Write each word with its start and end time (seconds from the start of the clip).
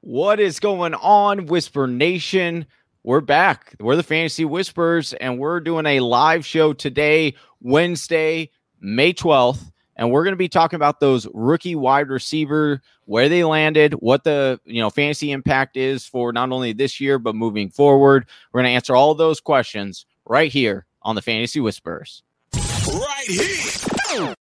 What 0.00 0.38
is 0.38 0.60
going 0.60 0.94
on, 0.94 1.46
Whisper 1.46 1.88
Nation? 1.88 2.66
We're 3.02 3.20
back. 3.20 3.74
We're 3.80 3.96
the 3.96 4.04
Fantasy 4.04 4.44
Whispers, 4.44 5.12
and 5.12 5.40
we're 5.40 5.58
doing 5.58 5.86
a 5.86 5.98
live 5.98 6.46
show 6.46 6.72
today, 6.72 7.34
Wednesday, 7.60 8.50
May 8.80 9.12
12th. 9.12 9.72
And 9.96 10.12
we're 10.12 10.22
going 10.22 10.34
to 10.34 10.36
be 10.36 10.48
talking 10.48 10.76
about 10.76 11.00
those 11.00 11.26
rookie 11.34 11.74
wide 11.74 12.10
receiver, 12.10 12.80
where 13.06 13.28
they 13.28 13.42
landed, 13.42 13.94
what 13.94 14.22
the 14.22 14.60
you 14.64 14.80
know 14.80 14.88
fantasy 14.88 15.32
impact 15.32 15.76
is 15.76 16.06
for 16.06 16.32
not 16.32 16.52
only 16.52 16.72
this 16.72 17.00
year 17.00 17.18
but 17.18 17.34
moving 17.34 17.68
forward. 17.68 18.28
We're 18.52 18.60
going 18.60 18.70
to 18.70 18.76
answer 18.76 18.94
all 18.94 19.16
those 19.16 19.40
questions 19.40 20.06
right 20.24 20.52
here 20.52 20.86
on 21.02 21.16
the 21.16 21.22
Fantasy 21.22 21.58
Whispers. 21.58 22.22
Right 22.54 23.26
here. 23.26 24.34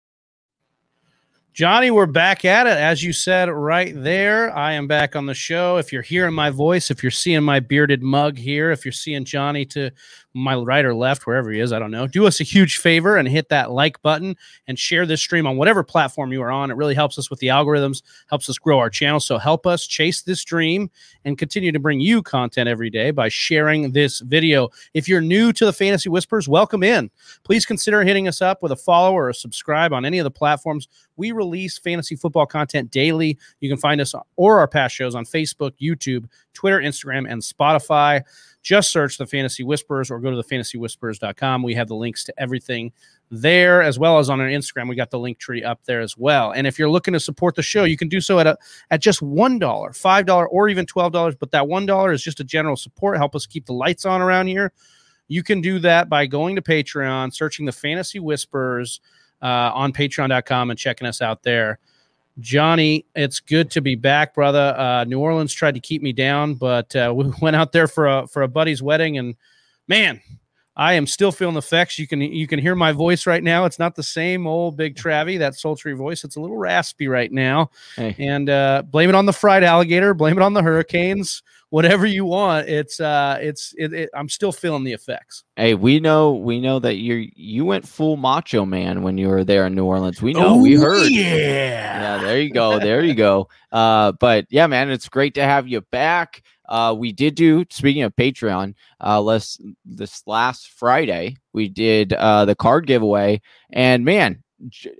Johnny, 1.58 1.89
we're 1.89 2.05
back 2.05 2.46
at 2.46 2.68
it. 2.68 2.78
As 2.78 3.02
you 3.02 3.12
said 3.12 3.50
right 3.50 3.92
there, 3.96 4.56
I 4.56 4.74
am 4.74 4.86
back 4.86 5.16
on 5.16 5.26
the 5.26 5.34
show. 5.34 5.78
If 5.78 5.92
you're 5.92 6.04
hearing 6.04 6.36
my 6.36 6.52
voice, 6.52 6.92
if 6.92 7.02
you're 7.02 7.10
seeing 7.10 7.42
my 7.42 7.60
bearded 7.60 8.04
mug 8.04 8.38
here, 8.38 8.70
if 8.70 8.86
you're 8.86 8.92
seeing 8.92 9.25
Johnny 9.25 9.66
to 9.66 9.89
my 10.37 10.55
right 10.55 10.86
or 10.86 10.93
left, 10.93 11.25
wherever 11.25 11.51
he 11.51 11.59
is, 11.59 11.73
I 11.73 11.79
don't 11.79 11.91
know, 11.91 12.07
do 12.07 12.27
us 12.27 12.39
a 12.39 12.43
huge 12.43 12.77
favor 12.77 13.18
and 13.18 13.27
hit 13.27 13.50
that 13.50 13.71
like 13.71 14.01
button 14.01 14.36
and 14.68 14.77
share 14.77 15.05
this 15.05 15.21
stream 15.21 15.47
on 15.47 15.57
whatever 15.57 15.83
platform 15.83 16.32
you 16.32 16.41
are 16.43 16.51
on. 16.51 16.69
It 16.69 16.77
really 16.77 16.93
helps 16.93 17.18
us 17.18 17.29
with 17.29 17.39
the 17.39 17.47
algorithms, 17.47 18.04
helps 18.29 18.50
us 18.50 18.57
grow 18.57 18.79
our 18.79 18.89
channel. 18.89 19.19
So 19.19 19.37
help 19.37 19.65
us 19.65 19.87
chase 19.87 20.21
this 20.21 20.43
dream 20.43 20.89
and 21.25 21.37
continue 21.37 21.71
to 21.71 21.79
bring 21.79 22.00
you 22.00 22.21
content 22.21 22.69
every 22.69 22.89
day 22.89 23.11
by 23.11 23.29
sharing 23.29 23.91
this 23.91 24.19
video. 24.19 24.69
If 24.93 25.07
you're 25.07 25.21
new 25.21 25.51
to 25.54 25.65
the 25.65 25.73
Fantasy 25.73 26.10
Whispers, 26.10 26.47
welcome 26.47 26.83
in. 26.83 27.10
Please 27.43 27.65
consider 27.65 28.04
hitting 28.04 28.27
us 28.27 28.41
up 28.41 28.61
with 28.61 28.71
a 28.71 28.75
follow 28.75 29.13
or 29.13 29.29
a 29.29 29.33
subscribe 29.33 29.93
on 29.93 30.05
any 30.05 30.19
of 30.19 30.24
the 30.24 30.32
platforms. 30.32 30.88
We 31.15 31.32
release 31.32 31.79
fantasy 31.79 32.16
football 32.16 32.45
content 32.45 32.91
daily. 32.91 33.38
You 33.59 33.69
can 33.69 33.80
find 33.80 33.99
us 33.99 34.13
or 34.35 34.59
our 34.59 34.67
past 34.67 34.95
shows 34.95 35.16
on 35.16 35.25
Facebook, 35.25 35.72
YouTube, 35.81 36.25
Twitter, 36.58 36.80
Instagram, 36.80 37.31
and 37.31 37.42
Spotify. 37.42 38.23
Just 38.63 38.91
search 38.91 39.17
the 39.17 39.25
Fantasy 39.25 39.63
Whispers 39.63 40.09
or 40.11 40.19
go 40.19 40.31
to 40.31 40.36
thefantasywhispers.com. 40.36 41.63
We 41.63 41.75
have 41.75 41.88
the 41.88 41.95
links 41.95 42.23
to 42.25 42.33
everything 42.38 42.91
there 43.30 43.81
as 43.81 44.00
well 44.00 44.17
as 44.17 44.30
on 44.30 44.41
our 44.41 44.47
Instagram. 44.47 44.89
We 44.89 44.95
got 44.95 45.11
the 45.11 45.19
link 45.19 45.38
tree 45.38 45.63
up 45.63 45.80
there 45.85 46.02
as 46.02 46.17
well. 46.17 46.52
And 46.52 46.66
if 46.66 46.80
you're 46.80 46.89
looking 46.89 47.13
to 47.13 47.19
support 47.19 47.55
the 47.55 47.61
show, 47.61 47.83
you 47.83 47.95
can 47.95 48.09
do 48.09 48.19
so 48.19 48.39
at 48.39 48.47
a 48.47 48.58
at 48.89 49.02
just 49.02 49.22
one 49.22 49.59
dollar, 49.59 49.94
five 49.94 50.25
dollar, 50.25 50.50
or 50.50 50.67
even 50.67 50.85
twelve 50.85 51.13
dollars. 51.13 51.35
But 51.35 51.52
that 51.52 51.67
one 51.67 51.85
dollar 51.85 52.11
is 52.11 52.23
just 52.23 52.39
a 52.39 52.44
general 52.44 52.75
support. 52.75 53.17
Help 53.17 53.35
us 53.35 53.45
keep 53.45 53.67
the 53.67 53.73
lights 53.73 54.05
on 54.05 54.22
around 54.22 54.47
here. 54.47 54.73
You 55.28 55.44
can 55.44 55.61
do 55.61 55.80
that 55.80 56.09
by 56.09 56.25
going 56.25 56.55
to 56.55 56.61
Patreon, 56.61 57.33
searching 57.33 57.66
the 57.66 57.72
Fantasy 57.72 58.19
Whispers 58.19 59.02
uh, 59.41 59.72
on 59.73 59.94
Patreon.com, 59.94 60.72
and 60.72 60.80
checking 60.80 61.08
us 61.08 61.22
out 61.22 61.44
there. 61.44 61.80
Johnny, 62.39 63.05
it's 63.16 63.39
good 63.39 63.71
to 63.71 63.81
be 63.81 63.95
back, 63.95 64.35
brother. 64.35 64.75
Uh, 64.77 65.03
New 65.05 65.19
Orleans 65.19 65.53
tried 65.53 65.73
to 65.73 65.80
keep 65.80 66.02
me 66.02 66.13
down, 66.13 66.53
but 66.55 66.95
uh, 66.95 67.13
we 67.16 67.31
went 67.41 67.55
out 67.55 67.71
there 67.71 67.88
for 67.88 68.07
a 68.07 68.27
for 68.27 68.44
a 68.44 68.47
buddy's 68.47 68.81
wedding, 68.81 69.17
and 69.17 69.35
man, 69.88 70.21
I 70.78 70.94
am 70.94 71.08
still 71.08 71.31
feeling 71.31 71.56
the 71.56 71.59
effects. 71.59 71.97
You 71.97 72.08
can 72.08 72.22
you 72.22 72.45
can 72.45 72.59
hear 72.59 72.75
my 72.75 72.92
voice 72.92 73.25
right 73.25 73.44
now. 73.44 73.66
It's 73.66 73.80
not 73.80 73.95
the 73.95 74.03
same 74.03 74.45
old 74.45 74.78
big 74.78 74.95
Travie, 74.95 75.39
that 75.39 75.56
sultry 75.56 75.94
voice. 75.94 76.23
It's 76.23 76.36
a 76.36 76.39
little 76.39 76.56
raspy 76.56 77.08
right 77.08 77.31
now. 77.31 77.72
Hey. 77.95 78.16
And 78.19 78.47
uh, 78.47 78.84
blame 78.84 79.09
it 79.09 79.16
on 79.16 79.25
the 79.25 79.34
fried 79.34 79.64
alligator. 79.64 80.14
Blame 80.14 80.38
it 80.38 80.44
on 80.44 80.53
the 80.53 80.61
hurricanes. 80.61 81.42
Whatever 81.69 82.06
you 82.06 82.23
want. 82.23 82.69
It's 82.69 83.02
uh, 83.02 83.39
it's 83.42 83.73
it, 83.78 83.92
it, 83.92 84.09
I'm 84.14 84.30
still 84.30 84.52
feeling 84.53 84.84
the 84.86 84.94
effects. 84.94 85.44
Hey, 85.58 85.73
we 85.73 86.00
know 86.00 86.34
we 86.34 86.61
know 86.61 86.78
that 86.80 86.95
you 86.95 87.28
you 87.36 87.66
went 87.66 87.86
full 87.86 88.16
macho 88.16 88.64
man 88.64 89.02
when 89.02 89.17
you 89.17 89.28
were 89.30 89.44
there 89.44 89.66
in 89.66 89.75
New 89.75 89.84
Orleans. 89.84 90.22
We 90.22 90.34
know, 90.34 90.50
Oh, 90.50 90.62
we 90.62 90.75
heard. 90.75 91.09
Yeah. 91.09 91.23
Yeah, 91.25 92.17
there 92.23 92.39
you 92.39 92.52
go. 92.52 92.80
There 92.80 93.03
you 93.03 93.16
go. 93.16 93.50
Uh, 93.72 94.14
but 94.14 94.45
yeah, 94.50 94.67
man, 94.67 94.91
it's 94.91 95.09
great 95.09 95.34
to 95.34 95.44
have 95.44 95.67
you 95.67 95.81
back. 95.81 96.44
Uh, 96.67 96.95
we 96.97 97.11
did 97.11 97.35
do 97.35 97.65
speaking 97.69 98.03
of 98.03 98.15
Patreon, 98.15 98.73
uh, 99.03 99.21
last 99.21 99.61
this 99.85 100.23
last 100.27 100.69
Friday 100.69 101.37
we 101.53 101.69
did 101.69 102.13
uh 102.13 102.45
the 102.45 102.55
card 102.55 102.88
giveaway, 102.88 103.41
and 103.72 104.03
man, 104.03 104.44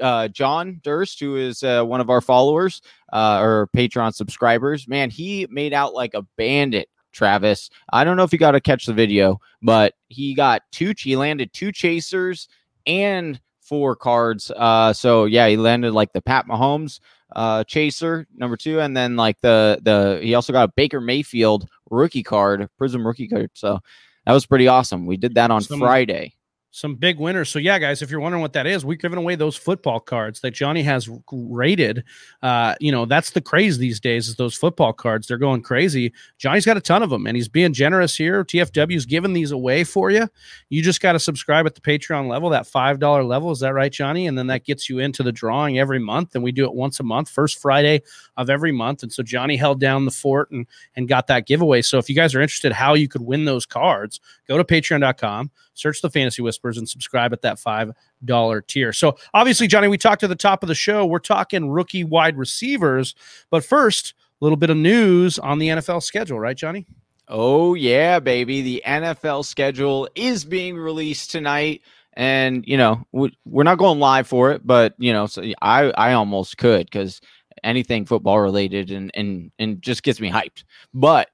uh, 0.02 0.28
John 0.30 0.80
Durst, 0.84 1.20
who 1.20 1.36
is 1.36 1.64
uh, 1.64 1.84
one 1.84 2.02
of 2.02 2.10
our 2.10 2.22
followers 2.22 2.82
uh, 3.12 3.40
or 3.42 3.70
Patreon 3.76 4.14
subscribers, 4.14 4.88
man, 4.88 5.10
he 5.10 5.48
made 5.50 5.74
out 5.74 5.94
like 5.94 6.14
a 6.14 6.26
bandit. 6.38 6.90
Travis, 7.14 7.72
I 7.92 8.04
don't 8.04 8.16
know 8.16 8.24
if 8.24 8.32
you 8.32 8.38
got 8.38 8.52
to 8.52 8.62
catch 8.62 8.86
the 8.86 8.94
video, 8.94 9.40
but 9.64 9.96
he 10.08 10.36
got 10.36 10.62
two. 10.72 10.94
He 10.96 11.16
landed 11.16 11.52
two 11.52 11.72
chasers 11.72 12.48
and 12.86 13.40
four 13.68 13.96
cards. 13.96 14.52
Uh, 14.56 14.94
so 14.94 15.26
yeah, 15.26 15.48
he 15.48 15.58
landed 15.58 15.94
like 15.94 16.14
the 16.14 16.22
Pat 16.22 16.46
Mahomes 16.48 17.00
uh 17.36 17.64
chaser 17.66 18.26
number 18.38 18.56
two 18.56 18.80
and 18.80 18.96
then 18.96 19.16
like 19.18 19.40
the 19.42 19.80
the 19.84 20.20
he 20.24 20.34
also 20.34 20.54
got 20.54 20.70
a 20.70 20.74
baker 20.78 21.02
mayfield 21.02 21.68
rookie 21.90 22.24
card 22.24 22.70
prism 22.78 23.06
rookie 23.06 23.28
card 23.28 23.50
so 23.54 23.80
that 24.26 24.34
was 24.34 24.46
pretty 24.46 24.68
awesome. 24.68 25.06
We 25.06 25.16
did 25.18 25.36
that 25.36 25.52
on 25.52 25.62
Some- 25.62 25.80
friday 25.80 26.34
some 26.78 26.94
big 26.94 27.18
winners. 27.18 27.50
So 27.50 27.58
yeah, 27.58 27.80
guys, 27.80 28.04
if 28.04 28.12
you're 28.12 28.20
wondering 28.20 28.44
what 28.44 28.54
that 28.54 28.68
is, 28.68 28.86
we're 28.86 28.98
giving 28.98 29.18
away 29.18 29.34
those 29.34 29.56
football 29.56 30.00
cards 30.00 30.42
that 30.42 30.52
Johnny 30.52 30.84
has 30.84 31.10
rated. 31.32 32.04
Uh, 32.44 32.76
you 32.80 32.92
know, 32.92 33.06
that's 33.06 33.32
the 33.32 33.42
craze 33.42 33.80
these 33.80 34.00
days 34.00 34.28
is 34.28 34.36
those 34.36 34.54
football 34.54 34.94
cards. 34.94 35.26
They're 35.26 35.40
going 35.40 35.64
crazy. 35.64 36.14
Johnny's 36.38 36.68
got 36.68 36.78
a 36.78 36.82
ton 36.82 37.02
of 37.02 37.10
them, 37.10 37.26
and 37.26 37.36
he's 37.36 37.48
being 37.48 37.74
generous 37.74 38.16
here. 38.16 38.44
TFW's 38.44 39.08
giving 39.08 39.34
these 39.34 39.50
away 39.50 39.84
for 39.84 40.12
you. 40.12 40.30
You 40.70 40.84
just 40.84 41.02
got 41.02 41.14
to 41.14 41.20
subscribe 41.20 41.66
at 41.66 41.74
the 41.74 41.82
Patreon 41.82 42.28
level, 42.28 42.52
that 42.52 42.68
five 42.68 43.00
dollar 43.00 43.24
level. 43.24 43.50
Is 43.50 43.60
that 43.62 43.74
right, 43.74 43.92
Johnny? 43.92 44.28
And 44.28 44.38
then 44.38 44.46
that 44.48 44.64
gets 44.64 44.88
you 44.88 45.00
into 45.00 45.24
the 45.24 45.32
drawing 45.32 45.80
every 45.80 46.00
month, 46.00 46.36
and 46.36 46.44
we 46.44 46.52
do 46.52 46.66
it 46.66 46.76
once 46.76 47.00
a 47.00 47.04
month, 47.04 47.28
first 47.28 47.60
Friday 47.60 48.04
of 48.38 48.52
every 48.52 48.72
month. 48.72 49.02
And 49.02 49.12
so 49.12 49.24
Johnny 49.24 49.58
held 49.58 49.80
down 49.80 50.06
the 50.06 50.12
fort 50.12 50.52
and 50.52 50.68
and 50.96 51.08
got 51.08 51.26
that 51.26 51.48
giveaway. 51.48 51.82
So 51.82 51.98
if 51.98 52.08
you 52.08 52.16
guys 52.16 52.36
are 52.36 52.42
interested 52.42 52.72
how 52.72 52.94
you 52.94 53.08
could 53.08 53.22
win 53.22 53.46
those 53.46 53.66
cards, 53.66 54.20
go 54.48 54.58
to 54.58 54.64
Patreon.com 54.64 55.50
search 55.78 56.02
the 56.02 56.10
fantasy 56.10 56.42
whispers 56.42 56.78
and 56.78 56.88
subscribe 56.88 57.34
at 57.34 57.42
that 57.42 57.60
five 57.60 57.92
dollar 58.26 58.62
tier. 58.62 58.92
So 58.94 59.18
obviously 59.34 59.68
johnny 59.68 59.88
we 59.88 59.98
talked 59.98 60.24
at 60.24 60.30
the 60.30 60.36
top 60.36 60.64
of 60.64 60.68
the 60.68 60.76
show. 60.76 61.06
We're 61.06 61.20
talking 61.20 61.70
rookie 61.70 62.04
wide 62.04 62.38
receivers. 62.38 63.16
But 63.50 63.64
first 63.64 64.14
a 64.42 64.46
little 64.46 64.58
bit 64.58 64.70
of 64.70 64.78
news 64.78 65.40
on 65.40 65.60
the 65.60 65.70
nfl 65.70 66.02
schedule 66.04 66.40
right 66.40 66.58
johnny? 66.58 66.86
Oh 67.28 67.74
yeah 67.74 68.20
baby. 68.20 68.62
The 68.62 68.84
nfl 68.86 69.46
schedule 69.46 70.08
is 70.16 70.46
being 70.46 70.76
released 70.78 71.32
tonight. 71.32 71.82
And 72.14 72.64
you 72.68 72.78
know 72.78 73.06
we- 73.12 73.38
we're 73.46 73.64
not 73.64 73.78
going 73.78 74.00
live 74.00 74.28
for 74.28 74.52
it 74.52 74.66
but 74.66 74.96
you 74.98 75.14
know 75.14 75.28
so 75.28 75.44
i 75.62 75.92
i 75.92 76.14
almost 76.14 76.58
could 76.58 76.88
because 76.88 77.22
anything 77.64 78.06
football 78.06 78.40
related 78.40 78.92
and 78.92 79.12
and 79.14 79.52
and 79.60 79.82
just 79.82 80.04
gets 80.04 80.20
me 80.20 80.30
hyped. 80.32 80.64
But 80.94 81.30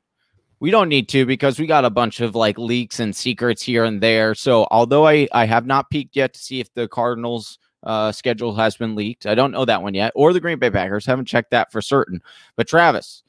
we 0.64 0.72
don't 0.72 0.88
need 0.88 1.10
to 1.10 1.26
because 1.26 1.60
we 1.60 1.68
got 1.68 1.84
a 1.84 1.90
bunch 1.90 2.22
of 2.22 2.36
like 2.36 2.58
leaks 2.58 3.02
and 3.02 3.14
secrets 3.14 3.62
here 3.62 3.84
and 3.84 4.00
there. 4.00 4.34
So 4.34 4.66
although 4.72 5.06
I 5.06 5.28
I 5.34 5.44
have 5.44 5.66
not 5.66 5.90
peeked 5.90 6.16
yet 6.16 6.34
to 6.36 6.40
see 6.40 6.62
if 6.62 6.74
the 6.74 6.88
Cardinals 6.88 7.60
uh 7.84 8.14
schedule 8.14 8.56
has 8.56 8.78
been 8.78 8.96
leaked, 8.96 9.26
I 9.26 9.36
don't 9.36 9.52
know 9.52 9.66
that 9.66 9.84
one 9.84 9.94
yet, 9.94 10.14
or 10.16 10.32
the 10.32 10.40
Green 10.40 10.60
Bay 10.60 10.72
Packers 10.72 11.06
haven't 11.06 11.26
checked 11.26 11.52
that 11.52 11.70
for 11.70 11.82
certain. 11.82 12.22
But 12.56 12.70
Travis, 12.70 13.23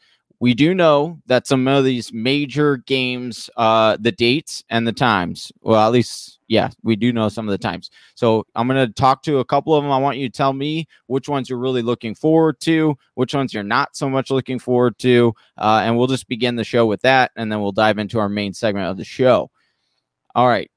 we 0.45 0.53
do 0.53 0.75
know 0.75 1.19
that 1.25 1.47
some 1.47 1.67
of 1.67 1.85
these 1.85 2.13
major 2.13 2.77
games, 2.77 3.49
uh, 3.57 3.97
the 3.99 4.13
dates 4.13 4.63
and 4.69 4.87
the 4.87 4.93
times. 4.93 5.51
Well, 5.63 5.81
at 5.81 5.91
least 5.91 6.39
yeah, 6.49 6.69
we 6.83 6.97
do 6.97 7.15
know 7.15 7.31
some 7.31 7.49
of 7.49 7.53
the 7.53 7.57
times. 7.57 7.89
So 8.15 8.45
I'm 8.55 8.69
gonna 8.69 8.89
talk 8.89 9.23
to 9.23 9.39
a 9.39 9.45
couple 9.47 9.75
of 9.75 9.83
them. 9.83 9.91
I 9.91 9.97
want 9.97 10.19
you 10.19 10.29
to 10.29 10.37
tell 10.37 10.53
me 10.53 10.87
which 11.07 11.31
ones 11.31 11.49
you're 11.49 11.59
really 11.59 11.81
looking 11.81 12.15
forward 12.15 12.61
to, 12.61 12.95
which 13.15 13.33
ones 13.33 13.55
you're 13.55 13.63
not 13.63 13.97
so 13.97 14.11
much 14.11 14.31
looking 14.31 14.59
forward 14.59 14.99
to, 14.99 15.33
uh, 15.57 15.81
and 15.83 15.97
we'll 15.97 16.09
just 16.09 16.29
begin 16.29 16.57
the 16.57 16.63
show 16.63 16.85
with 16.85 17.01
that, 17.01 17.31
and 17.37 17.51
then 17.51 17.63
we'll 17.63 17.73
dive 17.73 17.97
into 17.97 18.19
our 18.19 18.29
main 18.29 18.53
segment 18.53 18.91
of 18.91 18.99
the 18.99 19.05
show. 19.05 19.51
All 20.35 20.47
right, 20.47 20.71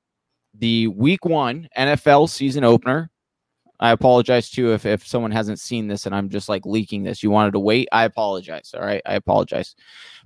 the 0.57 0.88
Week 0.88 1.25
One 1.25 1.67
NFL 1.78 2.29
season 2.29 2.63
opener. 2.63 3.11
I 3.79 3.91
apologize 3.91 4.49
too 4.49 4.73
if 4.73 4.85
if 4.85 5.05
someone 5.05 5.31
hasn't 5.31 5.59
seen 5.59 5.88
this 5.88 6.05
and 6.05 6.15
I'm 6.15 6.29
just 6.29 6.49
like 6.49 6.65
leaking 6.65 7.03
this. 7.03 7.21
You 7.21 7.29
wanted 7.29 7.51
to 7.51 7.59
wait. 7.59 7.88
I 7.91 8.05
apologize. 8.05 8.73
All 8.75 8.81
right, 8.81 9.01
I 9.05 9.15
apologize. 9.15 9.75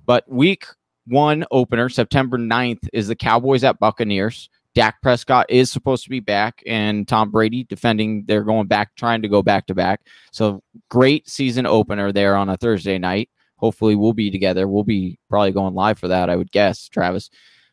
But 0.06 0.24
Week 0.28 0.64
One 1.06 1.44
opener, 1.50 1.88
September 1.88 2.38
9th, 2.38 2.88
is 2.92 3.08
the 3.08 3.16
Cowboys 3.16 3.64
at 3.64 3.78
Buccaneers. 3.78 4.48
Dak 4.74 5.02
Prescott 5.02 5.46
is 5.50 5.70
supposed 5.70 6.04
to 6.04 6.10
be 6.10 6.20
back, 6.20 6.62
and 6.66 7.06
Tom 7.06 7.30
Brady 7.30 7.64
defending. 7.64 8.24
They're 8.26 8.44
going 8.44 8.68
back, 8.68 8.94
trying 8.96 9.20
to 9.22 9.28
go 9.28 9.42
back 9.42 9.66
to 9.66 9.74
back. 9.74 10.00
So 10.30 10.62
great 10.88 11.28
season 11.28 11.66
opener 11.66 12.10
there 12.10 12.36
on 12.36 12.48
a 12.48 12.56
Thursday 12.56 12.98
night. 12.98 13.28
Hopefully, 13.56 13.96
we'll 13.96 14.14
be 14.14 14.30
together. 14.30 14.66
We'll 14.66 14.84
be 14.84 15.18
probably 15.28 15.52
going 15.52 15.74
live 15.74 15.98
for 15.98 16.08
that, 16.08 16.30
I 16.30 16.36
would 16.36 16.50
guess, 16.52 16.88
Travis. 16.88 17.28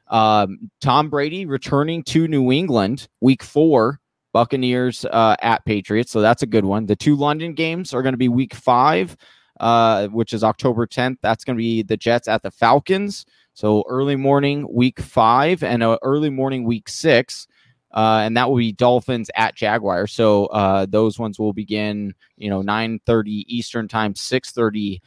Um, 0.07 0.71
Tom 0.81 1.09
Brady 1.09 1.45
returning 1.45 2.03
to 2.05 2.27
New 2.27 2.51
England, 2.51 3.07
week 3.21 3.43
four, 3.43 4.01
Buccaneers 4.33 5.05
uh, 5.05 5.35
at 5.41 5.65
Patriots. 5.65 6.11
So 6.11 6.21
that's 6.21 6.43
a 6.43 6.47
good 6.47 6.65
one. 6.65 6.85
The 6.85 6.95
two 6.95 7.15
London 7.15 7.53
games 7.53 7.93
are 7.93 8.01
going 8.01 8.13
to 8.13 8.17
be 8.17 8.29
week 8.29 8.53
five, 8.53 9.15
uh, 9.59 10.07
which 10.07 10.33
is 10.33 10.43
October 10.43 10.87
10th. 10.87 11.17
That's 11.21 11.43
going 11.43 11.57
to 11.57 11.61
be 11.61 11.83
the 11.83 11.97
Jets 11.97 12.27
at 12.27 12.43
the 12.43 12.51
Falcons. 12.51 13.25
So 13.53 13.83
early 13.89 14.15
morning, 14.15 14.67
week 14.71 14.99
five, 14.99 15.63
and 15.63 15.83
uh, 15.83 15.97
early 16.01 16.29
morning, 16.29 16.63
week 16.63 16.87
six. 16.87 17.47
Uh, 17.91 18.21
and 18.23 18.37
that 18.37 18.49
will 18.49 18.57
be 18.57 18.71
Dolphins 18.71 19.31
at 19.35 19.55
Jaguars. 19.55 20.11
So 20.11 20.45
uh, 20.47 20.85
those 20.87 21.17
ones 21.17 21.39
will 21.39 21.53
begin, 21.53 22.13
you 22.37 22.49
know, 22.49 22.61
9:30 22.61 23.45
Eastern 23.47 23.87
time, 23.87 24.13
6:30 24.13 25.01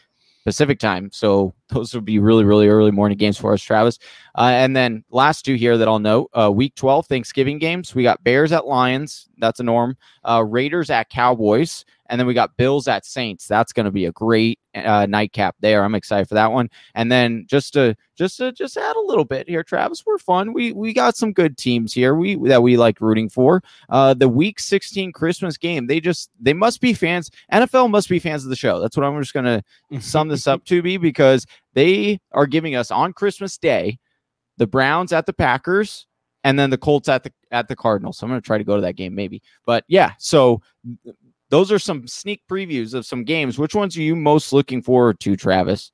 Pacific 0.45 0.81
time. 0.81 1.09
So 1.13 1.55
those 1.73 1.95
would 1.95 2.05
be 2.05 2.19
really, 2.19 2.45
really 2.45 2.69
early 2.69 2.91
morning 2.91 3.19
games 3.19 3.39
for 3.39 3.53
us, 3.53 3.63
Travis. 3.63 3.99
Uh, 4.37 4.51
and 4.55 4.77
then 4.77 5.05
last 5.11 5.45
two 5.45 5.55
here 5.55 5.77
that 5.79 5.89
I'll 5.89 5.99
note: 5.99 6.31
uh, 6.35 6.51
Week 6.53 6.75
12 6.75 7.07
Thanksgiving 7.07 7.59
games. 7.59 7.95
We 7.95 8.03
got 8.03 8.23
Bears 8.25 8.53
at 8.53 8.67
Lions. 8.67 9.29
That's 9.39 9.61
a 9.61 9.65
norm. 9.65 9.97
Uh, 10.25 10.45
Raiders 10.47 10.91
at 10.91 11.11
Cowboys, 11.11 11.85
and 12.07 12.21
then 12.21 12.27
we 12.27 12.35
got 12.35 12.57
Bills 12.57 12.89
at 12.89 13.07
Saints. 13.07 13.47
That's 13.47 13.73
going 13.73 13.87
to 13.87 13.91
be 13.91 14.07
a 14.07 14.13
great 14.13 14.59
uh, 14.75 15.07
nightcap 15.09 15.57
there. 15.61 15.85
I'm 15.85 15.95
excited 15.95 16.29
for 16.29 16.35
that 16.35 16.53
one. 16.53 16.69
And 16.95 17.11
then 17.11 17.47
just 17.49 17.73
to 17.75 17.97
just 18.17 18.37
to 18.39 18.53
just 18.53 18.77
add 18.77 18.97
a 18.97 19.01
little 19.01 19.25
bit 19.25 19.49
here, 19.49 19.63
Travis, 19.63 20.05
we're 20.05 20.19
fun. 20.19 20.53
We 20.53 20.73
we 20.73 20.93
got 20.93 21.17
some 21.17 21.33
good 21.33 21.57
teams 21.57 21.93
here. 21.93 22.15
We 22.15 22.37
that 22.49 22.63
we 22.63 22.77
like 22.77 23.01
rooting 23.01 23.29
for. 23.29 23.63
Uh, 23.89 24.15
the 24.15 24.29
Week 24.29 24.61
16 24.61 25.13
Christmas 25.13 25.57
game. 25.57 25.87
They 25.87 26.01
just 26.01 26.31
they 26.41 26.53
must 26.53 26.81
be 26.81 26.95
fans. 26.95 27.31
NFL 27.53 27.91
must 27.91 28.09
be 28.09 28.19
fans 28.19 28.45
of 28.45 28.51
the 28.51 28.57
show. 28.57 28.81
That's 28.81 28.97
what 28.97 29.05
I'm 29.05 29.21
just 29.21 29.35
going 29.35 29.45
to 29.93 30.01
sum 30.01 30.29
this 30.29 30.47
up 30.47 30.65
to 30.67 30.83
be 30.83 30.97
because 30.97 31.47
they 31.75 32.21
are 32.33 32.47
giving 32.47 32.75
us 32.75 32.91
on 32.91 33.13
Christmas 33.13 33.59
Day 33.59 33.99
the 34.59 34.67
Browns 34.67 35.13
at 35.13 35.27
the 35.27 35.33
Packers 35.33 36.07
and 36.45 36.59
then 36.59 36.71
the 36.71 36.79
Colts 36.79 37.09
at 37.09 37.25
the 37.25 37.33
at 37.51 37.69
the 37.69 37.77
Cardinals. 37.77 38.19
So 38.19 38.27
I'm 38.27 38.31
going 38.31 38.41
to 38.41 38.47
try 38.47 38.59
to 38.59 38.65
go 38.65 38.77
to 38.77 38.83
that 38.83 38.97
game 38.97 39.15
maybe. 39.15 39.43
But 39.67 39.85
yeah, 39.89 40.13
so 40.19 40.61
those 41.51 41.71
are 41.71 41.79
some 41.79 42.07
sneak 42.07 42.43
previews 42.51 42.95
of 42.95 43.07
some 43.07 43.25
games. 43.25 43.59
Which 43.59 43.75
ones 43.75 43.97
are 43.97 44.03
you 44.03 44.17
most 44.17 44.53
looking 44.53 44.83
forward 44.83 45.21
to, 45.21 45.37
Travis? 45.37 45.93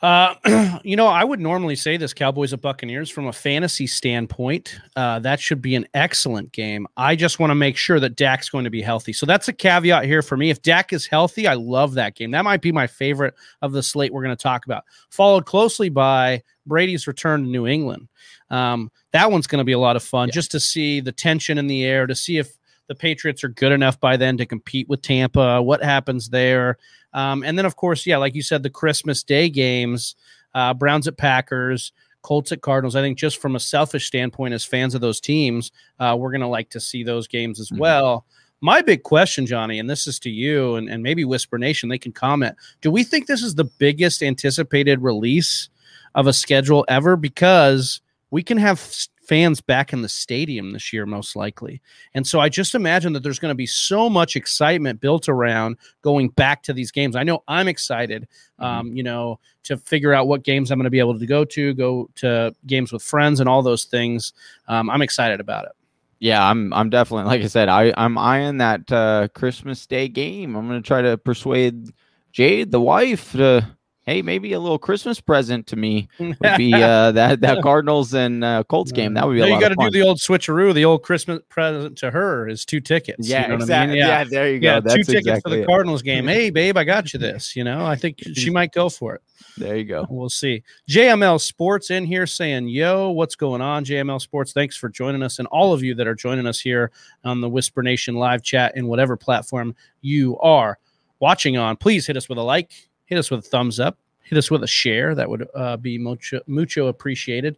Uh, 0.00 0.78
you 0.84 0.96
know, 0.96 1.08
I 1.08 1.24
would 1.24 1.40
normally 1.40 1.74
say 1.74 1.96
this 1.96 2.14
Cowboys 2.14 2.52
and 2.52 2.62
Buccaneers 2.62 3.10
from 3.10 3.26
a 3.26 3.32
fantasy 3.32 3.86
standpoint. 3.86 4.78
Uh, 4.94 5.18
that 5.20 5.40
should 5.40 5.60
be 5.60 5.74
an 5.74 5.88
excellent 5.94 6.52
game. 6.52 6.86
I 6.96 7.16
just 7.16 7.40
want 7.40 7.50
to 7.50 7.56
make 7.56 7.76
sure 7.76 7.98
that 7.98 8.16
Dak's 8.16 8.48
going 8.48 8.64
to 8.64 8.70
be 8.70 8.82
healthy. 8.82 9.12
So 9.12 9.26
that's 9.26 9.48
a 9.48 9.52
caveat 9.52 10.04
here 10.04 10.22
for 10.22 10.36
me. 10.36 10.50
If 10.50 10.62
Dak 10.62 10.92
is 10.92 11.06
healthy, 11.06 11.46
I 11.48 11.54
love 11.54 11.94
that 11.94 12.14
game. 12.14 12.30
That 12.30 12.44
might 12.44 12.62
be 12.62 12.70
my 12.70 12.86
favorite 12.86 13.34
of 13.60 13.72
the 13.72 13.82
slate 13.82 14.12
we're 14.12 14.22
going 14.22 14.36
to 14.36 14.42
talk 14.42 14.66
about, 14.66 14.84
followed 15.10 15.46
closely 15.46 15.88
by 15.88 16.42
Brady's 16.66 17.06
return 17.06 17.42
to 17.42 17.48
New 17.48 17.66
England. 17.66 18.08
Um, 18.50 18.90
that 19.12 19.30
one's 19.30 19.46
going 19.46 19.58
to 19.58 19.64
be 19.64 19.72
a 19.72 19.78
lot 19.78 19.96
of 19.96 20.02
fun 20.02 20.28
yeah. 20.28 20.32
just 20.32 20.50
to 20.52 20.60
see 20.60 21.00
the 21.00 21.12
tension 21.12 21.58
in 21.58 21.66
the 21.66 21.84
air, 21.84 22.06
to 22.06 22.14
see 22.14 22.38
if 22.38 22.57
the 22.88 22.94
Patriots 22.94 23.44
are 23.44 23.48
good 23.48 23.72
enough 23.72 24.00
by 24.00 24.16
then 24.16 24.36
to 24.38 24.46
compete 24.46 24.88
with 24.88 25.02
Tampa, 25.02 25.62
what 25.62 25.82
happens 25.82 26.30
there. 26.30 26.78
Um, 27.12 27.42
and 27.44 27.56
then, 27.56 27.66
of 27.66 27.76
course, 27.76 28.06
yeah, 28.06 28.16
like 28.16 28.34
you 28.34 28.42
said, 28.42 28.62
the 28.62 28.70
Christmas 28.70 29.22
Day 29.22 29.48
games, 29.48 30.16
uh, 30.54 30.74
Browns 30.74 31.06
at 31.06 31.16
Packers, 31.16 31.92
Colts 32.22 32.52
at 32.52 32.62
Cardinals. 32.62 32.96
I 32.96 33.02
think 33.02 33.18
just 33.18 33.40
from 33.40 33.56
a 33.56 33.60
selfish 33.60 34.06
standpoint, 34.06 34.54
as 34.54 34.64
fans 34.64 34.94
of 34.94 35.00
those 35.00 35.20
teams, 35.20 35.70
uh, 36.00 36.16
we're 36.18 36.30
going 36.30 36.40
to 36.40 36.48
like 36.48 36.70
to 36.70 36.80
see 36.80 37.04
those 37.04 37.28
games 37.28 37.60
as 37.60 37.68
mm-hmm. 37.68 37.80
well. 37.80 38.26
My 38.60 38.82
big 38.82 39.04
question, 39.04 39.46
Johnny, 39.46 39.78
and 39.78 39.88
this 39.88 40.06
is 40.06 40.18
to 40.20 40.30
you 40.30 40.74
and, 40.74 40.88
and 40.88 41.02
maybe 41.02 41.24
Whisper 41.24 41.58
Nation, 41.58 41.88
they 41.88 41.98
can 41.98 42.12
comment. 42.12 42.56
Do 42.80 42.90
we 42.90 43.04
think 43.04 43.26
this 43.26 43.42
is 43.42 43.54
the 43.54 43.64
biggest 43.64 44.22
anticipated 44.22 45.00
release 45.00 45.68
of 46.16 46.26
a 46.26 46.32
schedule 46.32 46.84
ever? 46.88 47.16
Because 47.16 48.00
we 48.30 48.42
can 48.42 48.58
have 48.58 48.80
fans 49.28 49.60
back 49.60 49.92
in 49.92 50.00
the 50.00 50.08
stadium 50.08 50.72
this 50.72 50.90
year, 50.90 51.04
most 51.04 51.36
likely. 51.36 51.82
And 52.14 52.26
so 52.26 52.40
I 52.40 52.48
just 52.48 52.74
imagine 52.74 53.12
that 53.12 53.22
there's 53.22 53.38
going 53.38 53.50
to 53.50 53.56
be 53.56 53.66
so 53.66 54.08
much 54.08 54.34
excitement 54.34 55.00
built 55.00 55.28
around 55.28 55.76
going 56.00 56.30
back 56.30 56.62
to 56.64 56.72
these 56.72 56.90
games. 56.90 57.14
I 57.14 57.22
know 57.22 57.44
I'm 57.46 57.68
excited, 57.68 58.22
mm-hmm. 58.58 58.64
um, 58.64 58.96
you 58.96 59.02
know, 59.02 59.38
to 59.64 59.76
figure 59.76 60.14
out 60.14 60.26
what 60.26 60.44
games 60.44 60.70
I'm 60.70 60.78
going 60.78 60.84
to 60.84 60.90
be 60.90 60.98
able 60.98 61.18
to 61.18 61.26
go 61.26 61.44
to, 61.44 61.74
go 61.74 62.08
to 62.16 62.54
games 62.66 62.90
with 62.90 63.02
friends 63.02 63.38
and 63.38 63.48
all 63.48 63.62
those 63.62 63.84
things. 63.84 64.32
Um, 64.66 64.88
I'm 64.88 65.02
excited 65.02 65.40
about 65.40 65.66
it. 65.66 65.72
Yeah, 66.20 66.44
I'm. 66.44 66.72
I'm 66.72 66.90
definitely 66.90 67.26
like 67.26 67.42
I 67.42 67.46
said. 67.46 67.68
I 67.68 67.94
I'm 67.96 68.18
eyeing 68.18 68.58
that 68.58 68.90
uh, 68.90 69.28
Christmas 69.36 69.86
Day 69.86 70.08
game. 70.08 70.56
I'm 70.56 70.66
going 70.66 70.82
to 70.82 70.84
try 70.84 71.00
to 71.00 71.16
persuade 71.16 71.92
Jade, 72.32 72.72
the 72.72 72.80
wife, 72.80 73.32
to 73.32 73.64
hey, 74.08 74.22
maybe 74.22 74.54
a 74.54 74.60
little 74.60 74.78
Christmas 74.78 75.20
present 75.20 75.66
to 75.66 75.76
me 75.76 76.08
would 76.18 76.38
be 76.56 76.72
uh, 76.72 77.12
that 77.12 77.40
that 77.42 77.62
Cardinals 77.62 78.14
and 78.14 78.42
uh, 78.42 78.64
Colts 78.64 78.90
game. 78.90 79.14
That 79.14 79.26
would 79.26 79.34
be. 79.34 79.40
No, 79.40 79.46
you 79.46 79.60
got 79.60 79.68
to 79.68 79.76
do 79.78 79.90
the 79.90 80.02
old 80.02 80.18
switcheroo. 80.18 80.72
The 80.72 80.86
old 80.86 81.02
Christmas 81.02 81.40
present 81.50 81.98
to 81.98 82.10
her 82.10 82.48
is 82.48 82.64
two 82.64 82.80
tickets. 82.80 83.28
Yeah, 83.28 83.42
you 83.42 83.48
know 83.48 83.54
exactly. 83.56 83.74
I 83.74 83.86
mean? 83.86 83.96
yeah. 83.98 84.18
yeah. 84.18 84.24
there 84.24 84.50
you 84.50 84.60
go. 84.60 84.68
Yeah, 84.68 84.80
That's 84.80 84.94
two 84.94 85.04
tickets 85.04 85.26
exactly 85.26 85.50
for 85.50 85.56
the 85.56 85.62
it. 85.62 85.66
Cardinals 85.66 86.02
game. 86.02 86.26
Hey, 86.38 86.50
babe, 86.50 86.76
I 86.76 86.84
got 86.84 87.12
you 87.12 87.18
this. 87.18 87.56
You 87.56 87.64
know, 87.64 87.84
I 87.84 87.96
think 87.96 88.18
she 88.34 88.50
might 88.58 88.72
go 88.72 88.88
for 88.88 89.14
it. 89.14 89.22
There 89.56 89.76
you 89.76 89.84
go. 89.84 90.06
We'll 90.08 90.28
see. 90.28 90.62
JML 90.88 91.40
Sports 91.40 91.90
in 91.90 92.04
here 92.04 92.26
saying, 92.26 92.68
"Yo, 92.68 93.10
what's 93.10 93.34
going 93.34 93.60
on?" 93.60 93.84
JML 93.84 94.20
Sports, 94.20 94.52
thanks 94.52 94.76
for 94.76 94.88
joining 94.88 95.22
us, 95.22 95.38
and 95.38 95.48
all 95.48 95.72
of 95.72 95.82
you 95.82 95.94
that 95.96 96.06
are 96.06 96.14
joining 96.14 96.46
us 96.46 96.60
here 96.60 96.92
on 97.24 97.40
the 97.40 97.48
Whisper 97.48 97.82
Nation 97.82 98.14
live 98.14 98.42
chat 98.42 98.76
in 98.76 98.86
whatever 98.86 99.16
platform 99.16 99.74
you 100.00 100.38
are 100.38 100.78
watching 101.20 101.56
on. 101.56 101.76
Please 101.76 102.06
hit 102.06 102.16
us 102.16 102.28
with 102.28 102.38
a 102.38 102.42
like, 102.42 102.87
hit 103.08 103.18
us 103.18 103.30
with 103.30 103.40
a 103.40 103.48
thumbs 103.48 103.80
up 103.80 103.98
hit 104.28 104.38
us 104.38 104.50
with 104.50 104.62
a 104.62 104.68
share. 104.68 105.14
That 105.14 105.28
would 105.28 105.48
uh, 105.54 105.76
be 105.78 105.98
mucho, 105.98 106.40
mucho 106.46 106.88
appreciated 106.88 107.56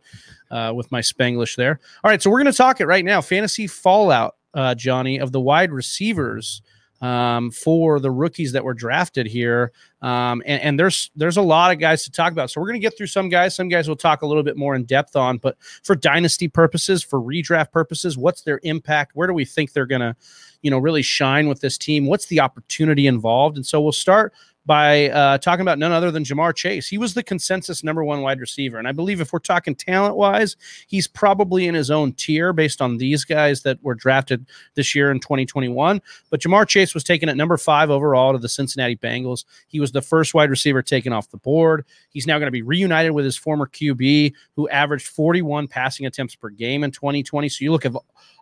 uh, 0.50 0.73
with 0.75 0.91
my 0.93 1.00
Spanglish 1.00 1.56
there. 1.56 1.81
All 2.05 2.11
right, 2.11 2.23
so 2.23 2.31
we're 2.31 2.41
going 2.41 2.52
to 2.52 2.56
talk 2.56 2.81
it 2.81 2.87
right 2.87 3.05
now. 3.05 3.20
Fantasy 3.20 3.67
fallout, 3.67 4.37
uh, 4.55 4.75
Johnny, 4.75 5.19
of 5.19 5.32
the 5.32 5.41
wide 5.41 5.73
receivers 5.73 6.62
um, 7.00 7.50
for 7.50 7.99
the 7.99 8.11
rookies 8.11 8.52
that 8.52 8.62
were 8.62 8.75
drafted 8.75 9.26
here. 9.26 9.73
Um, 10.02 10.43
and, 10.44 10.62
and, 10.62 10.79
there's 10.79 11.11
there's 11.17 11.38
a 11.38 11.43
lot 11.43 11.73
of 11.73 11.79
guys 11.79 12.05
to 12.05 12.11
talk 12.11 12.32
about. 12.32 12.50
So 12.50 12.61
we're 12.61 12.67
going 12.67 12.81
to 12.81 12.87
get 12.87 12.96
through 12.96 13.06
some 13.06 13.31
guys. 13.31 13.55
Some 13.55 13.69
guys 13.69 13.88
we'll 13.88 13.96
talk 13.96 14.20
a 14.20 14.26
little 14.26 14.43
bit 14.43 14.56
more 14.56 14.75
in 14.75 14.85
depth 14.85 15.17
on. 15.17 15.38
But 15.38 15.56
for 15.82 15.96
dynasty 15.96 16.46
purposes, 16.46 17.03
for 17.03 17.20
redraft 17.20 17.73
purposes, 17.73 18.19
what's 18.19 18.43
their 18.43 18.61
impact? 18.64 19.12
Where 19.14 19.26
do 19.26 19.32
we 19.32 19.46
think 19.46 19.73
they're 19.73 19.87
going 19.87 20.03
to, 20.03 20.14
you 20.61 20.70
know, 20.70 20.79
really 20.79 21.03
shine 21.03 21.49
with 21.49 21.61
this 21.61 21.79
team? 21.79 22.06
What's 22.06 22.26
the 22.26 22.41
opportunity 22.41 23.06
involved? 23.06 23.56
And 23.56 23.64
so 23.64 23.81
we'll 23.81 23.93
start 23.93 24.35
by 24.70 25.08
uh, 25.08 25.37
talking 25.37 25.62
about 25.62 25.81
none 25.81 25.90
other 25.90 26.12
than 26.12 26.22
Ja'Marr 26.22 26.55
Chase. 26.55 26.87
He 26.87 26.96
was 26.96 27.14
the 27.14 27.25
consensus 27.25 27.82
number 27.82 28.05
one 28.05 28.22
wide 28.22 28.38
receiver. 28.38 28.78
And 28.78 28.87
I 28.87 28.93
believe 28.93 29.20
if 29.20 29.32
we're 29.32 29.40
talking 29.40 29.75
talent 29.75 30.14
wise, 30.14 30.55
he's 30.87 31.08
probably 31.08 31.67
in 31.67 31.75
his 31.75 31.90
own 31.90 32.12
tier 32.12 32.52
based 32.52 32.81
on 32.81 32.96
these 32.96 33.25
guys 33.25 33.62
that 33.62 33.82
were 33.82 33.96
drafted 33.96 34.46
this 34.76 34.94
year 34.94 35.11
in 35.11 35.19
2021. 35.19 36.00
But 36.31 36.43
Ja'Marr 36.43 36.69
Chase 36.69 36.94
was 36.94 37.02
taken 37.02 37.28
at 37.28 37.37
number 37.37 37.56
five 37.56 37.90
overall 37.90 38.31
to 38.32 38.38
the 38.38 38.49
Cincinnati 38.49 38.94
Bengals. 38.94 39.44
He 39.67 39.81
was 39.81 39.90
the 39.90 40.02
first 40.02 40.34
wide 40.34 40.50
receiver 40.50 40.82
taken 40.82 41.12
off 41.12 41.32
the 41.32 41.37
board. 41.38 41.84
He's 42.11 42.28
now 42.28 42.38
going 42.38 42.46
to 42.46 42.52
be 42.52 42.62
reunited 42.62 43.11
with 43.11 43.25
his 43.25 43.37
former 43.37 43.67
QB, 43.67 44.34
who 44.55 44.69
averaged 44.69 45.08
41 45.08 45.67
passing 45.67 46.06
attempts 46.06 46.37
per 46.37 46.49
game 46.49 46.84
in 46.84 46.93
2020. 46.93 47.49
So 47.49 47.64
you 47.64 47.72
look 47.72 47.87
at 47.87 47.93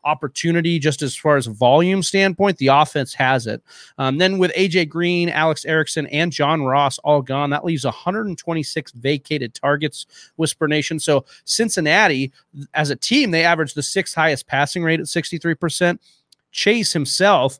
opportunity 0.04 0.78
just 0.78 1.02
as 1.02 1.16
far 1.16 1.36
as 1.36 1.46
volume 1.46 2.02
standpoint, 2.02 2.58
the 2.58 2.68
offense 2.68 3.14
has 3.14 3.46
it. 3.46 3.62
Um, 3.98 4.18
then 4.18 4.38
with 4.38 4.52
AJ 4.52 4.88
Green, 4.88 5.28
Alex 5.28 5.64
Erickson, 5.64 6.06
and 6.08 6.32
John 6.32 6.62
Ross 6.62 6.98
all 6.98 7.22
gone, 7.22 7.50
that 7.50 7.64
leaves 7.64 7.84
126 7.84 8.92
vacated 8.92 9.54
targets, 9.54 10.06
Whisper 10.36 10.68
Nation. 10.68 10.98
So 10.98 11.24
Cincinnati, 11.44 12.32
as 12.74 12.90
a 12.90 12.96
team, 12.96 13.30
they 13.30 13.44
averaged 13.44 13.74
the 13.74 13.82
sixth 13.82 14.14
highest 14.14 14.46
passing 14.46 14.82
rate 14.82 15.00
at 15.00 15.06
63%. 15.06 15.98
Chase 16.50 16.92
himself 16.92 17.58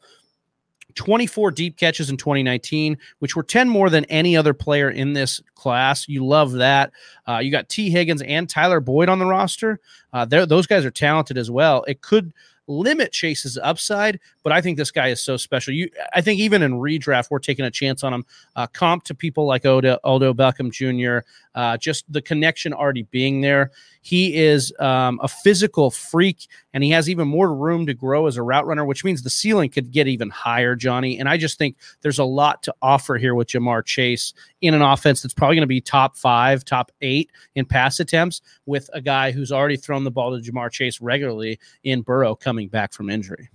24 0.99 1.53
deep 1.53 1.77
catches 1.77 2.11
in 2.11 2.17
2019, 2.17 2.99
which 3.21 3.37
were 3.37 3.45
10 3.45 3.69
more 3.69 3.89
than 3.89 4.05
any 4.07 4.37
other 4.37 4.53
player 4.53 4.91
in 4.91 5.13
this 5.13 5.41
class. 5.55 6.09
You 6.09 6.27
love 6.27 6.53
that. 6.53 6.91
Uh, 7.27 7.39
you 7.39 7.53
got 7.53 7.69
Tee 7.69 7.89
Higgins 7.89 8.21
and 8.21 8.51
Tyler 8.51 8.81
Boyd 8.81 9.09
on 9.09 9.21
the 9.21 9.25
roster. 9.25 9.79
Uh, 10.13 10.25
those 10.25 10.67
guys 10.67 10.85
are 10.85 10.91
talented 10.91 11.39
as 11.39 11.51
well. 11.51 11.85
It 11.87 12.03
could 12.03 12.33
limit 12.67 13.13
Chase's 13.13 13.57
upside, 13.63 14.19
but 14.49 14.55
I 14.55 14.63
think 14.63 14.79
this 14.79 14.91
guy 14.91 15.09
is 15.09 15.21
so 15.21 15.37
special. 15.37 15.75
You, 15.75 15.91
I 16.15 16.23
think 16.23 16.41
even 16.41 16.63
in 16.63 16.73
redraft, 16.73 17.31
we're 17.31 17.39
taking 17.39 17.67
a 17.67 17.71
chance 17.71 18.03
on 18.03 18.15
him. 18.15 18.25
Uh, 18.57 18.67
comp 18.67 19.05
to 19.05 19.15
people 19.15 19.45
like 19.45 19.67
Odo, 19.67 19.99
Odell 20.07 20.33
Beckham 20.33 20.73
Jr., 20.73 21.29
uh, 21.55 21.77
just 21.77 22.11
the 22.11 22.23
connection 22.23 22.73
already 22.73 23.03
being 23.03 23.43
there. 23.43 23.73
He 24.01 24.35
is 24.39 24.73
um, 24.79 25.21
a 25.23 25.29
physical 25.29 25.91
freak, 25.91 26.49
and 26.73 26.83
he 26.83 26.89
has 26.93 27.11
even 27.11 27.29
more 27.29 27.55
room 27.55 27.85
to 27.85 27.93
grow 27.93 28.27
as 28.27 28.39
a 28.39 28.43
route 28.43 28.67
runner, 28.67 28.87
which 28.87 29.05
means 29.05 29.23
the 29.23 29.29
ceiling 29.29 29.69
could 29.69 29.91
get 29.91 30.09
even 30.09 30.31
higher, 30.31 30.75
Johnny. 30.75 31.19
And 31.19 31.29
I 31.29 31.37
just 31.37 31.59
think 31.59 31.77
there's 32.01 32.19
a 32.19 32.25
lot 32.25 32.63
to 32.63 32.75
offer 32.81 33.19
here 33.19 33.35
with 33.35 33.49
Ja'Marr 33.49 33.85
Chase 33.85 34.33
in 34.63 34.73
an 34.73 34.81
offense 34.81 35.21
that's 35.21 35.35
probably 35.35 35.57
going 35.57 35.61
to 35.61 35.67
be 35.67 35.83
top 35.83 36.17
five, 36.17 36.65
top 36.65 36.91
eight 37.03 37.31
in 37.55 37.67
pass 37.67 38.01
attempts 38.01 38.41
with 38.65 38.89
a 38.95 39.03
guy 39.03 39.31
who's 39.31 39.53
already 39.53 39.77
thrown 39.77 40.05
the 40.05 40.11
ball 40.11 40.35
to 40.35 40.51
Ja'Marr 40.51 40.71
Chase 40.71 41.03
regularly 41.03 41.61
in 41.85 42.01
Burrow 42.01 42.35
coming 42.35 42.69
back 42.69 42.95
from 42.95 43.11
injury. 43.11 43.51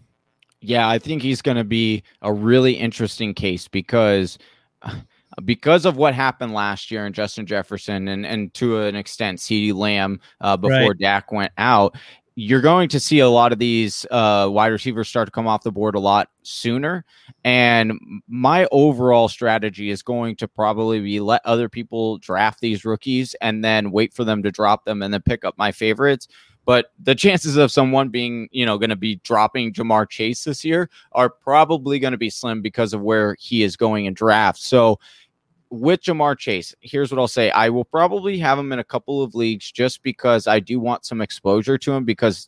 Yeah, 0.64 0.88
I 0.88 0.98
think 0.98 1.22
he's 1.22 1.42
going 1.42 1.58
to 1.58 1.66
be 1.66 2.04
a 2.22 2.32
really 2.32 2.74
interesting 2.74 3.34
case 3.34 3.68
because 3.68 4.38
because 5.46 5.86
of 5.86 5.98
what 5.98 6.14
happened 6.14 6.54
last 6.54 6.92
year 6.92 7.06
in 7.06 7.14
Justin 7.14 7.46
Jefferson 7.46 8.08
and 8.08 8.26
and 8.26 8.54
to 8.56 8.82
an 8.82 8.96
extent 8.96 9.40
CeeDee 9.40 9.74
Lamb 9.74 10.20
uh, 10.42 10.56
before 10.56 10.90
right. 10.90 10.98
Dak 11.00 11.32
went 11.32 11.52
out, 11.58 11.96
you're 12.36 12.62
going 12.62 12.90
to 12.90 13.00
see 13.00 13.20
a 13.20 13.30
lot 13.30 13.52
of 13.52 13.60
these 13.60 14.06
uh, 14.10 14.48
wide 14.50 14.68
receivers 14.68 15.08
start 15.08 15.28
to 15.28 15.32
come 15.32 15.48
off 15.48 15.64
the 15.64 15.72
board 15.72 15.96
a 15.96 16.00
lot 16.00 16.30
sooner. 16.44 17.06
And 17.44 18.00
my 18.28 18.68
overall 18.72 19.28
strategy 19.28 19.90
is 19.90 20.02
going 20.02 20.36
to 20.38 20.48
probably 20.48 21.00
be 21.00 21.20
let 21.20 21.46
other 21.46 21.70
people 21.70 22.18
draft 22.20 22.60
these 22.60 22.86
rookies 22.86 23.36
and 23.42 23.64
then 23.64 23.92
wait 23.92 24.14
for 24.14 24.24
them 24.24 24.42
to 24.44 24.52
drop 24.52 24.86
them 24.86 25.02
and 25.04 25.14
then 25.14 25.22
pick 25.22 25.46
up 25.46 25.58
my 25.58 25.72
favorites. 25.72 26.28
But 26.66 26.92
the 27.02 27.16
chances 27.16 27.58
of 27.58 27.72
someone 27.72 28.10
being, 28.10 28.48
you 28.52 28.66
know, 28.66 28.78
going 28.78 28.90
to 28.90 28.96
be 28.96 29.16
dropping 29.18 29.74
Ja'Marr 29.74 30.10
Chase 30.10 30.44
this 30.44 30.64
year 30.64 30.90
are 31.12 31.30
probably 31.30 32.00
going 32.00 32.14
to 32.14 32.18
be 32.18 32.30
slim 32.30 32.62
because 32.62 32.94
of 32.94 33.02
where 33.02 33.36
he 33.40 33.64
is 33.64 33.76
going 33.76 34.06
in 34.06 34.14
drafts. 34.14 34.66
So 34.66 35.00
with 35.74 36.04
Ja'Marr 36.04 36.38
Chase, 36.38 36.76
here's 36.82 37.12
what 37.12 37.18
I'll 37.18 37.28
say. 37.28 37.50
I 37.50 37.70
will 37.70 37.84
probably 37.84 38.38
have 38.38 38.60
him 38.60 38.72
in 38.72 38.78
a 38.78 38.84
couple 38.84 39.24
of 39.24 39.34
leagues 39.34 39.72
just 39.72 40.04
because 40.04 40.46
I 40.46 40.60
do 40.60 40.80
want 40.80 41.04
some 41.04 41.20
exposure 41.20 41.80
to 41.80 41.92
him 41.92 42.06
because, 42.06 42.48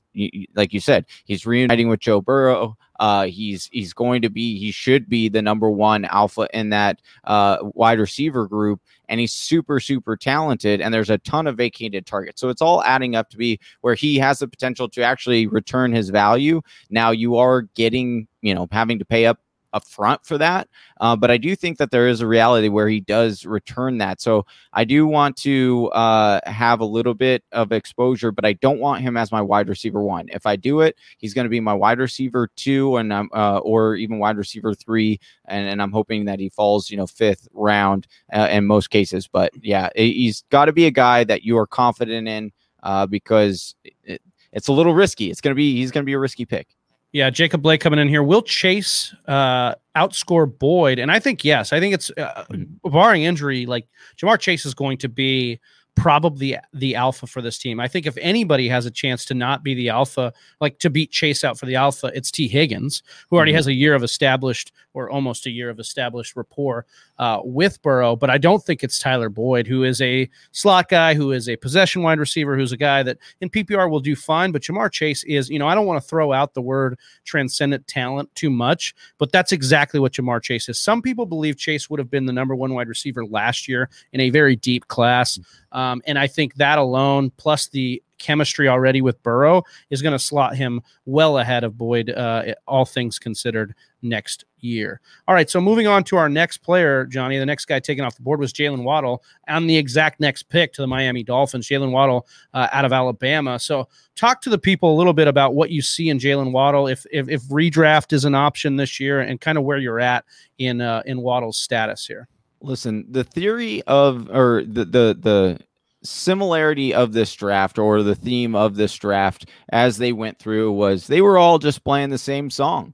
like 0.53 0.73
you 0.73 0.79
said, 0.79 1.05
he's 1.25 1.43
reuniting 1.43 1.89
with 1.89 2.01
Joe 2.01 2.21
Burrow. 2.21 2.77
Uh, 2.99 3.25
he's 3.25 3.67
he's 3.73 3.93
going 3.93 4.21
to 4.21 4.29
be 4.29 4.59
he 4.59 4.69
should 4.69 5.09
be 5.09 5.27
the 5.27 5.41
number 5.41 5.71
one 5.71 6.05
alpha 6.05 6.47
in 6.53 6.69
that 6.69 7.01
uh, 7.23 7.57
wide 7.73 7.97
receiver 7.97 8.47
group, 8.47 8.79
and 9.09 9.19
he's 9.19 9.33
super 9.33 9.79
super 9.79 10.15
talented. 10.15 10.79
And 10.79 10.93
there's 10.93 11.09
a 11.09 11.17
ton 11.17 11.47
of 11.47 11.57
vacated 11.57 12.05
targets, 12.05 12.39
so 12.39 12.49
it's 12.49 12.61
all 12.61 12.83
adding 12.83 13.15
up 13.15 13.31
to 13.31 13.37
be 13.37 13.59
where 13.81 13.95
he 13.95 14.17
has 14.19 14.37
the 14.37 14.47
potential 14.47 14.87
to 14.89 15.01
actually 15.01 15.47
return 15.47 15.91
his 15.91 16.11
value. 16.11 16.61
Now 16.91 17.09
you 17.09 17.37
are 17.37 17.63
getting 17.73 18.27
you 18.41 18.53
know 18.53 18.67
having 18.71 18.99
to 18.99 19.05
pay 19.05 19.25
up 19.25 19.39
upfront 19.75 20.25
for 20.25 20.37
that. 20.37 20.69
Uh, 21.01 21.15
but 21.15 21.29
I 21.29 21.37
do 21.37 21.55
think 21.55 21.77
that 21.77 21.91
there 21.91 22.07
is 22.07 22.21
a 22.21 22.27
reality 22.27 22.69
where 22.69 22.87
he 22.87 23.01
does 23.01 23.45
return 23.45 23.97
that. 23.97 24.21
So 24.21 24.45
I 24.73 24.85
do 24.85 25.05
want 25.05 25.35
to 25.37 25.89
uh, 25.89 26.39
have 26.45 26.79
a 26.79 26.85
little 26.85 27.13
bit 27.13 27.43
of 27.51 27.71
exposure, 27.71 28.31
but 28.31 28.45
I 28.45 28.53
don't 28.53 28.79
want 28.79 29.01
him 29.01 29.17
as 29.17 29.31
my 29.31 29.41
wide 29.41 29.67
receiver 29.67 30.01
one. 30.01 30.27
If 30.29 30.45
I 30.45 30.55
do 30.55 30.81
it, 30.81 30.97
he's 31.17 31.33
going 31.33 31.45
to 31.45 31.49
be 31.49 31.59
my 31.59 31.73
wide 31.73 31.99
receiver 31.99 32.49
two, 32.55 32.97
and 32.97 33.13
I'm 33.13 33.29
uh, 33.33 33.59
or 33.59 33.95
even 33.95 34.19
wide 34.19 34.37
receiver 34.37 34.73
three, 34.73 35.19
and, 35.45 35.67
and 35.67 35.81
I'm 35.81 35.91
hoping 35.91 36.25
that 36.25 36.39
he 36.39 36.49
falls, 36.49 36.89
you 36.89 36.97
know, 36.97 37.07
fifth 37.07 37.47
round 37.53 38.07
uh, 38.33 38.47
in 38.51 38.65
most 38.65 38.89
cases. 38.89 39.27
But 39.27 39.51
yeah, 39.61 39.89
he's 39.95 40.43
got 40.49 40.65
to 40.65 40.73
be 40.73 40.85
a 40.85 40.91
guy 40.91 41.23
that 41.25 41.43
you 41.43 41.57
are 41.57 41.67
confident 41.67 42.27
in 42.27 42.51
uh, 42.83 43.05
because 43.05 43.75
it, 44.03 44.21
it's 44.53 44.69
a 44.69 44.73
little 44.73 44.93
risky. 44.93 45.29
It's 45.29 45.41
going 45.41 45.51
to 45.51 45.55
be 45.55 45.75
he's 45.75 45.91
going 45.91 46.03
to 46.03 46.05
be 46.05 46.13
a 46.13 46.19
risky 46.19 46.45
pick. 46.45 46.67
Yeah, 47.15 47.29
Jacob 47.29 47.61
Blake 47.61 47.79
coming 47.79 47.97
in 47.97 48.09
here. 48.09 48.21
Will 48.21 48.41
Chase 48.41 49.15
uh, 49.25 49.75
outscore 49.95 50.45
Boyd? 50.59 50.99
And 50.99 51.09
I 51.09 51.17
think 51.17 51.45
yes. 51.45 51.71
I 51.71 51.79
think 51.79 51.93
it's 51.93 52.11
uh, 52.17 52.43
barring 52.83 53.23
injury, 53.23 53.65
like 53.65 53.87
Ja'Marr 54.17 54.37
Chase 54.37 54.65
is 54.65 54.73
going 54.73 54.97
to 54.97 55.07
be 55.07 55.61
probably 55.95 56.57
the 56.73 56.95
alpha 56.95 57.25
for 57.25 57.41
this 57.41 57.57
team. 57.57 57.79
I 57.79 57.87
think 57.87 58.05
if 58.05 58.17
anybody 58.17 58.67
has 58.67 58.85
a 58.85 58.91
chance 58.91 59.25
to 59.25 59.33
not 59.33 59.63
be 59.63 59.73
the 59.73 59.89
alpha, 59.89 60.33
like 60.61 60.79
to 60.79 60.89
beat 60.89 61.11
Chase 61.11 61.43
out 61.43 61.57
for 61.57 61.65
the 61.65 61.75
alpha, 61.75 62.11
it's 62.13 62.31
Tee 62.31 62.47
Higgins, 62.47 63.01
who 63.29 63.37
already 63.37 63.51
mm-hmm. 63.51 63.57
has 63.57 63.67
a 63.67 63.73
year 63.73 63.95
of 63.95 64.03
established 64.03 64.71
or 64.95 65.09
almost 65.09 65.45
a 65.45 65.51
year 65.51 65.69
of 65.69 65.79
established 65.79 66.35
rapport 66.35 66.85
uh, 67.19 67.39
with 67.43 67.81
Burrow. 67.81 68.15
But 68.15 68.29
I 68.29 68.37
don't 68.37 68.63
think 68.63 68.83
it's 68.83 68.97
Tyler 68.97 69.29
Boyd, 69.29 69.67
who 69.67 69.83
is 69.83 70.01
a 70.01 70.29
slot 70.51 70.89
guy, 70.89 71.13
who 71.13 71.31
is 71.31 71.49
a 71.49 71.57
possession 71.57 72.01
wide 72.01 72.19
receiver, 72.19 72.55
who's 72.55 72.71
a 72.71 72.77
guy 72.77 73.03
that 73.03 73.17
in 73.41 73.49
PPR 73.49 73.89
will 73.89 73.99
do 73.99 74.15
fine. 74.15 74.51
But 74.51 74.63
Ja'Marr 74.63 74.91
Chase 74.91 75.23
is, 75.25 75.49
you 75.49 75.59
know, 75.59 75.67
I 75.67 75.75
don't 75.75 75.85
want 75.85 76.01
to 76.01 76.07
throw 76.07 76.31
out 76.31 76.53
the 76.53 76.61
word 76.61 76.97
transcendent 77.25 77.87
talent 77.87 78.33
too 78.35 78.49
much, 78.49 78.95
but 79.17 79.31
that's 79.31 79.51
exactly 79.51 79.99
what 79.99 80.13
Ja'Marr 80.13 80.41
Chase 80.41 80.69
is. 80.69 80.79
Some 80.79 81.01
people 81.01 81.25
believe 81.25 81.57
Chase 81.57 81.89
would 81.89 81.99
have 81.99 82.09
been 82.09 82.25
the 82.25 82.33
number 82.33 82.55
one 82.55 82.73
wide 82.73 82.87
receiver 82.87 83.25
last 83.25 83.67
year 83.67 83.89
in 84.13 84.21
a 84.21 84.29
very 84.29 84.55
deep 84.55 84.87
class. 84.87 85.37
Um, 85.75 86.01
and 86.07 86.17
I 86.17 86.25
think 86.25 86.55
that 86.55 86.77
alone, 86.77 87.31
plus 87.35 87.67
the 87.67 88.01
chemistry 88.17 88.69
already 88.69 89.01
with 89.01 89.21
Burrow, 89.23 89.63
is 89.89 90.01
going 90.01 90.13
to 90.13 90.19
slot 90.19 90.55
him 90.55 90.81
well 91.05 91.37
ahead 91.37 91.65
of 91.65 91.77
Boyd, 91.77 92.11
uh, 92.11 92.53
all 92.65 92.85
things 92.85 93.19
considered, 93.19 93.75
next 94.01 94.45
year. 94.59 95.01
All 95.27 95.35
right, 95.35 95.49
so 95.49 95.59
moving 95.59 95.85
on 95.85 96.05
to 96.05 96.15
our 96.15 96.29
next 96.29 96.59
player, 96.59 97.05
Johnny. 97.05 97.37
The 97.37 97.45
next 97.45 97.65
guy 97.65 97.81
taken 97.81 98.05
off 98.05 98.15
the 98.15 98.21
board 98.21 98.39
was 98.39 98.53
Jaylen 98.53 98.83
Waddle, 98.83 99.21
and 99.47 99.69
the 99.69 99.75
exact 99.75 100.21
next 100.21 100.43
pick 100.43 100.71
to 100.73 100.81
the 100.81 100.87
Miami 100.87 101.23
Dolphins, 101.23 101.67
Jaylen 101.67 101.91
Waddle 101.91 102.25
uh, 102.53 102.69
out 102.71 102.85
of 102.85 102.93
Alabama. 102.93 103.59
So, 103.59 103.89
talk 104.15 104.41
to 104.43 104.49
the 104.49 104.57
people 104.57 104.95
a 104.95 104.97
little 104.97 105.11
bit 105.11 105.27
about 105.27 105.55
what 105.55 105.71
you 105.71 105.81
see 105.81 106.07
in 106.07 106.19
Jaylen 106.19 106.53
Waddle, 106.53 106.87
if, 106.87 107.05
if, 107.11 107.27
if 107.27 107.43
redraft 107.49 108.13
is 108.13 108.23
an 108.23 108.33
option 108.33 108.77
this 108.77 108.97
year, 108.97 109.19
and 109.19 109.41
kind 109.41 109.57
of 109.57 109.65
where 109.65 109.77
you're 109.77 109.99
at 109.99 110.23
in 110.57 110.79
uh, 110.79 111.03
in 111.05 111.19
Waddle's 111.19 111.57
status 111.57 112.07
here. 112.07 112.29
Listen, 112.65 113.05
the 113.09 113.23
theory 113.23 113.81
of 113.83 114.29
or 114.29 114.63
the 114.63 114.85
the 114.85 115.17
the 115.19 115.59
similarity 116.03 116.93
of 116.93 117.13
this 117.13 117.33
draft 117.33 117.79
or 117.79 118.03
the 118.03 118.15
theme 118.15 118.55
of 118.55 118.75
this 118.75 118.95
draft 118.95 119.49
as 119.69 119.97
they 119.97 120.11
went 120.11 120.37
through 120.39 120.71
was 120.71 121.07
they 121.07 121.21
were 121.21 121.37
all 121.37 121.57
just 121.57 121.83
playing 121.83 122.09
the 122.09 122.17
same 122.17 122.49
song 122.49 122.93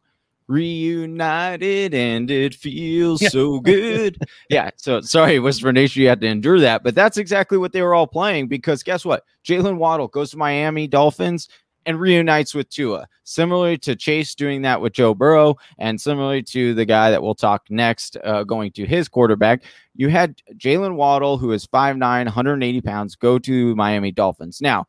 reunited 0.52 1.94
and 1.94 2.30
it 2.30 2.54
feels 2.54 3.22
yeah. 3.22 3.30
so 3.30 3.60
good. 3.60 4.18
yeah. 4.50 4.70
So 4.76 5.00
sorry, 5.00 5.40
Whisper 5.40 5.72
Nation, 5.72 6.02
you 6.02 6.10
had 6.10 6.22
to 6.22 6.28
endure 6.28 6.60
that, 6.60 6.84
but 6.84 6.94
that's 6.94 7.18
exactly 7.18 7.58
what 7.58 7.72
they 7.72 7.82
were 7.82 7.96
all 7.96 8.08
playing 8.08 8.48
because 8.48 8.84
guess 8.84 9.06
what? 9.06 9.24
Jaylen 9.46 9.78
Waddle 9.78 10.10
goes 10.10 10.32
to 10.32 10.38
Miami 10.38 10.88
Dolphins 10.88 11.48
and 11.86 12.00
reunites 12.00 12.54
with 12.54 12.70
Tua. 12.70 13.08
Similarly 13.24 13.78
to 13.80 13.96
Chase 13.96 14.36
doing 14.36 14.62
that 14.64 14.82
with 14.82 14.94
Joe 14.94 15.14
Burrow, 15.14 15.56
and 15.78 16.00
similarly 16.00 16.44
to 16.44 16.74
the 16.74 16.86
guy 16.86 17.12
that 17.12 17.24
we'll 17.24 17.36
talk 17.36 17.64
next, 17.70 18.18
uh, 18.24 18.44
going 18.44 18.72
to 18.74 18.86
his 18.86 19.08
quarterback, 19.08 19.64
you 19.96 20.10
had 20.10 20.42
Jaylen 20.56 20.96
Waddle, 20.96 21.38
who 21.38 21.52
is 21.52 21.68
5'9, 21.68 22.00
180 22.00 22.82
pounds, 22.82 23.16
go 23.16 23.40
to 23.40 23.76
Miami 23.76 24.12
Dolphins. 24.12 24.62
Now, 24.62 24.86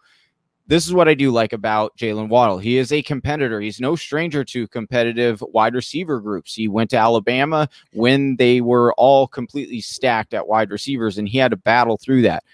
this 0.67 0.87
is 0.87 0.95
what 0.95 1.09
I 1.09 1.15
do 1.15 1.31
like 1.31 1.53
about 1.53 1.97
Jaylen 1.97 2.29
Waddle. 2.29 2.59
He 2.59 2.79
is 2.79 2.93
a 2.93 3.03
competitor. 3.03 3.61
He's 3.61 3.81
no 3.81 3.97
stranger 3.97 4.45
to 4.45 4.69
competitive 4.69 5.43
wide 5.49 5.75
receiver 5.75 6.21
groups. 6.21 6.55
He 6.55 6.69
went 6.69 6.91
to 6.91 6.97
Alabama 6.97 7.69
when 7.93 8.37
they 8.37 8.61
were 8.61 8.95
all 8.95 9.27
completely 9.27 9.81
stacked 9.81 10.35
at 10.35 10.47
wide 10.47 10.71
receivers, 10.71 11.19
and 11.19 11.29
he 11.29 11.39
had 11.39 11.51
to 11.51 11.57
battle 11.57 11.99
through 11.99 12.23
that. 12.23 12.45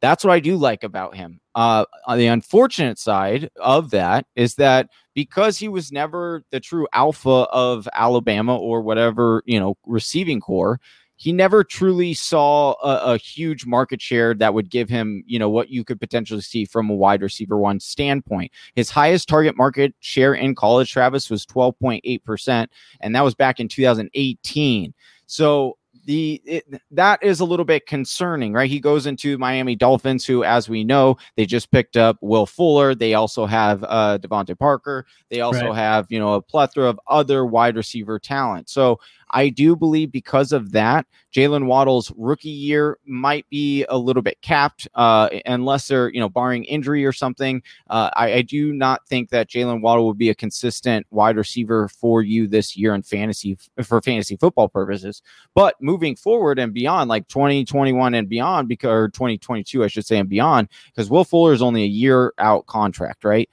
That's 0.00 0.24
what 0.24 0.32
I 0.32 0.40
do 0.40 0.56
like 0.56 0.82
about 0.82 1.14
him. 1.14 1.39
Uh, 1.54 1.84
on 2.06 2.16
the 2.16 2.26
unfortunate 2.26 2.98
side 2.98 3.50
of 3.60 3.90
that 3.90 4.24
is 4.36 4.54
that 4.54 4.88
because 5.14 5.58
he 5.58 5.68
was 5.68 5.90
never 5.90 6.44
the 6.50 6.60
true 6.60 6.86
alpha 6.92 7.46
of 7.50 7.88
Alabama 7.92 8.56
or 8.56 8.82
whatever, 8.82 9.42
you 9.46 9.58
know, 9.58 9.76
receiving 9.84 10.40
core, 10.40 10.80
he 11.20 11.32
never 11.32 11.62
truly 11.62 12.14
saw 12.14 12.72
a, 12.82 13.12
a, 13.12 13.18
huge 13.18 13.66
market 13.66 14.00
share 14.00 14.32
that 14.32 14.54
would 14.54 14.70
give 14.70 14.88
him, 14.88 15.22
you 15.26 15.38
know, 15.38 15.50
what 15.50 15.68
you 15.68 15.84
could 15.84 16.00
potentially 16.00 16.40
see 16.40 16.64
from 16.64 16.88
a 16.88 16.94
wide 16.94 17.20
receiver 17.20 17.58
one 17.58 17.78
standpoint. 17.78 18.50
His 18.74 18.88
highest 18.88 19.28
target 19.28 19.54
market 19.54 19.92
share 20.00 20.32
in 20.32 20.54
college, 20.54 20.90
Travis, 20.90 21.28
was 21.28 21.44
12.8%, 21.44 22.68
and 23.00 23.14
that 23.14 23.22
was 23.22 23.34
back 23.34 23.60
in 23.60 23.68
2018. 23.68 24.94
So 25.26 25.76
the 26.10 26.42
it, 26.44 26.82
that 26.90 27.22
is 27.22 27.38
a 27.38 27.44
little 27.44 27.64
bit 27.64 27.86
concerning, 27.86 28.52
right? 28.52 28.68
He 28.68 28.80
goes 28.80 29.06
into 29.06 29.38
Miami 29.38 29.76
Dolphins, 29.76 30.24
who, 30.24 30.42
as 30.42 30.68
we 30.68 30.82
know, 30.82 31.16
they 31.36 31.46
just 31.46 31.70
picked 31.70 31.96
up 31.96 32.16
Will 32.20 32.46
Fuller. 32.46 32.96
They 32.96 33.14
also 33.14 33.46
have 33.46 33.84
uh, 33.84 34.18
DeVante 34.18 34.58
Parker. 34.58 35.06
They 35.28 35.40
also 35.40 35.66
right. 35.66 35.76
have 35.76 36.06
you 36.10 36.18
know 36.18 36.34
a 36.34 36.42
plethora 36.42 36.88
of 36.88 36.98
other 37.06 37.46
wide 37.46 37.76
receiver 37.76 38.18
talent. 38.18 38.68
So 38.68 38.98
I 39.32 39.48
do 39.48 39.76
believe 39.76 40.12
because 40.12 40.52
of 40.52 40.72
that, 40.72 41.06
Jaylen 41.34 41.66
Waddle's 41.66 42.12
rookie 42.16 42.48
year 42.48 42.98
might 43.06 43.48
be 43.48 43.84
a 43.88 43.96
little 43.96 44.22
bit 44.22 44.40
capped, 44.42 44.88
uh, 44.94 45.28
unless 45.46 45.88
they're, 45.88 46.12
you 46.12 46.20
know, 46.20 46.28
barring 46.28 46.64
injury 46.64 47.04
or 47.04 47.12
something. 47.12 47.62
Uh, 47.88 48.10
I, 48.14 48.32
I, 48.34 48.42
do 48.42 48.72
not 48.72 49.06
think 49.06 49.30
that 49.30 49.48
Jaylen 49.48 49.80
Waddle 49.80 50.06
would 50.06 50.18
be 50.18 50.30
a 50.30 50.34
consistent 50.34 51.06
wide 51.10 51.36
receiver 51.36 51.88
for 51.88 52.22
you 52.22 52.48
this 52.48 52.76
year 52.76 52.94
in 52.94 53.02
fantasy 53.02 53.56
for 53.82 54.00
fantasy 54.02 54.36
football 54.36 54.68
purposes. 54.68 55.22
But 55.54 55.76
moving 55.80 56.16
forward 56.16 56.58
and 56.58 56.74
beyond, 56.74 57.08
like 57.08 57.28
2021 57.28 58.14
and 58.14 58.28
beyond, 58.28 58.68
because 58.68 58.90
or 58.90 59.08
2022, 59.08 59.84
I 59.84 59.86
should 59.86 60.06
say, 60.06 60.18
and 60.18 60.28
beyond, 60.28 60.68
because 60.86 61.10
Will 61.10 61.24
Fuller 61.24 61.52
is 61.52 61.62
only 61.62 61.84
a 61.84 61.86
year 61.86 62.32
out 62.38 62.66
contract, 62.66 63.24
right? 63.24 63.48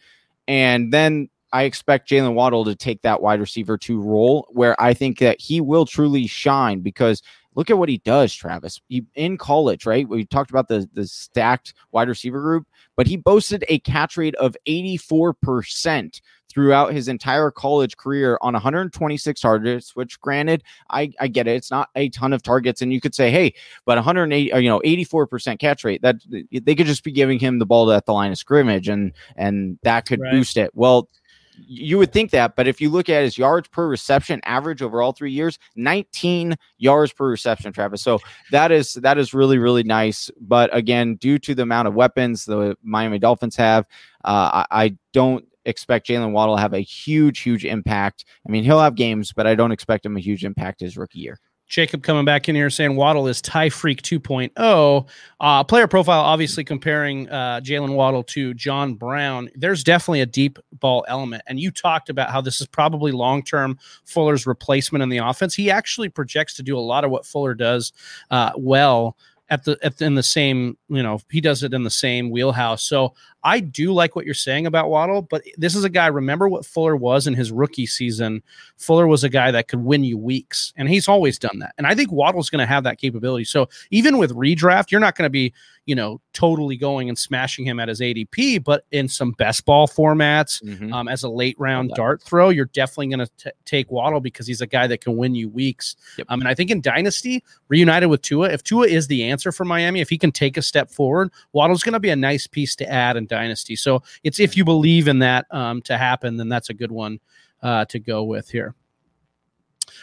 And 0.47 0.91
then 0.91 1.29
I 1.53 1.63
expect 1.63 2.09
Jaylen 2.09 2.33
Waddle 2.33 2.65
to 2.65 2.75
take 2.75 3.01
that 3.03 3.21
wide 3.21 3.39
receiver 3.39 3.77
to 3.79 4.01
role 4.01 4.47
where 4.51 4.79
I 4.81 4.93
think 4.93 5.19
that 5.19 5.39
he 5.39 5.61
will 5.61 5.85
truly 5.85 6.27
shine 6.27 6.81
because 6.81 7.21
look 7.55 7.69
at 7.69 7.77
what 7.77 7.89
he 7.89 7.97
does, 7.99 8.33
Travis. 8.33 8.81
He, 8.87 9.05
in 9.15 9.37
college, 9.37 9.85
right? 9.85 10.07
We 10.07 10.25
talked 10.25 10.49
about 10.49 10.67
the 10.67 10.89
the 10.93 11.07
stacked 11.07 11.73
wide 11.91 12.09
receiver 12.09 12.41
group, 12.41 12.67
but 12.95 13.07
he 13.07 13.17
boasted 13.17 13.63
a 13.67 13.79
catch 13.79 14.17
rate 14.17 14.35
of 14.35 14.55
84% 14.67 16.21
throughout 16.49 16.91
his 16.91 17.07
entire 17.07 17.51
college 17.51 17.97
career 17.97 18.37
on 18.41 18.53
126 18.53 19.39
targets, 19.39 19.95
which 19.95 20.19
granted, 20.19 20.63
I, 20.89 21.11
I 21.19 21.27
get 21.27 21.47
it. 21.47 21.55
It's 21.55 21.69
not 21.69 21.89
a 21.95 22.09
ton 22.09 22.33
of 22.33 22.41
targets. 22.41 22.81
And 22.81 22.91
you 22.91 22.99
could 23.01 23.13
say, 23.13 23.29
hey, 23.29 23.53
but 23.85 23.97
108, 23.97 24.53
uh, 24.53 24.57
you 24.57 24.69
know, 24.69 24.79
84% 24.79 25.59
catch 25.59 25.83
rate, 25.83 26.01
that 26.01 26.15
they 26.51 26.73
could 26.73 26.87
just 26.87 27.03
be 27.03 27.11
giving 27.11 27.37
him 27.37 27.59
the 27.59 27.65
ball 27.65 27.91
at 27.91 28.05
the 28.05 28.13
line 28.13 28.31
of 28.31 28.37
scrimmage 28.37 28.87
and 28.87 29.13
and 29.35 29.77
that 29.83 30.07
could 30.07 30.19
right. 30.19 30.31
boost 30.31 30.57
it. 30.57 30.71
Well, 30.73 31.09
you 31.57 31.97
would 31.97 32.11
think 32.11 32.31
that, 32.31 32.55
but 32.55 32.67
if 32.67 32.79
you 32.79 32.89
look 32.89 33.09
at 33.09 33.23
his 33.23 33.37
yards 33.37 33.67
per 33.67 33.87
reception 33.87 34.39
average 34.43 34.81
over 34.81 35.01
all 35.01 35.11
three 35.11 35.31
years, 35.31 35.57
19 35.75 36.55
yards 36.77 37.13
per 37.13 37.27
reception, 37.27 37.73
Travis. 37.73 38.01
So 38.01 38.19
that 38.51 38.71
is 38.71 38.95
that 38.95 39.17
is 39.17 39.33
really 39.33 39.57
really 39.57 39.83
nice. 39.83 40.29
But 40.39 40.75
again, 40.75 41.15
due 41.15 41.39
to 41.39 41.55
the 41.55 41.63
amount 41.63 41.87
of 41.87 41.93
weapons 41.93 42.45
the 42.45 42.77
Miami 42.83 43.19
Dolphins 43.19 43.55
have, 43.55 43.85
uh, 44.25 44.65
I, 44.71 44.83
I 44.85 44.97
don't 45.13 45.45
expect 45.65 46.07
Jaylen 46.07 46.31
Waddle 46.31 46.55
to 46.55 46.61
have 46.61 46.73
a 46.73 46.79
huge 46.79 47.39
huge 47.39 47.65
impact. 47.65 48.25
I 48.47 48.51
mean, 48.51 48.63
he'll 48.63 48.79
have 48.79 48.95
games, 48.95 49.33
but 49.33 49.47
I 49.47 49.55
don't 49.55 49.71
expect 49.71 50.05
him 50.05 50.17
a 50.17 50.21
huge 50.21 50.45
impact 50.45 50.81
his 50.81 50.97
rookie 50.97 51.19
year. 51.19 51.39
Jacob 51.67 52.01
coming 52.01 52.23
back 52.23 52.47
in 52.47 52.55
here 52.55 52.69
saying 52.69 52.95
Waddle 52.95 53.27
is 53.27 53.41
Tyreek 53.41 54.01
2.0. 54.01 55.07
Uh, 55.39 55.63
player 55.63 55.87
profile, 55.87 56.21
obviously 56.21 56.63
comparing 56.63 57.29
uh, 57.29 57.59
Jaylen 57.61 57.93
Waddle 57.93 58.23
to 58.23 58.53
John 58.53 58.93
Brown. 58.95 59.49
There's 59.53 59.83
definitely 59.83 60.21
a 60.21 60.25
deep 60.25 60.59
ball 60.73 61.05
element. 61.07 61.43
And 61.47 61.59
you 61.59 61.71
talked 61.71 62.09
about 62.09 62.29
how 62.29 62.39
this 62.39 62.61
is 62.61 62.67
probably 62.67 63.11
long 63.11 63.43
term 63.43 63.77
Fuller's 64.05 64.47
replacement 64.47 65.03
in 65.03 65.09
the 65.09 65.17
offense. 65.17 65.53
He 65.53 65.69
actually 65.69 66.09
projects 66.09 66.53
to 66.55 66.63
do 66.63 66.77
a 66.77 66.79
lot 66.79 67.03
of 67.03 67.11
what 67.11 67.25
Fuller 67.25 67.53
does 67.53 67.91
uh, 68.31 68.51
well 68.55 69.17
at 69.49 69.63
the 69.63 69.77
at 69.81 69.97
the, 69.97 70.05
in 70.05 70.15
the 70.15 70.23
same 70.23 70.77
you 70.89 71.01
know 71.01 71.19
he 71.31 71.39
does 71.39 71.63
it 71.63 71.73
in 71.73 71.83
the 71.83 71.89
same 71.89 72.29
wheelhouse. 72.29 72.83
So 72.83 73.13
I 73.47 73.61
do 73.61 73.93
like 73.93 74.13
what 74.13 74.25
you're 74.25 74.33
saying 74.33 74.67
about 74.67 74.89
Waddle, 74.89 75.21
but 75.21 75.41
this 75.55 75.73
is 75.73 75.85
a 75.85 75.89
guy. 75.89 76.07
Remember 76.07 76.49
what 76.49 76.65
Fuller 76.65 76.97
was 76.97 77.27
in 77.27 77.33
his 77.33 77.49
rookie 77.49 77.85
season. 77.85 78.43
Fuller 78.75 79.07
was 79.07 79.23
a 79.23 79.29
guy 79.29 79.51
that 79.51 79.69
could 79.69 79.85
win 79.85 80.03
you 80.03 80.17
weeks, 80.17 80.73
and 80.75 80.89
he's 80.89 81.07
always 81.07 81.39
done 81.39 81.59
that. 81.59 81.73
And 81.77 81.87
I 81.87 81.95
think 81.95 82.11
Waddle's 82.11 82.49
going 82.49 82.59
to 82.59 82.65
have 82.65 82.83
that 82.83 82.97
capability. 82.97 83.45
So 83.45 83.69
even 83.89 84.17
with 84.17 84.35
redraft, 84.35 84.91
you're 84.91 84.99
not 84.99 85.15
going 85.15 85.27
to 85.27 85.29
be 85.29 85.53
you 85.87 85.95
know, 85.95 86.19
totally 86.33 86.75
going 86.75 87.07
and 87.07 87.17
smashing 87.17 87.65
him 87.65 87.79
at 87.79 87.87
his 87.87 88.01
ADP, 88.01 88.63
but 88.63 88.83
in 88.91 89.07
some 89.07 89.31
best 89.31 89.65
ball 89.65 89.87
formats 89.87 90.61
mm-hmm. 90.61 90.93
um, 90.93 91.07
as 91.07 91.23
a 91.23 91.29
late 91.29 91.55
round 91.57 91.91
dart 91.95 92.21
throw, 92.21 92.49
you're 92.49 92.65
definitely 92.65 93.07
going 93.07 93.25
to 93.25 93.53
take 93.63 93.89
Waddle 93.89 94.19
because 94.19 94.45
he's 94.45 94.59
a 94.59 94.67
guy 94.67 94.85
that 94.85 94.99
can 94.99 95.15
win 95.15 95.33
you 95.33 95.47
weeks. 95.47 95.95
Yep. 96.17 96.27
Um, 96.29 96.41
and 96.41 96.49
I 96.49 96.53
think 96.53 96.71
in 96.71 96.81
Dynasty, 96.81 97.41
reunited 97.69 98.09
with 98.09 98.21
Tua, 98.21 98.49
if 98.49 98.63
Tua 98.63 98.85
is 98.85 99.07
the 99.07 99.23
answer 99.23 99.53
for 99.53 99.63
Miami, 99.63 100.01
if 100.01 100.09
he 100.09 100.17
can 100.17 100.31
take 100.31 100.57
a 100.57 100.61
step 100.61 100.91
forward, 100.91 101.31
Waddle's 101.53 101.83
going 101.83 101.93
to 101.93 102.01
be 102.01 102.09
a 102.09 102.17
nice 102.17 102.47
piece 102.47 102.75
to 102.75 102.91
add 102.91 103.15
in 103.15 103.25
Dynasty. 103.37 103.75
So 103.75 104.01
it's 104.23 104.39
if 104.39 104.57
you 104.57 104.65
believe 104.65 105.07
in 105.07 105.19
that 105.19 105.45
um, 105.51 105.81
to 105.83 105.97
happen, 105.97 106.37
then 106.37 106.49
that's 106.49 106.69
a 106.69 106.73
good 106.73 106.91
one 106.91 107.19
uh, 107.61 107.85
to 107.85 107.99
go 107.99 108.23
with 108.23 108.49
here. 108.49 108.73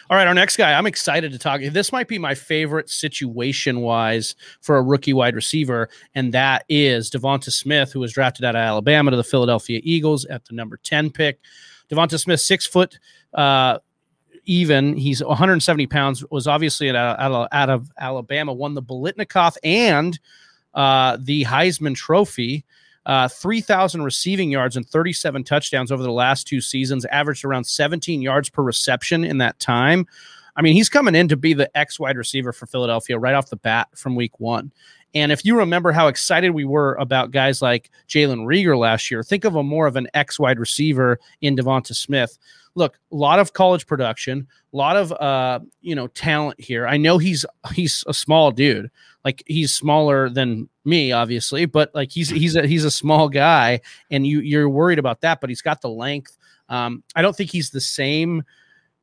All 0.09 0.17
right, 0.17 0.27
our 0.27 0.33
next 0.33 0.57
guy, 0.57 0.73
I'm 0.73 0.85
excited 0.85 1.31
to 1.31 1.39
talk. 1.39 1.61
This 1.61 1.91
might 1.91 2.07
be 2.07 2.19
my 2.19 2.35
favorite 2.35 2.89
situation 2.89 3.81
wise 3.81 4.35
for 4.61 4.77
a 4.77 4.81
rookie 4.81 5.13
wide 5.13 5.35
receiver, 5.35 5.89
and 6.13 6.33
that 6.33 6.63
is 6.69 7.09
Devonta 7.09 7.51
Smith, 7.51 7.91
who 7.91 7.99
was 7.99 8.13
drafted 8.13 8.45
out 8.45 8.55
of 8.55 8.59
Alabama 8.59 9.11
to 9.11 9.17
the 9.17 9.23
Philadelphia 9.23 9.81
Eagles 9.83 10.25
at 10.25 10.45
the 10.45 10.53
number 10.53 10.77
10 10.77 11.11
pick. 11.11 11.39
Devonta 11.89 12.19
Smith, 12.19 12.39
six 12.39 12.65
foot 12.65 12.99
uh, 13.33 13.79
even. 14.45 14.95
He's 14.95 15.23
170 15.23 15.87
pounds, 15.87 16.23
was 16.29 16.47
obviously 16.47 16.89
out 16.89 17.19
of, 17.19 17.47
out 17.51 17.69
of 17.69 17.91
Alabama, 17.99 18.53
won 18.53 18.73
the 18.73 18.83
Biletnikoff 18.83 19.57
and 19.63 20.19
uh, 20.75 21.17
the 21.19 21.45
Heisman 21.45 21.95
Trophy 21.95 22.65
uh, 23.05 23.27
3,000 23.27 24.03
receiving 24.03 24.51
yards 24.51 24.75
and 24.75 24.87
37 24.87 25.43
touchdowns 25.43 25.91
over 25.91 26.03
the 26.03 26.11
last 26.11 26.47
two 26.47 26.61
seasons, 26.61 27.05
averaged 27.05 27.45
around 27.45 27.65
17 27.65 28.21
yards 28.21 28.49
per 28.49 28.63
reception 28.63 29.23
in 29.23 29.37
that 29.39 29.59
time. 29.59 30.07
I 30.55 30.61
mean, 30.61 30.73
he's 30.73 30.89
coming 30.89 31.15
in 31.15 31.27
to 31.27 31.37
be 31.37 31.53
the 31.53 31.75
X 31.77 31.99
wide 31.99 32.17
receiver 32.17 32.53
for 32.53 32.65
Philadelphia 32.65 33.19
right 33.19 33.35
off 33.35 33.49
the 33.49 33.57
bat 33.57 33.89
from 33.93 34.15
week 34.15 34.39
one. 34.39 34.71
And 35.13 35.31
if 35.31 35.45
you 35.45 35.57
remember 35.57 35.91
how 35.91 36.07
excited 36.07 36.51
we 36.51 36.65
were 36.65 36.95
about 36.95 37.31
guys 37.31 37.61
like 37.61 37.89
Jalen 38.09 38.45
Reagor 38.45 38.77
last 38.77 39.09
year, 39.09 39.23
think 39.23 39.45
of 39.45 39.55
a 39.55 39.63
more 39.63 39.87
of 39.87 39.95
an 39.95 40.07
X 40.13 40.37
wide 40.39 40.59
receiver 40.59 41.19
in 41.41 41.55
Devonta 41.55 41.95
Smith. 41.95 42.37
Look, 42.75 42.99
a 43.11 43.15
lot 43.15 43.39
of 43.39 43.53
college 43.53 43.87
production, 43.87 44.47
a 44.73 44.77
lot 44.77 44.97
of 44.97 45.11
uh, 45.13 45.59
you 45.81 45.95
know 45.95 46.07
talent 46.07 46.59
here. 46.59 46.87
I 46.87 46.97
know 46.97 47.17
he's 47.17 47.45
he's 47.73 48.03
a 48.07 48.13
small 48.13 48.51
dude, 48.51 48.91
like 49.23 49.43
he's 49.45 49.73
smaller 49.73 50.29
than 50.29 50.69
me, 50.83 51.11
obviously, 51.11 51.65
but 51.65 51.93
like 51.95 52.11
he's 52.11 52.29
he's 52.29 52.55
a 52.55 52.67
he's 52.67 52.83
a 52.83 52.91
small 52.91 53.29
guy, 53.29 53.81
and 54.11 54.27
you 54.27 54.39
you're 54.39 54.69
worried 54.69 54.99
about 54.99 55.21
that, 55.21 55.41
but 55.41 55.49
he's 55.49 55.61
got 55.61 55.81
the 55.81 55.89
length. 55.89 56.37
Um, 56.69 57.03
I 57.15 57.21
don't 57.21 57.35
think 57.35 57.51
he's 57.51 57.69
the 57.69 57.81
same 57.81 58.43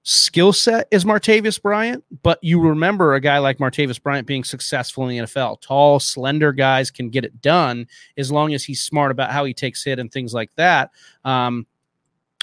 skill 0.05 0.53
set 0.53 0.89
as 0.93 1.05
Martavis 1.05 1.61
Bryant, 1.61 2.05
but 2.23 2.39
you 2.43 2.61
remember 2.61 3.15
a 3.15 3.21
guy 3.21 3.39
like 3.39 3.59
Martavis 3.59 4.03
Bryant 4.03 4.27
being 4.27 4.45
successful 4.45 5.09
in 5.09 5.17
the 5.17 5.25
NFL. 5.25 5.61
Tall, 5.61 6.01
slender 6.01 6.53
guys 6.53 6.91
can 6.91 7.09
get 7.09 7.25
it 7.25 7.41
done 7.41 7.87
as 8.17 8.33
long 8.33 8.53
as 8.53 8.65
he's 8.65 8.83
smart 8.83 9.11
about 9.11 9.31
how 9.31 9.45
he 9.45 9.55
takes 9.55 9.85
hit 9.85 9.99
and 9.99 10.11
things 10.11 10.35
like 10.35 10.51
that. 10.57 10.91
Um, 11.25 11.67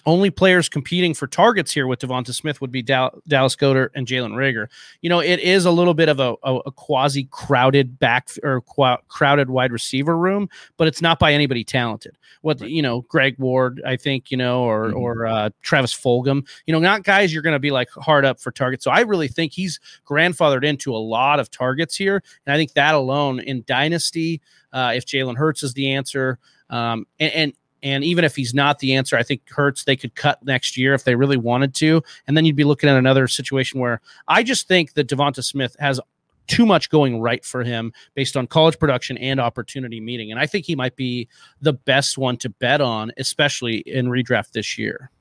only 0.05 0.29
players 0.29 0.69
competing 0.69 1.13
for 1.13 1.27
targets 1.27 1.71
here 1.71 1.87
with 1.87 1.99
Devonta 1.99 2.33
Smith 2.33 2.61
would 2.61 2.71
be 2.71 2.81
Dallas 2.81 3.55
Goedert 3.55 3.89
and 3.95 4.07
Jalen 4.07 4.31
Reagor. 4.31 4.67
You 5.01 5.09
know, 5.09 5.19
it 5.19 5.39
is 5.39 5.65
a 5.65 5.71
little 5.71 5.93
bit 5.93 6.09
of 6.09 6.19
a, 6.19 6.35
a, 6.43 6.55
a 6.67 6.71
quasi 6.71 7.25
crowded 7.31 7.99
back 7.99 8.29
or 8.43 8.61
qu- 8.61 9.01
crowded 9.07 9.49
wide 9.49 9.71
receiver 9.71 10.17
room, 10.17 10.49
but 10.77 10.87
it's 10.87 11.01
not 11.01 11.19
by 11.19 11.33
anybody 11.33 11.63
talented. 11.63 12.17
What 12.41 12.61
right. 12.61 12.69
you 12.69 12.81
know, 12.81 13.01
Greg 13.01 13.35
Ward, 13.37 13.81
I 13.85 13.97
think 13.97 14.31
you 14.31 14.37
know, 14.37 14.63
or 14.63 14.87
mm-hmm. 14.87 14.97
or 14.97 15.27
uh, 15.27 15.49
Travis 15.61 15.93
Fulgham. 15.93 16.47
You 16.65 16.73
know, 16.73 16.79
not 16.79 17.03
guys 17.03 17.33
you're 17.33 17.43
going 17.43 17.53
to 17.53 17.59
be 17.59 17.71
like 17.71 17.89
hard 17.91 18.25
up 18.25 18.39
for 18.39 18.51
targets. 18.51 18.83
So 18.83 18.91
I 18.91 19.01
really 19.01 19.27
think 19.27 19.51
he's 19.51 19.79
grandfathered 20.07 20.63
into 20.63 20.95
a 20.95 20.97
lot 20.97 21.39
of 21.39 21.51
targets 21.51 21.95
here, 21.95 22.23
and 22.45 22.53
I 22.53 22.57
think 22.57 22.73
that 22.73 22.95
alone 22.95 23.39
in 23.39 23.63
dynasty, 23.67 24.41
uh, 24.71 24.93
if 24.95 25.05
Jalen 25.05 25.37
Hurts 25.37 25.63
is 25.63 25.73
the 25.73 25.91
answer. 25.91 26.39
Um, 26.69 27.07
and, 27.19 27.33
and 27.33 27.53
and 27.83 28.03
even 28.03 28.23
if 28.23 28.35
he's 28.35 28.53
not 28.53 28.79
the 28.79 28.95
answer, 28.95 29.15
I 29.17 29.23
think 29.23 29.41
Hurts 29.49 29.83
they 29.83 29.95
could 29.95 30.15
cut 30.15 30.43
next 30.43 30.77
year 30.77 30.93
if 30.93 31.03
they 31.03 31.15
really 31.15 31.37
wanted 31.37 31.73
to. 31.75 32.01
And 32.27 32.35
then 32.35 32.45
you'd 32.45 32.55
be 32.55 32.63
looking 32.63 32.89
at 32.89 32.97
another 32.97 33.27
situation 33.27 33.79
where 33.79 34.01
I 34.27 34.43
just 34.43 34.67
think 34.67 34.93
that 34.93 35.07
Devonta 35.07 35.43
Smith 35.43 35.75
has 35.79 35.99
too 36.47 36.65
much 36.65 36.89
going 36.89 37.21
right 37.21 37.45
for 37.45 37.63
him 37.63 37.93
based 38.15 38.35
on 38.35 38.47
college 38.47 38.77
production 38.79 39.17
and 39.19 39.39
opportunity 39.39 40.01
meeting. 40.01 40.31
And 40.31 40.39
I 40.39 40.47
think 40.47 40.65
he 40.65 40.75
might 40.75 40.95
be 40.95 41.27
the 41.61 41.73
best 41.73 42.17
one 42.17 42.37
to 42.37 42.49
bet 42.49 42.81
on, 42.81 43.11
especially 43.17 43.77
in 43.85 44.07
redraft 44.07 44.51
this 44.51 44.77
year. 44.77 45.11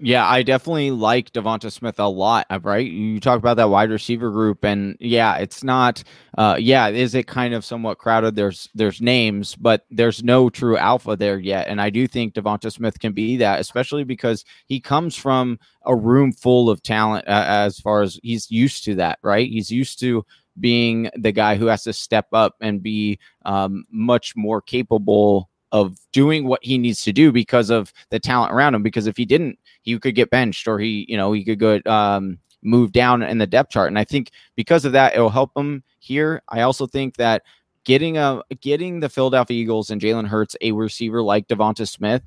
Yeah, 0.00 0.28
I 0.28 0.44
definitely 0.44 0.92
like 0.92 1.32
Devonta 1.32 1.72
Smith 1.72 1.98
a 1.98 2.06
lot. 2.06 2.46
Uh, 2.50 2.60
right, 2.62 2.86
you 2.88 3.18
talk 3.18 3.36
about 3.38 3.56
that 3.56 3.68
wide 3.68 3.90
receiver 3.90 4.30
group, 4.30 4.64
and 4.64 4.96
yeah, 5.00 5.36
it's 5.38 5.64
not. 5.64 6.04
Uh, 6.36 6.56
yeah, 6.58 6.86
is 6.86 7.16
it 7.16 7.26
kind 7.26 7.52
of 7.52 7.64
somewhat 7.64 7.98
crowded? 7.98 8.36
There's 8.36 8.68
there's 8.76 9.00
names, 9.00 9.56
but 9.56 9.86
there's 9.90 10.22
no 10.22 10.50
true 10.50 10.76
alpha 10.76 11.16
there 11.16 11.40
yet. 11.40 11.66
And 11.66 11.80
I 11.80 11.90
do 11.90 12.06
think 12.06 12.34
Devonta 12.34 12.70
Smith 12.70 13.00
can 13.00 13.12
be 13.12 13.38
that, 13.38 13.58
especially 13.58 14.04
because 14.04 14.44
he 14.66 14.78
comes 14.78 15.16
from 15.16 15.58
a 15.84 15.96
room 15.96 16.32
full 16.32 16.70
of 16.70 16.80
talent. 16.80 17.26
Uh, 17.26 17.44
as 17.48 17.80
far 17.80 18.02
as 18.02 18.20
he's 18.22 18.48
used 18.52 18.84
to 18.84 18.94
that, 18.96 19.18
right? 19.24 19.48
He's 19.50 19.70
used 19.70 19.98
to 20.00 20.24
being 20.60 21.10
the 21.16 21.32
guy 21.32 21.56
who 21.56 21.66
has 21.66 21.82
to 21.84 21.92
step 21.92 22.26
up 22.32 22.54
and 22.60 22.82
be 22.82 23.18
um, 23.44 23.84
much 23.90 24.34
more 24.36 24.60
capable 24.60 25.47
of 25.72 25.96
doing 26.12 26.46
what 26.46 26.64
he 26.64 26.78
needs 26.78 27.02
to 27.04 27.12
do 27.12 27.32
because 27.32 27.70
of 27.70 27.92
the 28.10 28.18
talent 28.18 28.52
around 28.52 28.74
him. 28.74 28.82
Because 28.82 29.06
if 29.06 29.16
he 29.16 29.24
didn't, 29.24 29.58
he 29.82 29.98
could 29.98 30.14
get 30.14 30.30
benched 30.30 30.66
or 30.66 30.78
he, 30.78 31.06
you 31.08 31.16
know, 31.16 31.32
he 31.32 31.44
could 31.44 31.58
go 31.58 31.80
um, 31.86 32.38
move 32.62 32.92
down 32.92 33.22
in 33.22 33.38
the 33.38 33.46
depth 33.46 33.70
chart. 33.70 33.88
And 33.88 33.98
I 33.98 34.04
think 34.04 34.30
because 34.56 34.84
of 34.84 34.92
that, 34.92 35.14
it'll 35.14 35.30
help 35.30 35.50
him 35.56 35.82
here. 35.98 36.42
I 36.48 36.62
also 36.62 36.86
think 36.86 37.16
that 37.16 37.42
getting 37.84 38.18
a 38.18 38.42
getting 38.60 39.00
the 39.00 39.08
Philadelphia 39.08 39.56
Eagles 39.56 39.90
and 39.90 40.00
Jalen 40.00 40.26
Hurts 40.26 40.56
a 40.60 40.72
receiver 40.72 41.22
like 41.22 41.48
Devonta 41.48 41.88
Smith 41.88 42.22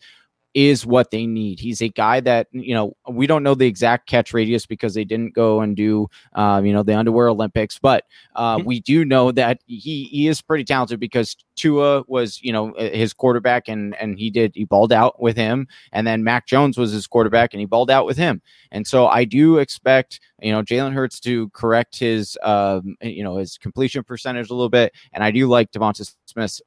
is 0.54 0.86
what 0.86 1.12
they 1.12 1.26
need. 1.26 1.60
He's 1.60 1.82
a 1.82 1.88
guy 1.88 2.20
that, 2.22 2.48
you 2.52 2.74
know, 2.74 2.96
we 3.10 3.26
don't 3.26 3.44
know 3.44 3.56
the 3.56 3.68
exact 3.68 4.08
catch 4.08 4.34
radius 4.34 4.66
because 4.66 4.94
they 4.94 5.06
didn't 5.06 5.34
go 5.34 5.62
and 5.62 5.76
do, 5.78 6.08
um, 6.34 6.66
you 6.66 6.74
know, 6.74 6.84
the 6.84 6.98
underwear 6.98 7.30
Olympics, 7.30 7.80
but 7.80 8.06
uh, 8.36 8.58
mm-hmm. 8.58 8.68
we 8.68 8.80
do 8.82 9.06
know 9.06 9.32
that 9.32 9.62
he, 9.68 10.04
he 10.06 10.28
is 10.28 10.42
pretty 10.42 10.66
talented 10.66 11.00
because 11.00 11.38
Tua 11.56 12.04
was, 12.08 12.42
you 12.42 12.52
know, 12.52 12.74
his 12.78 13.14
quarterback 13.14 13.70
and, 13.70 13.96
and 13.96 14.20
he 14.20 14.30
did, 14.30 14.52
he 14.54 14.66
balled 14.66 14.92
out 14.92 15.22
with 15.22 15.38
him. 15.38 15.68
And 15.94 16.06
then 16.06 16.24
Mac 16.24 16.48
Jones 16.48 16.78
was 16.78 16.92
his 16.92 17.08
quarterback 17.08 17.54
and 17.54 17.60
he 17.60 17.66
balled 17.66 17.92
out 17.92 18.06
with 18.06 18.18
him. 18.18 18.42
And 18.72 18.86
so 18.86 19.08
I 19.08 19.24
do 19.24 19.58
expect, 19.58 20.20
you 20.42 20.52
know, 20.52 20.64
Jalen 20.64 20.94
Hurts 20.94 21.20
to 21.22 21.50
correct 21.50 21.98
his, 21.98 22.38
um, 22.44 22.96
you 23.02 23.24
know, 23.24 23.38
his 23.38 23.58
completion 23.58 24.04
percentage 24.04 24.50
a 24.50 24.54
little 24.54 24.70
bit. 24.70 24.94
And 25.14 25.24
I 25.24 25.32
do 25.32 25.48
like 25.48 25.72
Devonta 25.72 26.12
Smith's 26.26 26.62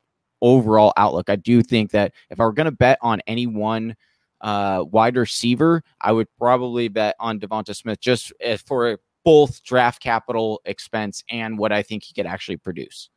overall 0.45 0.93
outlook. 0.99 1.31
I 1.31 1.37
do 1.37 1.63
think 1.63 1.91
that 1.93 2.13
if 2.29 2.39
I 2.39 2.45
were 2.45 2.53
going 2.53 2.67
to 2.67 2.71
bet 2.71 2.99
on 3.01 3.23
any 3.27 3.47
one 3.47 3.97
uh, 4.43 4.85
wide 4.91 5.17
receiver, 5.17 5.83
I 6.03 6.13
would 6.13 6.29
probably 6.39 6.89
bet 6.89 7.17
on 7.19 7.41
Devonta 7.41 7.75
Smith 7.75 7.99
just 7.99 8.31
eh, 8.41 8.59
for 8.59 8.99
both 9.25 9.65
draft 9.65 10.03
capital 10.03 10.61
expense 10.67 11.25
and 11.31 11.59
what 11.59 11.73
I 11.73 11.83
think 11.83 12.05
he 12.05 12.13
could 12.13 12.27
actually 12.27 12.59
produce. 12.59 13.09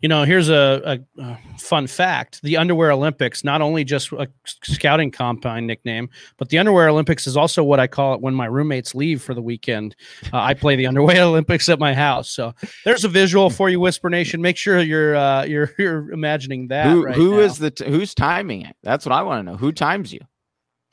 You 0.00 0.08
know, 0.08 0.24
here's 0.24 0.50
a, 0.50 1.00
a, 1.18 1.22
a, 1.22 1.38
fun 1.58 1.86
fact: 1.86 2.42
the 2.42 2.58
Underwear 2.58 2.92
Olympics, 2.92 3.42
not 3.42 3.62
only 3.62 3.84
just 3.84 4.12
a 4.12 4.28
scouting 4.44 5.10
combine 5.10 5.66
nickname, 5.66 6.10
but 6.36 6.50
the 6.50 6.58
Underwear 6.58 6.90
Olympics 6.90 7.26
is 7.26 7.38
also 7.38 7.64
what 7.64 7.80
I 7.80 7.86
call 7.86 8.14
it 8.14 8.20
when 8.20 8.34
my 8.34 8.44
roommates 8.44 8.94
leave 8.94 9.22
for 9.22 9.32
the 9.32 9.40
weekend. 9.40 9.96
Uh, 10.32 10.40
I 10.40 10.52
play 10.52 10.76
the 10.76 10.86
Underwear 10.88 11.22
Olympics 11.22 11.68
at 11.70 11.78
my 11.78 11.94
house. 11.94 12.30
So 12.30 12.54
there's 12.84 13.04
a 13.04 13.08
visual 13.08 13.48
for 13.48 13.70
you, 13.70 13.80
Whisper 13.80 14.10
Nation. 14.10 14.42
Make 14.42 14.58
sure 14.58 14.78
you're 14.80 15.16
uh, 15.16 15.44
you're 15.44 15.72
you're 15.78 16.12
imagining 16.12 16.68
that. 16.68 16.88
Who, 16.88 17.04
right 17.04 17.14
who 17.14 17.40
is 17.40 17.58
the 17.58 17.70
t- 17.70 17.86
who's 17.86 18.14
timing 18.14 18.62
it? 18.62 18.76
That's 18.82 19.06
what 19.06 19.12
I 19.12 19.22
want 19.22 19.46
to 19.46 19.52
know. 19.52 19.56
Who 19.56 19.72
times 19.72 20.12
you? 20.12 20.20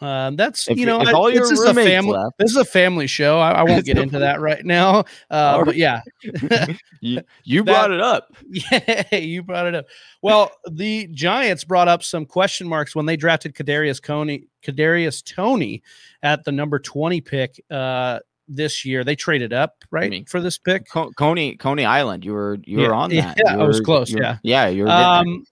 Um, 0.01 0.35
that's 0.35 0.67
if, 0.67 0.77
you 0.79 0.87
know, 0.87 0.99
I, 0.99 1.31
this 1.31 1.51
is 1.51 1.63
a 1.63 1.73
family. 1.75 2.13
Left. 2.17 2.37
This 2.39 2.49
is 2.51 2.57
a 2.57 2.65
family 2.65 3.05
show. 3.05 3.39
I, 3.39 3.51
I 3.51 3.63
won't 3.63 3.85
get 3.85 3.99
into 3.99 4.17
that 4.19 4.41
right 4.41 4.65
now. 4.65 5.05
Uh, 5.29 5.63
but 5.63 5.75
yeah, 5.75 6.01
you, 7.01 7.21
you 7.43 7.63
that, 7.63 7.71
brought 7.71 7.91
it 7.91 8.01
up. 8.01 8.33
Yeah, 8.49 9.15
you 9.15 9.43
brought 9.43 9.67
it 9.67 9.75
up. 9.75 9.85
Well, 10.23 10.51
the 10.69 11.07
Giants 11.11 11.63
brought 11.63 11.87
up 11.87 12.03
some 12.03 12.25
question 12.25 12.67
marks 12.67 12.95
when 12.95 13.05
they 13.05 13.15
drafted 13.15 13.53
Kadarius 13.53 14.01
Coney, 14.01 14.47
Kadarius 14.63 15.23
Toney 15.23 15.83
at 16.23 16.43
the 16.45 16.51
number 16.51 16.79
twenty 16.79 17.21
pick. 17.21 17.63
Uh, 17.69 18.19
this 18.53 18.83
year. 18.83 19.05
They 19.05 19.15
traded 19.15 19.53
up, 19.53 19.77
right, 19.91 20.09
mean, 20.09 20.25
for 20.25 20.41
this 20.41 20.57
pick. 20.57 20.89
Co- 20.89 21.11
Coney 21.11 21.55
Coney 21.55 21.85
Island. 21.85 22.25
You 22.25 22.33
were 22.33 22.57
you 22.65 22.81
Yeah, 22.81 22.87
were 22.89 22.93
on 22.93 23.09
that. 23.11 23.37
yeah, 23.45 23.53
You 23.55 23.61
I 23.61 23.63
was 23.65 23.79
close, 23.79 24.13
were- 24.13 24.21
yeah. 24.21 24.37
yeah. 24.43 24.67
You 24.67 24.83
were 24.83 24.87
getting 24.89 25.03
there. 25.03 25.35
Um, 25.37 25.43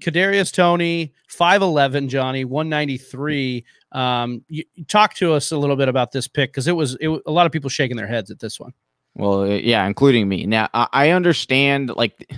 Kadarius 0.00 0.50
Toney, 0.52 1.12
five 1.28 1.60
eleven, 1.60 2.08
Johnny, 2.08 2.46
one 2.46 2.68
ninety 2.70 2.96
three. 2.96 3.64
Um, 3.92 4.44
you, 4.48 4.64
talk 4.88 5.14
to 5.14 5.32
us 5.32 5.50
a 5.52 5.58
little 5.58 5.76
bit 5.76 5.88
about 5.88 6.12
this 6.12 6.28
pick 6.28 6.50
because 6.50 6.68
it 6.68 6.76
was 6.76 6.96
it, 7.00 7.08
a 7.26 7.30
lot 7.30 7.46
of 7.46 7.52
people 7.52 7.70
shaking 7.70 7.96
their 7.96 8.06
heads 8.06 8.30
at 8.30 8.38
this 8.38 8.60
one. 8.60 8.72
Well, 9.14 9.42
uh, 9.42 9.46
yeah, 9.46 9.86
including 9.86 10.28
me. 10.28 10.46
Now, 10.46 10.68
I, 10.72 10.88
I 10.92 11.10
understand. 11.10 11.90
Like, 11.90 12.30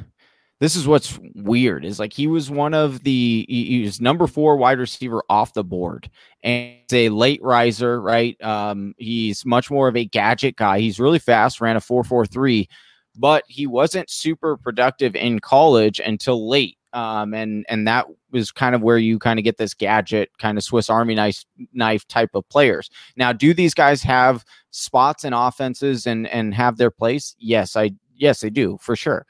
this 0.62 0.76
is 0.76 0.86
what's 0.86 1.18
weird 1.34 1.84
is 1.84 1.98
like 1.98 2.12
he 2.12 2.28
was 2.28 2.48
one 2.48 2.72
of 2.72 3.02
the 3.02 3.44
he, 3.48 3.82
was 3.82 4.00
number 4.00 4.28
four 4.28 4.56
wide 4.56 4.78
receiver 4.78 5.22
off 5.28 5.54
the 5.54 5.64
board, 5.64 6.08
and 6.42 6.76
he's 6.88 6.92
a 6.92 7.08
late 7.08 7.42
riser, 7.42 8.00
right? 8.00 8.40
Um, 8.42 8.94
he's 8.96 9.44
much 9.44 9.70
more 9.70 9.88
of 9.88 9.96
a 9.96 10.04
gadget 10.04 10.56
guy. 10.56 10.78
He's 10.78 11.00
really 11.00 11.18
fast, 11.18 11.60
ran 11.60 11.76
a 11.76 11.80
four 11.80 12.04
four 12.04 12.24
three, 12.26 12.68
but 13.16 13.44
he 13.48 13.66
wasn't 13.66 14.08
super 14.08 14.56
productive 14.56 15.16
in 15.16 15.40
college 15.40 16.00
until 16.00 16.48
late. 16.48 16.78
Um, 16.92 17.35
and 17.35 17.64
and 17.68 17.87
that 17.87 18.07
was 18.31 18.50
kind 18.50 18.74
of 18.74 18.83
where 18.83 18.98
you 18.98 19.18
kind 19.18 19.38
of 19.38 19.44
get 19.44 19.57
this 19.57 19.74
gadget 19.74 20.31
kind 20.38 20.59
of 20.59 20.64
Swiss 20.64 20.90
Army 20.90 21.14
knife 21.14 21.44
knife 21.72 22.07
type 22.09 22.31
of 22.35 22.48
players. 22.48 22.90
Now, 23.16 23.33
do 23.33 23.55
these 23.55 23.74
guys 23.74 24.02
have 24.02 24.44
spots 24.70 25.24
and 25.24 25.35
offenses 25.35 26.07
and 26.07 26.26
and 26.28 26.55
have 26.55 26.76
their 26.76 26.90
place? 26.90 27.35
Yes, 27.38 27.76
I 27.76 27.92
yes 28.16 28.40
they 28.40 28.50
do 28.50 28.78
for 28.81 28.96
sure. 28.96 29.26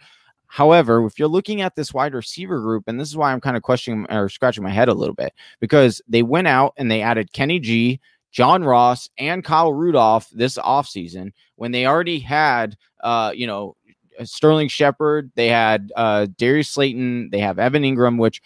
However, 0.47 1.07
if 1.07 1.19
you're 1.19 1.29
looking 1.29 1.63
at 1.63 1.77
this 1.77 1.95
wide 1.95 2.13
receiver 2.13 2.61
group, 2.61 2.85
and 2.87 3.01
this 3.01 3.09
is 3.09 3.17
why 3.17 3.33
I'm 3.33 3.41
kind 3.41 3.57
of 3.57 3.63
questioning 3.63 4.07
or 4.11 4.29
scratching 4.29 4.63
my 4.63 4.71
head 4.71 4.89
a 4.89 4.95
little 4.95 5.15
bit, 5.15 5.33
because 5.61 6.03
they 6.09 6.23
went 6.23 6.47
out 6.47 6.75
and 6.77 6.91
they 6.91 7.01
added 7.01 7.33
Kenny 7.33 7.59
G, 7.59 8.01
John 8.33 8.63
Ross, 8.63 9.09
and 9.17 9.43
Kyle 9.43 9.73
Rudolph 9.73 10.29
this 10.31 10.59
offseason 10.59 11.33
when 11.57 11.73
they 11.73 11.87
already 11.87 12.19
had 12.19 12.77
uh, 13.03 13.33
you 13.35 13.47
know, 13.47 13.77
Sterling 14.25 14.69
Shepard, 14.69 15.31
they 15.35 15.49
had 15.49 15.93
uh 15.97 16.27
Darius 16.39 16.69
Slayton, 16.69 17.31
they 17.31 17.39
have 17.39 17.59
Evan 17.59 17.83
Engram, 17.83 18.19
which 18.19 18.43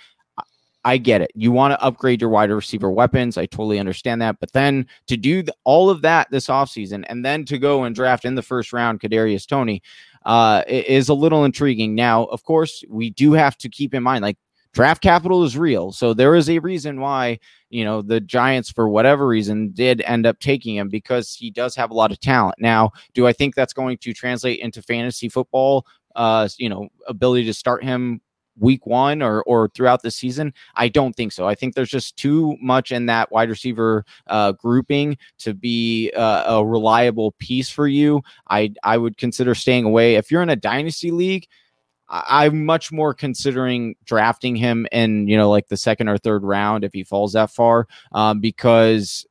I- 0.85 0.98
get 0.98 1.20
it. 1.20 1.33
You 1.35 1.50
want 1.50 1.72
to 1.72 1.83
upgrade 1.83 2.20
your 2.20 2.31
wide 2.31 2.50
receiver 2.50 2.90
weapons. 2.90 3.37
I 3.37 3.46
totally 3.46 3.81
understand 3.81 4.22
that. 4.22 4.38
But 4.38 4.52
then 4.52 4.87
to 5.09 5.16
do 5.16 5.42
th- 5.42 5.50
all 5.64 5.90
of 5.90 6.00
that 6.02 6.29
this 6.31 6.46
offseason 6.46 7.05
and 7.09 7.24
then 7.24 7.44
to 7.46 7.59
go 7.59 7.83
and 7.85 7.94
draft 7.94 8.24
in 8.24 8.37
the 8.37 8.42
first 8.42 8.72
round 8.72 9.00
Kadarius 9.00 9.46
Toney 9.48 9.83
uh, 10.26 10.62
is 10.68 11.09
a 11.09 11.14
little 11.14 11.44
intriguing. 11.44 11.94
Now, 11.96 12.24
of 12.26 12.44
course, 12.44 12.85
we 12.88 13.11
do 13.11 13.33
have 13.33 13.57
to 13.59 13.68
keep 13.68 13.94
in 13.94 14.02
mind 14.05 14.22
like 14.22 14.38
draft 14.76 15.02
capital 15.02 15.42
is 15.42 15.56
real. 15.56 15.90
So 15.90 16.12
there 16.12 16.34
is 16.34 16.50
a 16.50 16.58
reason 16.58 17.00
why, 17.00 17.38
you 17.70 17.82
know, 17.82 18.02
the 18.02 18.20
Giants, 18.20 18.70
for 18.70 18.90
whatever 18.90 19.26
reason, 19.26 19.72
did 19.72 20.02
end 20.02 20.26
up 20.26 20.38
taking 20.38 20.76
him 20.76 20.90
because 20.90 21.34
he 21.34 21.50
does 21.50 21.74
have 21.76 21.90
a 21.90 21.94
lot 21.94 22.12
of 22.12 22.20
talent. 22.20 22.56
Now, 22.58 22.90
do 23.14 23.26
I 23.26 23.32
think 23.32 23.54
that's 23.54 23.72
going 23.72 23.96
to 23.96 24.12
translate 24.12 24.60
into 24.60 24.82
fantasy 24.82 25.30
football? 25.30 25.86
Uh, 26.14 26.46
you 26.58 26.68
know, 26.68 26.88
ability 27.08 27.46
to 27.46 27.54
start 27.54 27.84
him 27.84 28.20
week 28.58 28.86
one 28.86 29.22
or 29.22 29.42
or 29.44 29.70
throughout 29.70 30.02
the 30.02 30.10
season? 30.10 30.52
I 30.74 30.88
don't 30.88 31.16
think 31.16 31.32
so. 31.32 31.48
I 31.48 31.54
think 31.54 31.74
there's 31.74 31.88
just 31.88 32.18
too 32.18 32.54
much 32.60 32.92
in 32.92 33.06
that 33.06 33.32
wide 33.32 33.48
receiver 33.48 34.04
uh, 34.26 34.52
grouping 34.52 35.16
to 35.38 35.54
be 35.54 36.10
uh, 36.14 36.58
a 36.58 36.66
reliable 36.66 37.32
piece 37.38 37.70
for 37.70 37.88
you. 37.88 38.20
I 38.50 38.74
I 38.82 38.98
would 38.98 39.16
consider 39.16 39.54
staying 39.54 39.86
away 39.86 40.16
if 40.16 40.30
you're 40.30 40.42
in 40.42 40.50
a 40.50 40.56
dynasty 40.56 41.12
league. 41.12 41.46
I- 42.08 42.46
I'm 42.46 42.64
much 42.64 42.92
more 42.92 43.14
considering 43.14 43.96
drafting 44.04 44.56
him 44.56 44.86
in 44.92 45.28
you 45.28 45.36
know 45.36 45.50
like 45.50 45.68
the 45.68 45.76
second 45.76 46.08
or 46.08 46.18
third 46.18 46.44
round 46.44 46.84
if 46.84 46.92
he 46.92 47.04
falls 47.04 47.32
that 47.32 47.50
far, 47.50 47.86
um, 48.12 48.40
because 48.40 49.26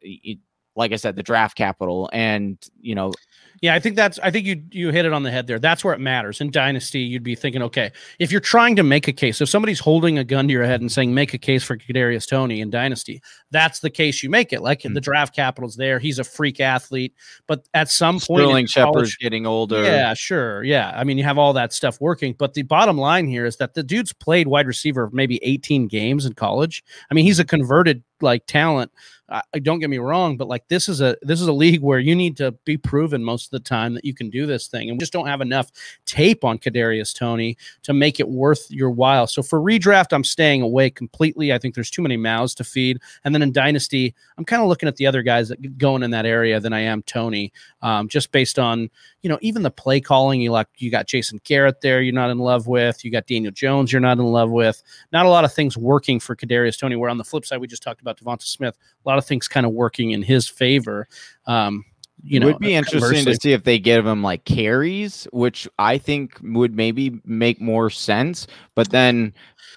like 0.76 0.92
I 0.92 0.98
said, 0.98 1.16
the 1.16 1.24
draft 1.24 1.58
capital 1.58 2.10
and 2.12 2.58
you 2.82 2.96
know 2.96 3.14
Yeah, 3.62 3.74
I 3.76 3.80
think 3.80 3.96
that's 3.96 4.20
I 4.20 4.32
think 4.32 4.46
you 4.46 4.62
you 4.72 4.90
hit 4.92 5.06
it 5.06 5.14
on 5.14 5.24
the 5.24 5.32
head 5.32 5.48
there. 5.48 5.60
That's 5.60 5.84
where 5.84 5.94
it 5.94 6.00
matters. 6.00 6.42
In 6.42 6.52
dynasty, 6.52 7.00
you'd 7.00 7.24
be 7.24 7.36
thinking, 7.36 7.62
okay, 7.64 7.92
if 8.20 8.32
you're 8.32 8.42
trying 8.42 8.76
to 8.76 8.84
make 8.84 9.08
a 9.08 9.14
case, 9.14 9.40
if 9.42 9.50
somebody's 9.50 9.80
holding 9.80 10.18
a 10.18 10.24
gun 10.24 10.48
to 10.48 10.52
your 10.54 10.64
head 10.66 10.82
and 10.82 10.92
saying 10.92 11.14
make 11.14 11.34
a 11.34 11.38
case 11.38 11.64
for 11.64 11.78
Kadarius 11.78 12.28
Toney 12.28 12.62
in 12.62 12.70
dynasty, 12.70 13.22
that's 13.52 13.80
the 13.80 13.90
case 13.90 14.22
you 14.24 14.30
make 14.30 14.52
it. 14.54 14.62
Like 14.62 14.82
Mm. 14.82 14.94
the 14.94 15.02
draft 15.02 15.36
capital's 15.36 15.76
there, 15.76 16.00
he's 16.00 16.20
a 16.20 16.24
freak 16.24 16.60
athlete, 16.60 17.14
but 17.48 17.66
at 17.74 17.90
some 17.90 18.16
point, 18.16 18.42
Sterling 18.42 18.68
Shepard's 18.68 19.16
getting 19.16 19.46
older. 19.46 19.84
Yeah, 19.84 20.14
sure. 20.14 20.64
Yeah. 20.64 20.92
I 20.96 21.04
mean, 21.04 21.18
you 21.18 21.24
have 21.24 21.38
all 21.38 21.54
that 21.54 21.74
stuff 21.74 22.00
working, 22.02 22.36
but 22.38 22.54
the 22.54 22.64
bottom 22.64 22.98
line 22.98 23.28
here 23.28 23.46
is 23.46 23.58
that 23.58 23.74
the 23.74 23.84
dude's 23.84 24.14
played 24.14 24.48
wide 24.48 24.68
receiver 24.68 25.10
maybe 25.14 25.40
18 25.44 25.88
games 25.88 26.26
in 26.26 26.34
college. 26.34 26.84
I 27.10 27.14
mean, 27.14 27.26
he's 27.26 27.40
a 27.40 27.46
converted 27.46 28.04
like 28.22 28.46
talent. 28.46 28.92
Uh, 29.28 29.42
don't 29.64 29.80
get 29.80 29.90
me 29.90 29.98
wrong, 29.98 30.38
but 30.38 30.48
like 30.48 30.68
this 30.68 30.88
is 30.88 31.02
a 31.02 31.18
this 31.24 31.42
is 31.42 31.48
a 31.48 31.54
league 31.54 31.82
where 31.82 31.98
you 32.00 32.16
need 32.16 32.38
to 32.38 32.52
be 32.64 32.78
proven 32.78 33.24
most 33.24 33.45
of 33.48 33.52
the 33.52 33.60
time 33.60 33.94
that 33.94 34.06
you 34.06 34.14
can 34.14 34.30
do 34.30 34.46
this 34.46 34.68
thing, 34.68 34.90
and 34.90 34.98
we 34.98 35.00
just 35.00 35.14
don't 35.14 35.28
have 35.28 35.42
enough 35.42 35.72
tape 36.06 36.44
on 36.44 36.58
Kadarius 36.58 37.16
Toney 37.18 37.58
to 37.84 37.94
make 37.94 38.20
it 38.20 38.28
worth 38.28 38.70
your 38.70 38.90
while. 38.90 39.28
So 39.28 39.42
for 39.42 39.60
redraft, 39.60 40.14
I'm 40.14 40.24
staying 40.24 40.62
away 40.62 40.90
completely. 40.90 41.54
I 41.54 41.58
think 41.58 41.76
there's 41.76 41.92
too 41.92 42.02
many 42.02 42.18
mouths 42.18 42.56
to 42.56 42.64
feed, 42.64 43.00
and 43.24 43.34
then 43.34 43.42
in 43.42 43.52
dynasty, 43.52 44.14
I'm 44.38 44.46
kind 44.46 44.62
of 44.62 44.68
looking 44.68 44.88
at 44.88 44.96
the 44.96 45.08
other 45.08 45.22
guys 45.22 45.50
that 45.50 45.78
going 45.78 46.04
in 46.04 46.12
that 46.12 46.26
area 46.26 46.60
than 46.60 46.74
I 46.74 46.82
am 46.82 47.02
Toney, 47.04 47.52
um, 47.82 48.08
just 48.08 48.32
based 48.32 48.60
on 48.60 48.90
you 49.26 49.30
know, 49.30 49.40
even 49.42 49.64
the 49.64 49.72
play 49.72 50.00
calling, 50.00 50.40
you 50.40 50.52
like 50.52 50.68
you 50.78 50.92
got 50.92 51.08
Jason 51.08 51.42
Garrett 51.44 51.82
there, 51.82 52.00
you're 52.00 52.14
not 52.14 52.30
in 52.30 52.38
love 52.38 52.68
with. 52.68 53.04
You 53.04 53.10
got 53.10 53.26
Daniel 53.26 53.52
Jones, 53.52 53.92
you're 53.92 54.00
not 54.00 54.20
in 54.20 54.26
love 54.26 54.52
with. 54.52 54.84
Not 55.12 55.26
a 55.26 55.30
lot 55.30 55.44
of 55.44 55.52
things 55.52 55.76
working 55.76 56.20
for 56.20 56.36
Kadarius 56.36 56.78
Toney. 56.78 56.96
Where 56.96 57.10
on 57.10 57.18
the 57.18 57.24
flip 57.24 57.44
side, 57.44 57.60
we 57.60 57.66
just 57.66 57.82
talked 57.82 58.02
about 58.02 58.20
Devonta 58.20 58.44
Smith. 58.44 58.78
A 59.04 59.10
lot 59.10 59.18
of 59.18 59.26
things 59.26 59.48
kind 59.48 59.66
of 59.66 59.72
working 59.72 60.12
in 60.12 60.22
his 60.22 60.48
favor. 60.48 61.08
Um, 61.48 61.86
you 62.26 62.40
know, 62.40 62.48
would 62.48 62.60
be 62.60 62.74
interesting 62.74 63.02
conversely. 63.02 63.34
to 63.34 63.40
see 63.42 63.52
if 63.54 63.64
they 63.64 63.78
give 63.80 64.06
him 64.06 64.24
like 64.24 64.46
carries, 64.46 65.28
which 65.32 65.68
I 65.80 65.98
think 65.98 66.38
would 66.42 66.76
maybe 66.76 67.20
make 67.24 67.62
more 67.62 67.90
sense. 67.90 68.48
But 68.74 68.90
then, 68.90 69.34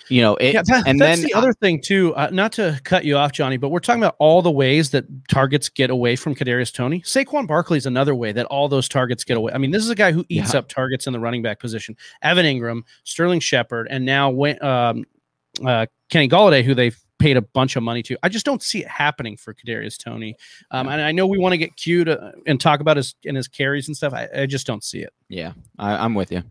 you 0.08 0.22
know, 0.22 0.36
it, 0.36 0.54
yeah, 0.54 0.62
that- 0.66 0.86
and 0.86 0.98
that's 1.00 1.20
then 1.20 1.26
the 1.28 1.34
other 1.34 1.52
thing 1.52 1.80
too. 1.82 2.14
Uh, 2.14 2.30
not 2.32 2.52
to 2.52 2.80
cut 2.84 3.04
you 3.04 3.16
off, 3.16 3.32
Johnny, 3.32 3.58
but 3.58 3.68
we're 3.68 3.80
talking 3.80 4.02
about 4.02 4.16
all 4.18 4.40
the 4.40 4.50
ways 4.50 4.90
that 4.90 5.04
targets 5.28 5.68
get 5.68 5.90
away 5.90 6.16
from 6.16 6.34
Kadarius 6.34 6.72
Toney. 6.72 7.00
Saquon 7.02 7.46
Barkley 7.46 7.76
is 7.76 7.84
another 7.86 8.14
way 8.14 8.32
that 8.32 8.46
all 8.46 8.68
those 8.68 8.88
targets 8.88 9.24
get 9.24 9.36
away. 9.36 9.52
I 9.52 9.58
mean, 9.58 9.70
this 9.70 9.82
is 9.82 9.90
a 9.90 9.94
guy 9.94 10.12
who 10.12 10.24
eats 10.30 10.54
Yeah. 10.54 10.60
up 10.60 10.68
targets 10.68 11.06
in 11.06 11.12
the 11.12 11.20
running 11.20 11.42
back 11.42 11.60
position. 11.60 11.96
Evan 12.22 12.46
Engram, 12.46 12.82
Sterling 13.04 13.40
Shepard, 13.40 13.88
and 13.90 14.04
now 14.06 14.30
when, 14.30 14.62
um, 14.64 15.04
uh, 15.64 15.86
Kenny 16.08 16.28
Golladay, 16.28 16.62
who 16.64 16.74
they've 16.74 16.98
paid 17.18 17.36
a 17.36 17.42
bunch 17.42 17.76
of 17.76 17.82
money 17.82 18.02
to. 18.04 18.18
I 18.22 18.28
just 18.28 18.46
don't 18.46 18.62
see 18.62 18.80
it 18.80 18.88
happening 18.88 19.36
for 19.36 19.54
Kadarius 19.54 19.98
Toney. 19.98 20.36
Um, 20.70 20.88
and 20.88 21.00
I 21.00 21.12
know 21.12 21.26
we 21.26 21.38
want 21.38 21.52
to 21.52 21.58
get 21.58 21.76
cute 21.76 22.08
uh, 22.08 22.32
and 22.46 22.60
talk 22.60 22.80
about 22.80 22.96
his 22.96 23.14
and 23.24 23.36
his 23.36 23.48
carries 23.48 23.88
and 23.88 23.96
stuff. 23.96 24.12
I, 24.12 24.28
I 24.34 24.46
just 24.46 24.66
don't 24.66 24.84
see 24.84 25.00
it. 25.00 25.12
yeah, 25.28 25.52
I, 25.78 25.92
I'm 25.92 26.14
with 26.14 26.32
you. 26.32 26.42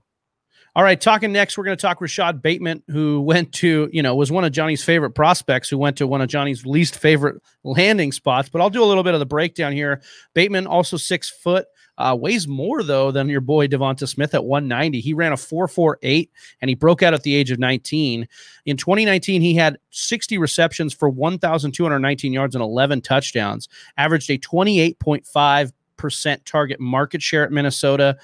All 0.78 0.84
right, 0.84 1.02
talking 1.02 1.32
next, 1.32 1.58
we're 1.58 1.64
going 1.64 1.76
to 1.76 1.82
talk 1.82 2.02
Rashod 2.02 2.40
Bateman, 2.40 2.84
who 2.88 3.20
went 3.22 3.52
to, 3.54 3.90
you 3.92 4.04
know, 4.04 4.14
was 4.14 4.32
one 4.32 4.44
of 4.44 4.52
Johnny's 4.52 4.84
favorite 4.84 5.16
prospects, 5.16 5.70
who 5.70 5.78
went 5.80 5.98
to 5.98 6.06
one 6.06 6.22
of 6.22 6.30
Johnny's 6.30 6.68
least 6.68 7.00
favorite 7.00 7.42
landing 7.64 8.12
spots. 8.12 8.48
But 8.48 8.62
I'll 8.62 8.70
do 8.70 8.84
a 8.84 8.86
little 8.86 9.02
bit 9.02 9.16
of 9.16 9.20
the 9.20 9.26
breakdown 9.26 9.74
here. 9.74 10.02
Bateman, 10.36 10.68
also 10.68 10.96
six 10.96 11.32
foot, 11.32 11.66
uh, 11.98 12.16
weighs 12.20 12.48
more 12.48 12.84
though 12.84 13.12
than 13.12 13.30
your 13.30 13.42
boy 13.42 13.68
Devonta 13.68 14.08
Smith 14.08 14.34
at 14.34 14.46
190. 14.46 15.00
He 15.00 15.14
ran 15.14 15.32
a 15.32 15.36
4.48 15.36 16.30
and 16.62 16.70
he 16.70 16.76
broke 16.76 17.04
out 17.04 17.14
at 17.14 17.24
the 17.24 17.36
age 17.36 17.52
of 17.52 17.60
19. 17.60 18.28
In 18.66 18.78
2019, 18.78 19.42
he 19.42 19.56
had 19.56 19.78
60 19.92 20.38
receptions 20.38 20.94
for 20.94 21.10
1,219 21.10 22.34
yards 22.34 22.56
and 22.56 22.64
11 22.64 23.02
touchdowns, 23.02 23.68
averaged 23.98 24.30
a 24.30 24.38
28.5 24.38 25.72
percent 25.98 26.46
target 26.46 26.80
market 26.80 27.22
share 27.22 27.44
at 27.44 27.52
Minnesota. 27.52 28.18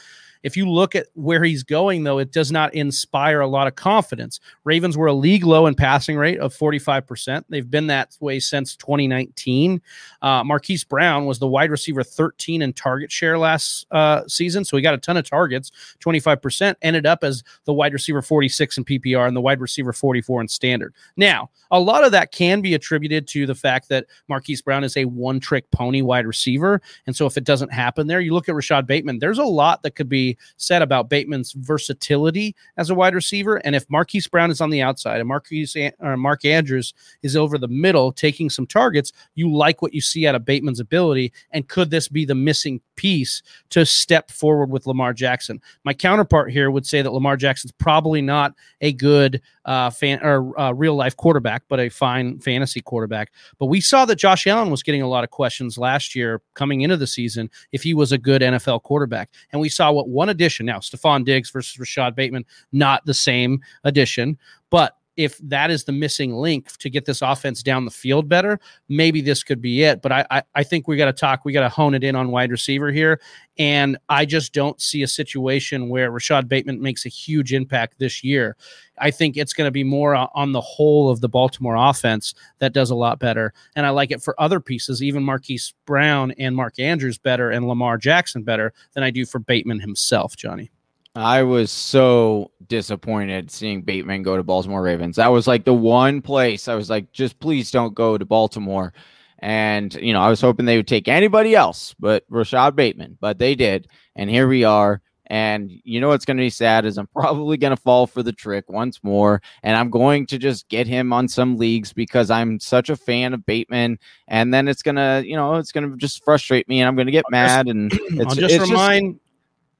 If 0.43 0.57
you 0.57 0.69
look 0.69 0.95
at 0.95 1.07
where 1.13 1.43
he's 1.43 1.63
going, 1.63 2.03
though, 2.03 2.19
it 2.19 2.31
does 2.31 2.51
not 2.51 2.73
inspire 2.73 3.39
a 3.39 3.47
lot 3.47 3.67
of 3.67 3.75
confidence. 3.75 4.39
Ravens 4.65 4.97
were 4.97 5.07
a 5.07 5.13
league 5.13 5.45
low 5.45 5.65
in 5.65 5.75
passing 5.75 6.17
rate 6.17 6.39
of 6.39 6.53
45%. 6.53 7.45
They've 7.49 7.69
been 7.69 7.87
that 7.87 8.17
way 8.19 8.39
since 8.39 8.75
2019. 8.75 9.81
Uh, 10.21 10.43
Marquise 10.43 10.83
Brown 10.83 11.25
was 11.25 11.39
the 11.39 11.47
wide 11.47 11.71
receiver 11.71 12.03
13 12.03 12.61
in 12.61 12.73
target 12.73 13.11
share 13.11 13.37
last 13.37 13.87
uh, 13.91 14.27
season. 14.27 14.65
So 14.65 14.77
he 14.77 14.83
got 14.83 14.93
a 14.93 14.97
ton 14.97 15.17
of 15.17 15.27
targets, 15.27 15.71
25%, 15.99 16.75
ended 16.81 17.05
up 17.05 17.23
as 17.23 17.43
the 17.65 17.73
wide 17.73 17.93
receiver 17.93 18.21
46 18.21 18.77
in 18.77 18.85
PPR 18.85 19.27
and 19.27 19.35
the 19.35 19.41
wide 19.41 19.61
receiver 19.61 19.93
44 19.93 20.41
in 20.41 20.47
standard. 20.47 20.93
Now, 21.15 21.49
a 21.71 21.79
lot 21.79 22.03
of 22.03 22.11
that 22.11 22.31
can 22.31 22.61
be 22.61 22.73
attributed 22.73 23.27
to 23.29 23.45
the 23.45 23.55
fact 23.55 23.89
that 23.89 24.05
Marquise 24.27 24.61
Brown 24.61 24.83
is 24.83 24.97
a 24.97 25.05
one 25.05 25.39
trick 25.39 25.69
pony 25.71 26.01
wide 26.01 26.27
receiver. 26.27 26.81
And 27.07 27.15
so 27.15 27.25
if 27.25 27.37
it 27.37 27.43
doesn't 27.45 27.71
happen 27.71 28.07
there, 28.07 28.19
you 28.19 28.33
look 28.33 28.49
at 28.49 28.55
Rashod 28.55 28.85
Bateman, 28.85 29.19
there's 29.19 29.39
a 29.39 29.43
lot 29.43 29.81
that 29.83 29.95
could 29.95 30.09
be 30.09 30.32
said 30.57 30.81
about 30.81 31.09
Bateman's 31.09 31.53
versatility 31.53 32.55
as 32.77 32.89
a 32.89 32.95
wide 32.95 33.15
receiver. 33.15 33.57
And 33.57 33.75
if 33.75 33.89
Marquise 33.89 34.27
Brown 34.27 34.51
is 34.51 34.61
on 34.61 34.69
the 34.69 34.81
outside 34.81 35.19
and 35.19 35.27
Marquise 35.27 35.75
or 35.99 36.17
Mark 36.17 36.45
Andrews 36.45 36.93
is 37.21 37.35
over 37.35 37.57
the 37.57 37.67
middle 37.67 38.11
taking 38.11 38.49
some 38.49 38.67
targets, 38.67 39.11
you 39.35 39.53
like 39.53 39.81
what 39.81 39.93
you 39.93 40.01
see 40.01 40.27
out 40.27 40.35
of 40.35 40.45
Bateman's 40.45 40.79
ability. 40.79 41.33
And 41.51 41.67
could 41.67 41.89
this 41.89 42.07
be 42.07 42.25
the 42.25 42.35
missing 42.35 42.81
piece 42.95 43.41
to 43.69 43.85
step 43.85 44.31
forward 44.31 44.69
with 44.69 44.87
Lamar 44.87 45.13
Jackson? 45.13 45.61
My 45.83 45.93
counterpart 45.93 46.51
here 46.51 46.71
would 46.71 46.85
say 46.85 47.01
that 47.01 47.11
Lamar 47.11 47.37
Jackson's 47.37 47.71
probably 47.71 48.21
not 48.21 48.53
a 48.81 48.93
good 48.93 49.41
uh, 49.65 49.89
fan 49.89 50.19
or 50.21 50.59
uh, 50.59 50.71
real 50.71 50.95
life 50.95 51.15
quarterback, 51.15 51.63
but 51.69 51.79
a 51.79 51.89
fine 51.89 52.39
fantasy 52.39 52.81
quarterback. 52.81 53.31
But 53.59 53.67
we 53.67 53.81
saw 53.81 54.05
that 54.05 54.15
Josh 54.15 54.47
Allen 54.47 54.69
was 54.69 54.83
getting 54.83 55.01
a 55.01 55.07
lot 55.07 55.23
of 55.23 55.29
questions 55.29 55.77
last 55.77 56.15
year 56.15 56.41
coming 56.53 56.81
into 56.81 56.97
the 56.97 57.07
season 57.07 57.49
if 57.71 57.83
he 57.83 57.93
was 57.93 58.11
a 58.11 58.17
good 58.17 58.41
NFL 58.41 58.83
quarterback. 58.83 59.29
And 59.51 59.61
we 59.61 59.69
saw 59.69 59.91
what 59.91 60.09
one 60.23 60.29
addition. 60.29 60.65
Now, 60.65 60.79
Stefon 60.79 61.25
Diggs 61.25 61.49
versus 61.49 61.77
Rashod 61.77 62.15
Bateman, 62.15 62.45
not 62.71 63.05
the 63.05 63.13
same 63.13 63.59
addition, 63.83 64.37
but 64.69 64.95
if 65.15 65.37
that 65.39 65.69
is 65.69 65.83
the 65.83 65.91
missing 65.91 66.33
link 66.33 66.75
to 66.77 66.89
get 66.89 67.05
this 67.05 67.21
offense 67.21 67.61
down 67.61 67.85
the 67.85 67.91
field 67.91 68.27
better, 68.27 68.59
maybe 68.89 69.21
this 69.21 69.43
could 69.43 69.61
be 69.61 69.83
it. 69.83 70.01
But 70.01 70.11
I 70.11 70.25
I, 70.31 70.43
I 70.55 70.63
think 70.63 70.87
we 70.87 70.97
got 70.97 71.05
to 71.05 71.13
talk, 71.13 71.45
we 71.45 71.53
got 71.53 71.61
to 71.61 71.69
hone 71.69 71.93
it 71.93 72.03
in 72.03 72.15
on 72.15 72.31
wide 72.31 72.51
receiver 72.51 72.91
here. 72.91 73.19
And 73.57 73.97
I 74.09 74.25
just 74.25 74.53
don't 74.53 74.81
see 74.81 75.03
a 75.03 75.07
situation 75.07 75.89
where 75.89 76.09
Rashod 76.09 76.49
Bateman 76.49 76.81
makes 76.81 77.05
a 77.05 77.09
huge 77.09 77.53
impact 77.53 77.99
this 77.99 78.23
year. 78.23 78.57
I 78.97 79.11
think 79.11 79.37
it's 79.37 79.53
going 79.53 79.67
to 79.67 79.71
be 79.71 79.83
more 79.83 80.15
on 80.15 80.51
the 80.51 80.61
whole 80.61 81.09
of 81.09 81.21
the 81.21 81.29
Baltimore 81.29 81.75
offense 81.75 82.33
that 82.59 82.73
does 82.73 82.89
a 82.89 82.95
lot 82.95 83.19
better. 83.19 83.53
And 83.75 83.85
I 83.85 83.89
like 83.89 84.11
it 84.11 84.23
for 84.23 84.39
other 84.41 84.59
pieces, 84.59 85.03
even 85.03 85.23
Marquise 85.23 85.73
Brown 85.85 86.31
and 86.39 86.55
Mark 86.55 86.79
Andrews 86.79 87.17
better 87.17 87.51
and 87.51 87.67
Lamar 87.67 87.97
Jackson 87.97 88.43
better 88.43 88.73
than 88.93 89.03
I 89.03 89.11
do 89.11 89.25
for 89.25 89.39
Bateman 89.39 89.79
himself, 89.79 90.35
Johnny. 90.35 90.71
I 91.15 91.43
was 91.43 91.71
so 91.71 92.51
disappointed 92.67 93.51
seeing 93.51 93.83
Bateman 93.83 94.23
go 94.23 94.35
to 94.35 94.43
Baltimore 94.43 94.81
Ravens. 94.81 95.17
That 95.17 95.31
was 95.31 95.47
like 95.47 95.63
the 95.63 95.73
one 95.73 96.21
place 96.21 96.67
I 96.67 96.75
was 96.75 96.89
like, 96.89 97.11
just 97.11 97.39
please 97.39 97.69
don't 97.69 97.93
go 97.93 98.17
to 98.17 98.25
Baltimore. 98.25 98.93
And, 99.39 99.93
you 99.95 100.13
know, 100.13 100.21
I 100.21 100.29
was 100.29 100.41
hoping 100.41 100.65
they 100.65 100.77
would 100.77 100.87
take 100.87 101.07
anybody 101.07 101.53
else 101.53 101.93
but 101.99 102.23
Rashod 102.29 102.75
Bateman, 102.75 103.17
but 103.21 103.37
they 103.37 103.53
did. 103.53 103.87
And 104.15 104.29
here 104.29 104.47
we 104.47 104.63
are. 104.63 105.01
And 105.27 105.71
you 105.83 106.01
know 106.01 106.09
what's 106.09 106.25
going 106.25 106.37
to 106.37 106.43
be 106.43 106.49
sad 106.49 106.85
is 106.85 106.97
I'm 106.97 107.07
probably 107.15 107.57
going 107.57 107.75
to 107.75 107.81
fall 107.81 108.07
for 108.07 108.23
the 108.23 108.33
trick 108.33 108.69
once 108.69 109.03
more. 109.03 109.41
And 109.61 109.77
I'm 109.77 109.91
going 109.91 110.25
to 110.27 110.39
just 110.39 110.67
get 110.67 110.87
him 110.87 111.13
on 111.13 111.27
some 111.27 111.57
leagues 111.57 111.93
because 111.93 112.31
I'm 112.31 112.59
such 112.59 112.89
a 112.89 112.95
fan 112.95 113.33
of 113.33 113.45
Bateman. 113.45 113.99
And 114.27 114.53
then 114.53 114.67
it's 114.67 114.81
going 114.81 114.95
to, 114.95 115.23
you 115.25 115.35
know, 115.35 115.55
it's 115.55 115.71
going 115.71 115.89
to 115.91 115.95
just 115.97 116.23
frustrate 116.25 116.67
me 116.67 116.81
and 116.81 116.87
I'm 116.87 116.95
going 116.95 117.05
to 117.05 117.11
get 117.11 117.25
mad. 117.29 117.67
And 117.67 117.91
it's, 117.93 118.25
I'll 118.25 118.35
just 118.35 118.55
it's 118.55 118.69
remind 118.69 119.19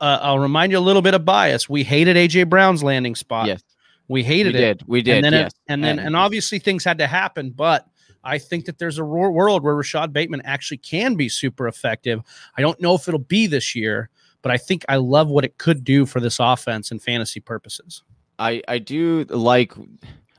uh, 0.04 0.20
I'll 0.22 0.39
remind 0.39 0.74
you 0.74 0.78
a 0.78 0.82
little 0.82 1.02
bit 1.02 1.13
of 1.13 1.24
bias. 1.24 1.70
We 1.70 1.82
hated 1.82 2.18
AJ 2.18 2.50
Brown's 2.50 2.84
landing 2.84 3.16
spot. 3.16 3.48
Yes. 3.48 3.63
We 4.10 4.20
we 4.20 4.24
hated 4.24 4.54
it. 4.56 4.80
did. 4.80 4.84
We 4.86 5.02
did. 5.02 5.16
and 5.16 5.26
then, 5.26 5.34
yes. 5.34 5.52
it, 5.54 5.60
and 5.70 5.82
then, 5.82 5.98
and 5.98 6.13
obviously 6.13 6.60
things 6.60 6.84
had 6.84 6.98
to 6.98 7.08
happen, 7.08 7.52
but 7.52 7.88
I 8.22 8.38
think 8.38 8.66
that 8.66 8.80
there's 8.80 9.00
a 9.00 9.06
world 9.06 9.63
where 9.63 9.76
Rashod 9.76 10.12
Bateman 10.12 10.42
actually 10.42 10.78
can 10.78 11.16
be 11.16 11.30
super 11.30 11.70
effective. 11.70 12.22
I 12.58 12.62
don't 12.62 12.80
know 12.82 12.96
if 12.96 13.08
it'll 13.08 13.20
be 13.22 13.48
this 13.48 13.76
year, 13.76 14.10
but 14.42 14.52
I 14.52 14.58
think 14.58 14.84
I 14.89 14.98
love 14.98 15.30
what 15.30 15.46
it 15.46 15.58
could 15.58 15.86
do 15.86 16.06
for 16.06 16.20
this 16.20 16.38
offense 16.38 16.92
and 16.92 17.02
fantasy 17.02 17.39
purposes. 17.39 18.04
I 18.39 18.62
I 18.68 18.80
do 18.80 19.24
like 19.30 19.74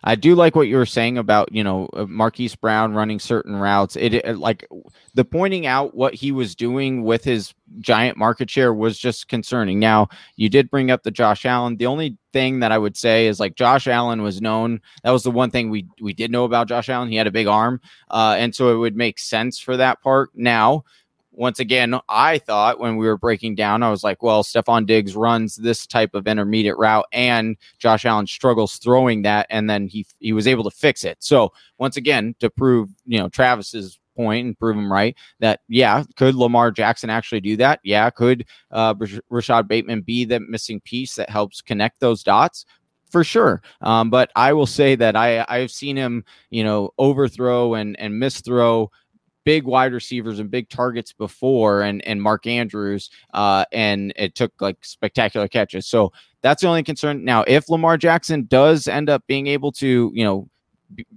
I 0.06 0.16
do 0.16 0.34
like 0.34 0.54
what 0.54 0.68
you 0.68 0.76
were 0.76 0.86
saying 0.86 1.16
about 1.16 1.50
you 1.50 1.64
know 1.64 1.88
uh, 1.94 2.04
Marquise 2.04 2.54
Brown 2.54 2.92
running 2.92 3.18
certain 3.18 3.56
routes. 3.56 3.96
It, 3.96 4.14
it 4.14 4.38
like 4.38 4.68
the 5.14 5.24
pointing 5.24 5.66
out 5.66 5.94
what 5.94 6.14
he 6.14 6.30
was 6.30 6.54
doing 6.54 7.02
with 7.02 7.24
his 7.24 7.54
giant 7.80 8.18
market 8.18 8.50
share 8.50 8.74
was 8.74 8.98
just 8.98 9.28
concerning. 9.28 9.80
Now 9.80 10.08
you 10.36 10.50
did 10.50 10.70
bring 10.70 10.90
up 10.90 11.02
the 11.02 11.10
Josh 11.10 11.46
Allen. 11.46 11.78
The 11.78 11.86
only 11.86 12.18
thing 12.34 12.60
that 12.60 12.70
I 12.70 12.78
would 12.78 12.96
say 12.96 13.26
is 13.26 13.40
like 13.40 13.56
Josh 13.56 13.88
Allen 13.88 14.22
was 14.22 14.42
known. 14.42 14.80
That 15.02 15.10
was 15.10 15.22
the 15.22 15.30
one 15.30 15.50
thing 15.50 15.70
we 15.70 15.88
we 16.00 16.12
did 16.12 16.30
know 16.30 16.44
about 16.44 16.68
Josh 16.68 16.90
Allen. 16.90 17.08
He 17.08 17.16
had 17.16 17.26
a 17.26 17.32
big 17.32 17.46
arm, 17.46 17.80
uh, 18.10 18.36
and 18.38 18.54
so 18.54 18.74
it 18.74 18.78
would 18.78 18.96
make 18.96 19.18
sense 19.18 19.58
for 19.58 19.78
that 19.78 20.02
part. 20.02 20.30
Now 20.34 20.84
once 21.37 21.59
again, 21.59 21.99
I 22.09 22.38
thought 22.38 22.79
when 22.79 22.97
we 22.97 23.07
were 23.07 23.18
breaking 23.18 23.57
down, 23.57 23.83
I 23.83 23.90
was 23.90 24.05
like, 24.05 24.23
well, 24.23 24.44
Stefon 24.44 24.87
Diggs 24.87 25.16
runs 25.16 25.57
this 25.57 25.87
type 25.87 26.14
of 26.14 26.27
intermediate 26.29 26.79
route, 26.79 27.07
and 27.12 27.57
Josh 27.79 28.05
Allen 28.05 28.27
struggles 28.27 28.77
throwing 28.77 29.23
that, 29.23 29.47
and 29.51 29.68
then 29.68 29.88
he 29.88 30.07
he 30.20 30.33
was 30.33 30.47
able 30.47 30.64
to 30.64 30.70
fix 30.70 31.05
it. 31.05 31.18
So 31.20 31.53
once 31.79 31.97
again, 31.97 32.35
to 32.38 32.49
prove 32.49 32.88
you 33.05 33.18
know 33.18 33.29
Travis's 33.29 33.99
point 34.16 34.47
and 34.47 34.59
prove 34.59 34.77
him 34.77 34.92
right 34.92 35.16
that 35.40 35.61
yeah, 35.68 36.05
could 36.16 36.37
Lamar 36.37 36.70
Jackson 36.70 37.11
actually 37.11 37.40
do 37.40 37.57
that? 37.57 37.81
Yeah, 37.83 38.09
could 38.11 38.47
uh, 38.70 38.94
Rashod 39.29 39.66
Bateman 39.66 40.03
be 40.03 40.25
the 40.25 40.40
missing 40.40 40.81
piece 40.81 41.16
that 41.16 41.31
helps 41.31 41.61
connect 41.61 42.01
those 42.01 42.23
dots? 42.23 42.64
For 43.11 43.23
sure, 43.23 43.62
um, 43.81 44.11
but 44.11 44.31
I 44.35 44.53
will 44.53 44.66
say 44.66 44.97
that 44.97 45.14
I 45.14 45.44
I've 45.49 45.70
seen 45.70 45.97
him, 45.97 46.25
you 46.51 46.64
know, 46.64 46.90
overthrow 46.99 47.75
and 47.75 47.99
and 48.01 48.14
misthrow 48.20 48.88
big 49.44 49.64
wide 49.64 49.92
receivers 49.92 50.38
and 50.38 50.50
big 50.50 50.68
targets 50.68 51.12
before 51.12 51.83
and 51.83 52.04
and 52.07 52.22
Mark 52.22 52.46
Andrews 52.46 53.11
uh 53.33 53.64
and 53.72 54.12
it 54.16 54.35
took 54.35 54.52
like 54.61 54.78
spectacular 54.83 55.48
catches. 55.48 55.87
So 55.87 56.12
that's 56.42 56.61
the 56.61 56.68
only 56.68 56.83
concern. 56.83 57.24
Now, 57.24 57.42
if 57.46 57.70
Lamar 57.70 57.96
Jackson 57.96 58.44
does 58.46 58.87
end 58.87 59.09
up 59.09 59.24
being 59.26 59.46
able 59.46 59.72
to, 59.72 60.11
you 60.14 60.24
know, 60.24 60.48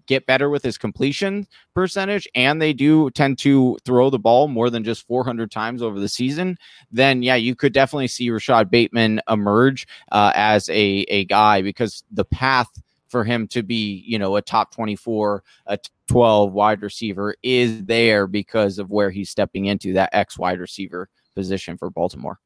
get 0.08 0.26
better 0.26 0.50
with 0.50 0.64
his 0.64 0.78
completion 0.78 1.46
percentage 1.76 2.28
and 2.34 2.62
they 2.62 2.74
do 2.74 3.10
tend 3.12 3.38
to 3.40 3.78
throw 3.86 4.10
the 4.10 4.18
ball 4.18 4.48
more 4.48 4.70
than 4.70 4.84
just 4.84 5.06
400 5.06 5.52
times 5.52 5.82
over 5.82 6.00
the 6.00 6.08
season, 6.08 6.58
then 6.92 7.22
yeah, 7.22 7.36
you 7.36 7.56
could 7.56 7.74
definitely 7.74 8.08
see 8.08 8.30
Rashod 8.30 8.72
Bateman 8.72 9.22
emerge 9.30 9.88
uh, 10.12 10.32
as 10.34 10.70
a 10.70 11.06
a 11.10 11.26
guy 11.26 11.62
because 11.62 12.04
the 12.12 12.26
path 12.26 12.70
for 13.10 13.24
him 13.24 13.48
to 13.50 13.64
be, 13.64 14.04
you 14.06 14.20
know, 14.20 14.36
a 14.36 14.42
top 14.42 14.74
24, 14.74 15.44
a 15.68 15.80
12 16.08 16.54
wide 16.54 16.82
receiver 16.82 17.36
is 17.44 17.86
there 17.86 18.28
because 18.28 18.80
of 18.80 18.90
where 18.90 19.10
he's 19.10 19.30
stepping 19.30 19.66
into 19.66 19.94
that 19.94 20.10
X 20.14 20.38
wide 20.38 20.60
receiver 20.60 21.10
position 21.36 21.78
for 21.78 21.90
Baltimore. 21.90 22.40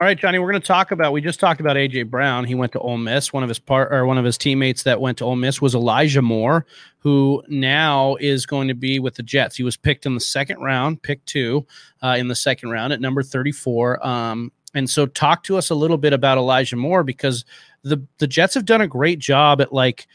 All 0.00 0.08
right, 0.08 0.18
Johnny, 0.18 0.40
we're 0.40 0.50
going 0.50 0.60
to 0.60 0.66
talk 0.66 0.90
about. 0.90 1.12
We 1.12 1.20
just 1.20 1.38
talked 1.38 1.60
about 1.60 1.76
AJ 1.76 2.10
Brown. 2.10 2.44
He 2.44 2.56
went 2.56 2.72
to 2.72 2.80
Ole 2.80 2.98
Miss. 2.98 3.32
One 3.32 3.44
of 3.44 3.48
his 3.48 3.60
part 3.60 3.92
or 3.92 4.04
one 4.06 4.18
of 4.18 4.24
his 4.24 4.36
teammates 4.36 4.82
that 4.82 5.00
went 5.00 5.18
to 5.18 5.24
Ole 5.24 5.36
Miss 5.36 5.62
was 5.62 5.74
Elijah 5.74 6.20
Moore, 6.20 6.66
who 6.98 7.44
now 7.48 8.16
is 8.16 8.44
going 8.44 8.66
to 8.66 8.74
be 8.74 8.98
with 8.98 9.14
the 9.14 9.22
Jets. 9.22 9.56
He 9.56 9.62
was 9.62 9.76
picked 9.76 10.04
in 10.04 10.14
the 10.14 10.20
second 10.20 10.58
round, 10.58 11.00
pick 11.00 11.24
two 11.26 11.64
uh, 12.02 12.16
in 12.18 12.26
the 12.26 12.34
second 12.34 12.70
round 12.70 12.92
at 12.92 13.00
number 13.00 13.22
thirty-four. 13.22 14.04
Um, 14.04 14.50
and 14.74 14.88
so, 14.90 15.06
talk 15.06 15.42
to 15.44 15.56
us 15.56 15.70
a 15.70 15.74
little 15.74 15.98
bit 15.98 16.12
about 16.12 16.38
Elijah 16.38 16.76
Moore 16.76 17.04
because 17.04 17.44
the 17.82 18.02
the 18.18 18.26
Jets 18.26 18.54
have 18.54 18.64
done 18.64 18.80
a 18.80 18.88
great 18.88 19.18
job 19.18 19.60
at 19.60 19.72
like 19.72 20.06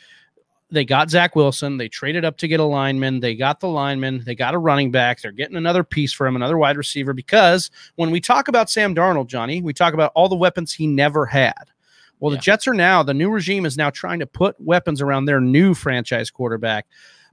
they 0.72 0.86
got 0.86 1.10
Zach 1.10 1.36
Wilson. 1.36 1.78
They 1.78 1.88
traded 1.88 2.24
up 2.24 2.38
to 2.38 2.48
get 2.48 2.60
a 2.60 2.64
lineman. 2.64 3.20
They 3.22 3.36
got 3.36 3.60
the 3.60 3.68
lineman. 3.68 4.24
They 4.24 4.36
got 4.36 4.54
a 4.54 4.60
running 4.60 4.92
back. 4.92 5.20
They're 5.20 5.32
getting 5.32 5.56
another 5.58 5.84
piece 5.84 6.14
for 6.14 6.28
him, 6.28 6.36
another 6.36 6.58
wide 6.60 6.78
receiver. 6.78 7.12
Because 7.14 7.72
when 7.96 8.12
we 8.12 8.22
talk 8.22 8.48
about 8.48 8.70
Sam 8.70 8.94
Darnold, 8.94 9.28
Johnny, 9.28 9.62
we 9.64 9.74
talk 9.74 9.96
about 9.96 10.12
all 10.14 10.30
the 10.30 10.36
weapons 10.36 10.72
he 10.72 10.86
never 10.86 11.26
had. 11.26 11.72
Well, 12.20 12.32
Yeah. 12.32 12.38
the 12.38 12.42
Jets 12.44 12.68
are 12.68 12.74
now, 12.76 13.02
the 13.02 13.14
new 13.16 13.32
regime 13.32 13.66
is 13.66 13.78
now 13.78 13.90
trying 13.90 14.20
to 14.20 14.28
put 14.28 14.60
weapons 14.60 15.02
around 15.02 15.26
their 15.26 15.42
new 15.42 15.74
franchise 15.74 16.30
quarterback. 16.30 16.86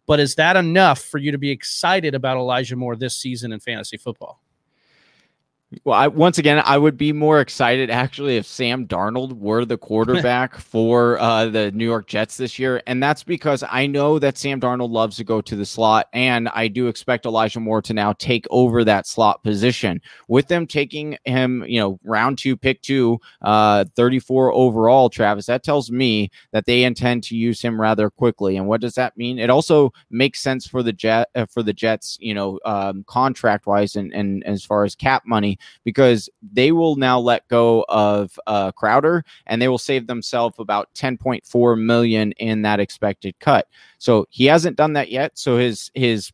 But 0.07 0.21
is 0.21 0.37
that 0.37 0.57
enough 0.57 1.03
for 1.03 1.19
you 1.19 1.33
to 1.33 1.39
be 1.39 1.51
excited 1.51 2.15
about 2.15 2.37
Elijah 2.39 2.77
Moore 2.77 2.97
this 2.97 3.17
season 3.17 3.53
in 3.53 3.61
fantasy 3.61 3.97
football? 3.99 4.41
Well, 5.85 5.99
I, 5.99 6.07
once 6.07 6.39
again, 6.39 6.63
I 6.65 6.79
would 6.79 6.97
be 6.97 7.13
more 7.13 7.41
excited 7.41 7.91
actually 7.91 8.37
if 8.37 8.47
Sam 8.47 8.87
Darnold 8.87 9.33
were 9.33 9.65
the 9.65 9.77
quarterback 9.77 10.55
for 10.61 11.19
uh, 11.19 11.47
the 11.47 11.73
New 11.73 11.85
York 11.85 12.07
Jets 12.07 12.37
this 12.37 12.57
year. 12.57 12.81
And 12.87 13.03
that's 13.03 13.25
because 13.25 13.65
I 13.69 13.89
know 13.89 14.21
that 14.21 14.39
Sam 14.39 14.61
Darnold 14.61 14.91
loves 14.91 15.17
to 15.17 15.25
go 15.25 15.41
to 15.41 15.57
the 15.57 15.67
slot. 15.67 16.07
And 16.13 16.49
I 16.51 16.69
do 16.69 16.87
expect 16.87 17.27
Elijah 17.27 17.59
Moore 17.59 17.83
to 17.83 17.93
now 17.93 18.13
take 18.13 18.47
over 18.51 18.85
that 18.85 19.09
slot 19.09 19.43
position. 19.43 20.01
With 20.29 20.47
them 20.47 20.69
taking 20.69 21.19
him, 21.25 21.65
you 21.67 21.81
know, 21.81 21.99
round 22.05 22.39
two, 22.39 22.57
pick 22.57 22.81
two, 22.83 23.19
uh, 23.43 23.87
34 23.97 24.53
overall, 24.53 25.11
Travis, 25.11 25.47
that 25.47 25.65
tells 25.65 25.91
me 25.91 26.31
that 26.53 26.67
they 26.67 26.85
intend 26.85 27.25
to 27.25 27.37
use 27.37 27.61
him 27.61 27.81
rather 27.81 28.09
quickly. 28.09 28.57
And 28.57 28.69
what 28.69 28.81
does 28.81 28.95
that 28.95 29.17
mean? 29.17 29.41
It 29.41 29.51
also 29.51 29.93
makes 30.11 30.41
sense 30.41 30.65
for 30.69 30.85
the 30.85 30.93
Jet, 30.93 31.29
uh, 31.35 31.47
for 31.47 31.65
the 31.65 31.73
Jets, 31.73 32.17
you 32.21 32.35
know, 32.35 32.61
um, 32.65 33.03
contract 33.09 33.67
wise 33.67 33.97
and, 33.97 34.15
and 34.15 34.45
as 34.45 34.65
far 34.65 34.85
as 34.85 34.95
cap 34.95 35.25
money 35.27 35.56
because 35.85 36.29
they 36.53 36.73
will 36.73 36.97
now 36.97 37.19
let 37.19 37.47
go 37.49 37.85
of 37.89 38.39
uh, 38.47 38.73
Crowder 38.73 39.25
and 39.47 39.61
they 39.61 39.69
will 39.69 39.79
save 39.79 40.07
themselves 40.07 40.57
about 40.59 40.89
10.4 40.95 41.81
million 41.81 42.33
in 42.33 42.63
that 42.63 42.81
expected 42.81 43.39
cut. 43.39 43.69
So 43.99 44.27
he 44.31 44.47
hasn't 44.47 44.77
done 44.77 44.95
that 44.95 45.11
yet. 45.11 45.39
So 45.39 45.57
his 45.57 45.91
his 45.95 46.33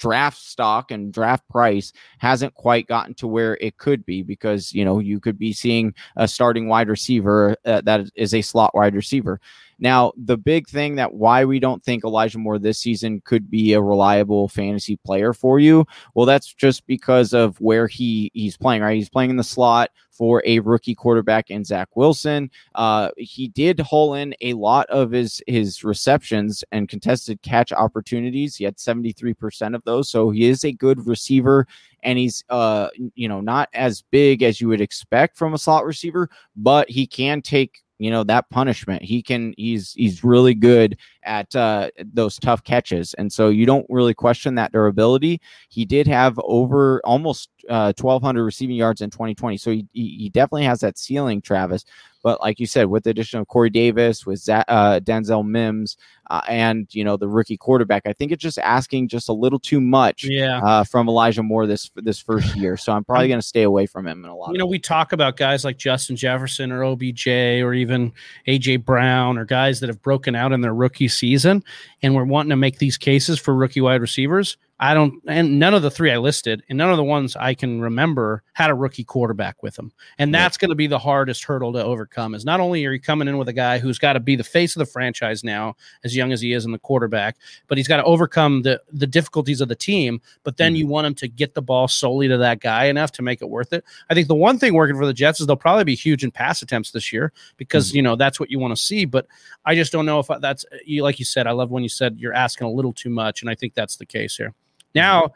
draft 0.00 0.38
stock 0.38 0.90
and 0.90 1.12
draft 1.12 1.46
price 1.50 1.92
hasn't 2.18 2.54
quite 2.54 2.86
gotten 2.86 3.12
to 3.12 3.26
where 3.26 3.58
it 3.60 3.76
could 3.76 4.04
be 4.06 4.22
because 4.22 4.72
you 4.72 4.84
know 4.84 4.98
you 4.98 5.20
could 5.20 5.38
be 5.38 5.52
seeing 5.52 5.94
a 6.16 6.26
starting 6.26 6.68
wide 6.68 6.88
receiver 6.88 7.54
uh, 7.66 7.82
that 7.82 8.08
is 8.16 8.34
a 8.34 8.42
slot 8.42 8.74
wide 8.74 8.94
receiver. 8.94 9.40
Now, 9.80 10.12
the 10.16 10.36
big 10.36 10.68
thing 10.68 10.96
that 10.96 11.14
why 11.14 11.44
we 11.44 11.58
don't 11.58 11.82
think 11.82 12.04
Elijah 12.04 12.38
Moore 12.38 12.58
this 12.58 12.78
season 12.78 13.22
could 13.24 13.50
be 13.50 13.72
a 13.72 13.80
reliable 13.80 14.48
fantasy 14.48 14.96
player 15.04 15.32
for 15.32 15.58
you, 15.58 15.86
well, 16.14 16.26
that's 16.26 16.52
just 16.52 16.86
because 16.86 17.32
of 17.32 17.58
where 17.60 17.86
he 17.86 18.30
he's 18.34 18.56
playing. 18.56 18.82
Right, 18.82 18.96
he's 18.96 19.08
playing 19.08 19.30
in 19.30 19.36
the 19.36 19.44
slot 19.44 19.90
for 20.10 20.42
a 20.44 20.58
rookie 20.58 20.94
quarterback 20.94 21.50
in 21.50 21.64
Zach 21.64 21.88
Wilson. 21.96 22.50
Uh, 22.74 23.08
he 23.16 23.48
did 23.48 23.80
haul 23.80 24.14
in 24.14 24.34
a 24.42 24.52
lot 24.52 24.86
of 24.90 25.10
his 25.10 25.42
his 25.46 25.82
receptions 25.82 26.62
and 26.72 26.88
contested 26.88 27.40
catch 27.40 27.72
opportunities. 27.72 28.56
He 28.56 28.64
had 28.64 28.78
seventy 28.78 29.12
three 29.12 29.34
percent 29.34 29.74
of 29.74 29.82
those, 29.84 30.10
so 30.10 30.30
he 30.30 30.44
is 30.44 30.64
a 30.64 30.72
good 30.72 31.06
receiver. 31.06 31.66
And 32.02 32.18
he's, 32.18 32.42
uh, 32.48 32.88
you 33.14 33.28
know, 33.28 33.42
not 33.42 33.68
as 33.74 34.02
big 34.10 34.42
as 34.42 34.58
you 34.58 34.68
would 34.68 34.80
expect 34.80 35.36
from 35.36 35.52
a 35.52 35.58
slot 35.58 35.84
receiver, 35.84 36.30
but 36.56 36.88
he 36.88 37.06
can 37.06 37.42
take 37.42 37.82
you 38.00 38.10
know 38.10 38.24
that 38.24 38.48
punishment. 38.50 39.02
He 39.02 39.22
can 39.22 39.54
he's 39.56 39.92
he's 39.92 40.24
really 40.24 40.54
good 40.54 40.96
at 41.22 41.54
uh, 41.56 41.90
those 42.12 42.38
tough 42.38 42.64
catches, 42.64 43.14
and 43.14 43.32
so 43.32 43.48
you 43.48 43.66
don't 43.66 43.86
really 43.88 44.14
question 44.14 44.54
that 44.56 44.72
durability. 44.72 45.40
He 45.68 45.84
did 45.84 46.06
have 46.06 46.38
over 46.44 47.00
almost 47.04 47.50
uh, 47.68 47.92
1,200 47.98 48.42
receiving 48.44 48.76
yards 48.76 49.00
in 49.00 49.10
2020, 49.10 49.56
so 49.56 49.70
he 49.70 49.86
he 49.92 50.30
definitely 50.32 50.64
has 50.64 50.80
that 50.80 50.98
ceiling, 50.98 51.40
Travis. 51.42 51.84
But 52.22 52.40
like 52.42 52.60
you 52.60 52.66
said, 52.66 52.86
with 52.86 53.04
the 53.04 53.10
addition 53.10 53.40
of 53.40 53.48
Corey 53.48 53.70
Davis, 53.70 54.26
with 54.26 54.40
Z- 54.40 54.52
uh, 54.68 55.00
Denzel 55.00 55.46
Mims, 55.46 55.96
uh, 56.28 56.42
and 56.48 56.86
you 56.92 57.02
know 57.02 57.16
the 57.16 57.26
rookie 57.28 57.56
quarterback, 57.56 58.02
I 58.06 58.12
think 58.12 58.30
it's 58.30 58.42
just 58.42 58.58
asking 58.58 59.08
just 59.08 59.30
a 59.30 59.32
little 59.32 59.58
too 59.58 59.80
much 59.80 60.24
Yeah. 60.24 60.58
uh, 60.62 60.84
from 60.84 61.08
Elijah 61.08 61.42
Moore 61.42 61.66
this 61.66 61.90
this 61.96 62.18
first 62.20 62.54
year. 62.56 62.76
So 62.76 62.92
I'm 62.92 63.04
probably 63.04 63.28
going 63.28 63.40
to 63.40 63.46
stay 63.46 63.62
away 63.62 63.86
from 63.86 64.06
him 64.06 64.22
in 64.24 64.30
a 64.30 64.36
lot. 64.36 64.52
You 64.52 64.58
know, 64.58 64.66
we 64.66 64.78
talk 64.78 65.12
about 65.12 65.38
guys 65.38 65.64
like 65.64 65.78
Justin 65.78 66.14
Jefferson 66.14 66.70
or 66.72 66.84
OBJ 66.84 67.26
or 67.26 67.72
even 67.72 68.12
AJ 68.46 68.84
Brown 68.84 69.38
or 69.38 69.46
guys 69.46 69.80
that 69.80 69.88
have 69.88 70.02
broken 70.02 70.34
out 70.34 70.52
in 70.52 70.60
their 70.60 70.74
rookie 70.74 71.08
season, 71.10 71.62
and 72.02 72.14
we're 72.14 72.24
wanting 72.24 72.50
to 72.50 72.56
make 72.56 72.78
these 72.78 72.96
cases 72.96 73.38
for 73.38 73.54
rookie 73.54 73.80
wide 73.80 74.00
receivers. 74.00 74.56
I 74.82 74.94
don't, 74.94 75.20
and 75.28 75.58
none 75.58 75.74
of 75.74 75.82
the 75.82 75.90
three 75.90 76.10
I 76.10 76.16
listed, 76.16 76.62
and 76.70 76.78
none 76.78 76.90
of 76.90 76.96
the 76.96 77.04
ones 77.04 77.36
I 77.36 77.52
can 77.52 77.82
remember 77.82 78.42
had 78.54 78.70
a 78.70 78.74
rookie 78.74 79.04
quarterback 79.04 79.62
with 79.62 79.74
them. 79.76 79.92
And 80.18 80.34
that's 80.34 80.56
going 80.56 80.70
to 80.70 80.74
be 80.74 80.86
the 80.86 80.98
hardest 80.98 81.44
hurdle 81.44 81.70
to 81.74 81.84
overcome. 81.84 82.34
Is 82.34 82.46
not 82.46 82.60
only 82.60 82.86
are 82.86 82.92
you 82.92 82.98
coming 82.98 83.28
in 83.28 83.36
with 83.36 83.48
a 83.48 83.52
guy 83.52 83.78
who's 83.78 83.98
got 83.98 84.14
to 84.14 84.20
be 84.20 84.36
the 84.36 84.42
face 84.42 84.74
of 84.74 84.80
the 84.80 84.86
franchise 84.86 85.44
now, 85.44 85.76
as 86.02 86.16
young 86.16 86.32
as 86.32 86.40
he 86.40 86.54
is 86.54 86.64
in 86.64 86.72
the 86.72 86.78
quarterback, 86.78 87.36
but 87.68 87.76
he's 87.76 87.88
got 87.88 87.98
to 87.98 88.04
overcome 88.04 88.62
the 88.62 88.80
the 88.90 89.06
difficulties 89.06 89.60
of 89.60 89.68
the 89.68 89.76
team. 89.76 90.18
But 90.44 90.56
then 90.56 90.72
Mhm. 90.74 90.78
you 90.78 90.86
want 90.86 91.06
him 91.08 91.14
to 91.16 91.28
get 91.28 91.54
the 91.54 91.60
ball 91.60 91.86
solely 91.86 92.26
to 92.28 92.38
that 92.38 92.60
guy 92.60 92.86
enough 92.86 93.12
to 93.12 93.22
make 93.22 93.42
it 93.42 93.50
worth 93.50 93.74
it. 93.74 93.84
I 94.08 94.14
think 94.14 94.28
the 94.28 94.34
one 94.34 94.58
thing 94.58 94.72
working 94.72 94.96
for 94.96 95.04
the 95.04 95.12
Jets 95.12 95.42
is 95.42 95.46
they'll 95.46 95.56
probably 95.56 95.84
be 95.84 95.94
huge 95.94 96.24
in 96.24 96.30
pass 96.30 96.62
attempts 96.62 96.92
this 96.92 97.12
year 97.12 97.34
because 97.58 97.94
you 97.94 98.00
know 98.00 98.16
that's 98.16 98.40
what 98.40 98.50
you 98.50 98.58
want 98.58 98.74
to 98.74 98.82
see. 98.82 99.04
But 99.04 99.26
I 99.66 99.74
just 99.74 99.92
don't 99.92 100.06
know 100.06 100.20
if 100.20 100.28
that's 100.40 100.64
you. 100.86 101.02
Like 101.02 101.18
you 101.18 101.26
said, 101.26 101.46
I 101.46 101.50
love 101.50 101.70
when 101.70 101.82
you 101.82 101.90
said 101.90 102.16
you're 102.18 102.32
asking 102.32 102.66
a 102.66 102.70
little 102.70 102.94
too 102.94 103.10
much, 103.10 103.42
and 103.42 103.50
I 103.50 103.54
think 103.54 103.74
that's 103.74 103.96
the 103.96 104.06
case 104.06 104.38
here. 104.38 104.54
Now 104.94 105.32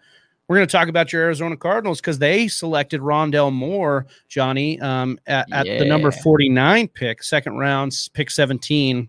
we're 0.48 0.56
going 0.56 0.68
to 0.68 0.72
talk 0.72 0.88
about 0.88 1.12
your 1.12 1.22
Arizona 1.22 1.56
Cardinals 1.56 2.00
because 2.00 2.18
they 2.18 2.48
selected 2.48 3.00
Rondale 3.00 3.52
Moore, 3.52 4.06
Johnny, 4.28 4.78
um, 4.80 5.18
at, 5.26 5.50
at 5.52 5.64
the 5.64 5.86
number 5.86 6.10
49 6.10 6.88
pick, 6.88 7.22
second 7.22 7.56
round, 7.56 7.96
pick 8.12 8.30
17. 8.30 9.08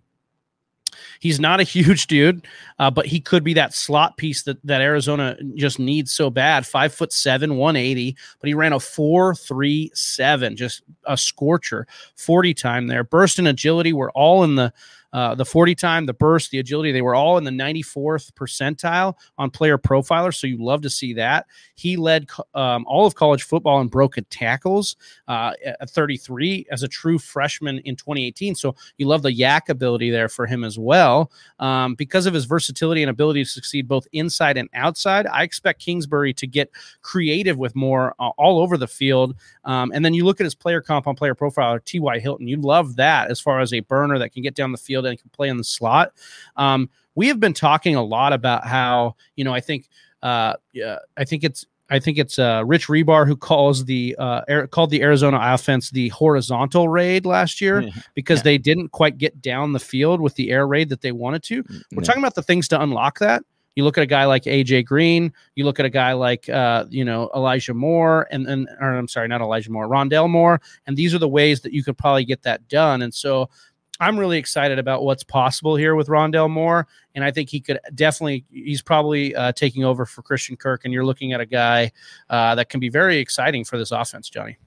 He's 1.20 1.40
not 1.40 1.60
a 1.60 1.64
huge 1.64 2.08
dude, 2.08 2.48
uh, 2.80 2.90
but 2.90 3.06
he 3.06 3.20
could 3.20 3.44
be 3.44 3.54
that 3.54 3.74
slot 3.74 4.16
piece 4.16 4.44
that, 4.44 4.66
that 4.66 4.82
Arizona 4.82 5.38
just 5.56 5.78
needs 5.78 6.14
so 6.14 6.30
bad. 6.30 6.66
Five 6.66 6.94
foot 6.94 7.12
seven, 7.12 7.58
180, 7.58 8.16
but 8.40 8.48
he 8.48 8.54
ran 8.54 8.72
a 8.72 8.78
4.37, 8.78 10.56
just 10.56 10.84
a 11.06 11.18
scorcher. 11.18 11.86
40 12.16 12.54
time 12.54 12.88
there. 12.88 13.04
Burst 13.04 13.40
and 13.40 13.48
agility 13.48 13.92
were 13.92 14.12
all 14.12 14.46
in 14.46 14.56
the 14.56 14.72
uh, 15.16 15.34
the 15.34 15.46
40 15.46 15.76
time, 15.76 16.06
the 16.06 16.14
burst, 16.14 16.52
the 16.52 16.60
agility, 16.60 16.92
they 16.92 17.02
were 17.02 17.16
all 17.16 17.38
in 17.38 17.46
the 17.46 17.52
94th 17.52 18.34
percentile 18.34 19.16
on 19.38 19.50
player 19.50 19.78
profiler. 19.78 20.36
So 20.36 20.46
you 20.46 20.62
love 20.62 20.82
to 20.82 20.90
see 20.90 21.14
that. 21.14 21.46
He 21.76 21.96
led 21.96 22.28
um, 22.54 22.84
all 22.86 23.06
of 23.06 23.16
college 23.16 23.44
football 23.44 23.80
in 23.80 23.88
broken 23.88 24.26
tackles 24.30 24.98
uh, 25.30 25.54
at 25.80 25.90
33 25.90 26.66
as 26.70 26.84
a 26.84 26.90
true 26.90 27.18
freshman 27.18 27.80
in 27.80 27.96
2018. 27.96 28.56
So 28.56 28.76
you 28.98 29.08
love 29.08 29.22
the 29.22 29.32
YAC 29.32 29.70
ability 29.70 30.10
there 30.10 30.28
for 30.28 30.46
him 30.46 30.66
as 30.66 30.78
well. 30.78 31.32
Um, 31.60 31.96
because 31.96 32.26
of 32.26 32.34
his 32.34 32.44
versatility 32.44 33.02
and 33.02 33.10
ability 33.10 33.46
to 33.46 33.50
succeed 33.50 33.88
both 33.88 34.06
inside 34.12 34.58
and 34.58 34.68
outside, 34.74 35.28
I 35.28 35.44
expect 35.44 35.80
Kingsbury 35.80 36.34
to 36.34 36.46
get 36.46 36.70
creative 37.04 37.58
with 37.58 37.74
more 37.74 38.16
uh, 38.20 38.32
all 38.38 38.60
over 38.60 38.78
the 38.78 38.86
field. 38.86 39.38
Um, 39.64 39.94
and 39.96 40.04
then 40.04 40.14
you 40.14 40.26
look 40.26 40.42
at 40.42 40.46
his 40.46 40.56
player 40.56 40.82
comp 40.82 41.08
on 41.08 41.16
player 41.16 41.36
profiler, 41.36 41.82
T.Y. 41.86 42.20
Hilton. 42.20 42.50
You 42.50 42.58
love 42.58 42.98
that 42.98 43.32
as 43.32 43.40
far 43.40 43.62
as 43.62 43.74
a 43.74 43.80
burner 43.80 44.20
that 44.20 44.34
can 44.34 44.44
get 44.44 44.56
down 44.56 44.74
the 44.74 44.78
field 44.78 45.05
and 45.10 45.20
can 45.20 45.30
play 45.32 45.50
in 45.50 45.58
the 45.58 45.64
slot. 45.64 46.12
Um, 46.56 46.90
we 47.16 47.28
have 47.28 47.40
been 47.40 47.54
talking 47.54 47.96
a 47.96 48.04
lot 48.04 48.34
about 48.34 48.66
how, 48.68 49.16
you 49.36 49.44
know, 49.44 49.54
I 49.54 49.60
think, 49.62 49.88
uh, 50.22 50.54
yeah, 50.74 50.98
I 51.18 51.24
think 51.26 51.44
it's, 51.44 51.66
I 51.90 52.00
think 52.00 52.18
it's 52.18 52.40
uh, 52.40 52.64
Rich 52.66 52.88
Hribar 52.88 53.28
who 53.28 53.36
calls 53.38 53.86
the 53.86 54.16
uh, 54.18 54.42
Air, 54.48 54.66
called 54.68 54.90
the 54.90 55.04
Arizona 55.04 55.40
offense 55.40 55.92
the 55.92 56.10
horizontal 56.10 56.90
raid 56.90 57.26
last 57.28 57.62
year 57.62 57.82
because 58.16 58.40
Yeah. 58.40 58.44
they 58.44 58.58
didn't 58.58 58.90
quite 58.90 59.20
get 59.20 59.40
down 59.42 59.72
the 59.72 59.80
field 59.80 60.20
with 60.20 60.34
the 60.34 60.50
air 60.52 60.66
raid 60.68 60.90
that 60.90 61.02
they 61.02 61.12
wanted 61.12 61.44
to. 61.44 61.64
We're 61.94 62.02
talking 62.04 62.24
about 62.24 62.34
the 62.34 62.42
things 62.42 62.68
to 62.70 62.82
unlock 62.82 63.20
that. 63.20 63.44
You 63.76 63.84
look 63.84 63.98
at 64.00 64.02
a 64.04 64.08
guy 64.08 64.26
like 64.26 64.44
AJ 64.46 64.86
Green. 64.86 65.32
You 65.56 65.66
look 65.66 65.80
at 65.80 65.86
a 65.86 65.90
guy 65.90 66.14
like 66.14 66.50
uh, 66.50 66.86
you 66.90 67.04
know 67.06 67.30
Elijah 67.36 67.74
Moore, 67.74 68.26
and 68.32 68.48
and 68.48 68.68
or 68.80 68.96
I'm 68.96 69.08
sorry, 69.10 69.28
not 69.28 69.42
Elijah 69.42 69.70
Moore, 69.70 69.88
Rondale 69.88 70.30
Moore, 70.30 70.62
and 70.88 70.96
these 70.98 71.14
are 71.14 71.20
the 71.20 71.28
ways 71.28 71.60
that 71.62 71.74
you 71.74 71.84
could 71.84 71.98
probably 71.98 72.24
get 72.26 72.42
that 72.44 72.68
done. 72.70 73.02
And 73.04 73.14
so 73.14 73.50
I'm 74.00 74.20
really 74.20 74.38
excited 74.38 74.80
about 74.80 75.04
what's 75.04 75.24
possible 75.24 75.76
here 75.76 75.96
with 75.96 76.08
Rondale 76.08 76.50
Moore, 76.50 76.88
and 77.14 77.24
I 77.24 77.32
think 77.32 77.50
he 77.50 77.62
could 77.62 77.80
definitely. 77.94 78.46
He's 78.52 78.82
probably 78.82 79.36
uh, 79.36 79.52
taking 79.54 79.84
over 79.84 80.06
for 80.06 80.22
Christian 80.22 80.58
Kirk, 80.58 80.82
and 80.84 80.94
you're 80.94 81.06
looking 81.06 81.34
at 81.34 81.42
a 81.42 81.46
guy 81.46 81.92
uh, 82.30 82.56
that 82.56 82.70
can 82.70 82.80
be 82.80 82.90
very 82.90 83.18
exciting 83.18 83.64
for 83.64 83.78
this 83.78 83.92
offense, 83.92 84.30
Johnny. 84.30 84.58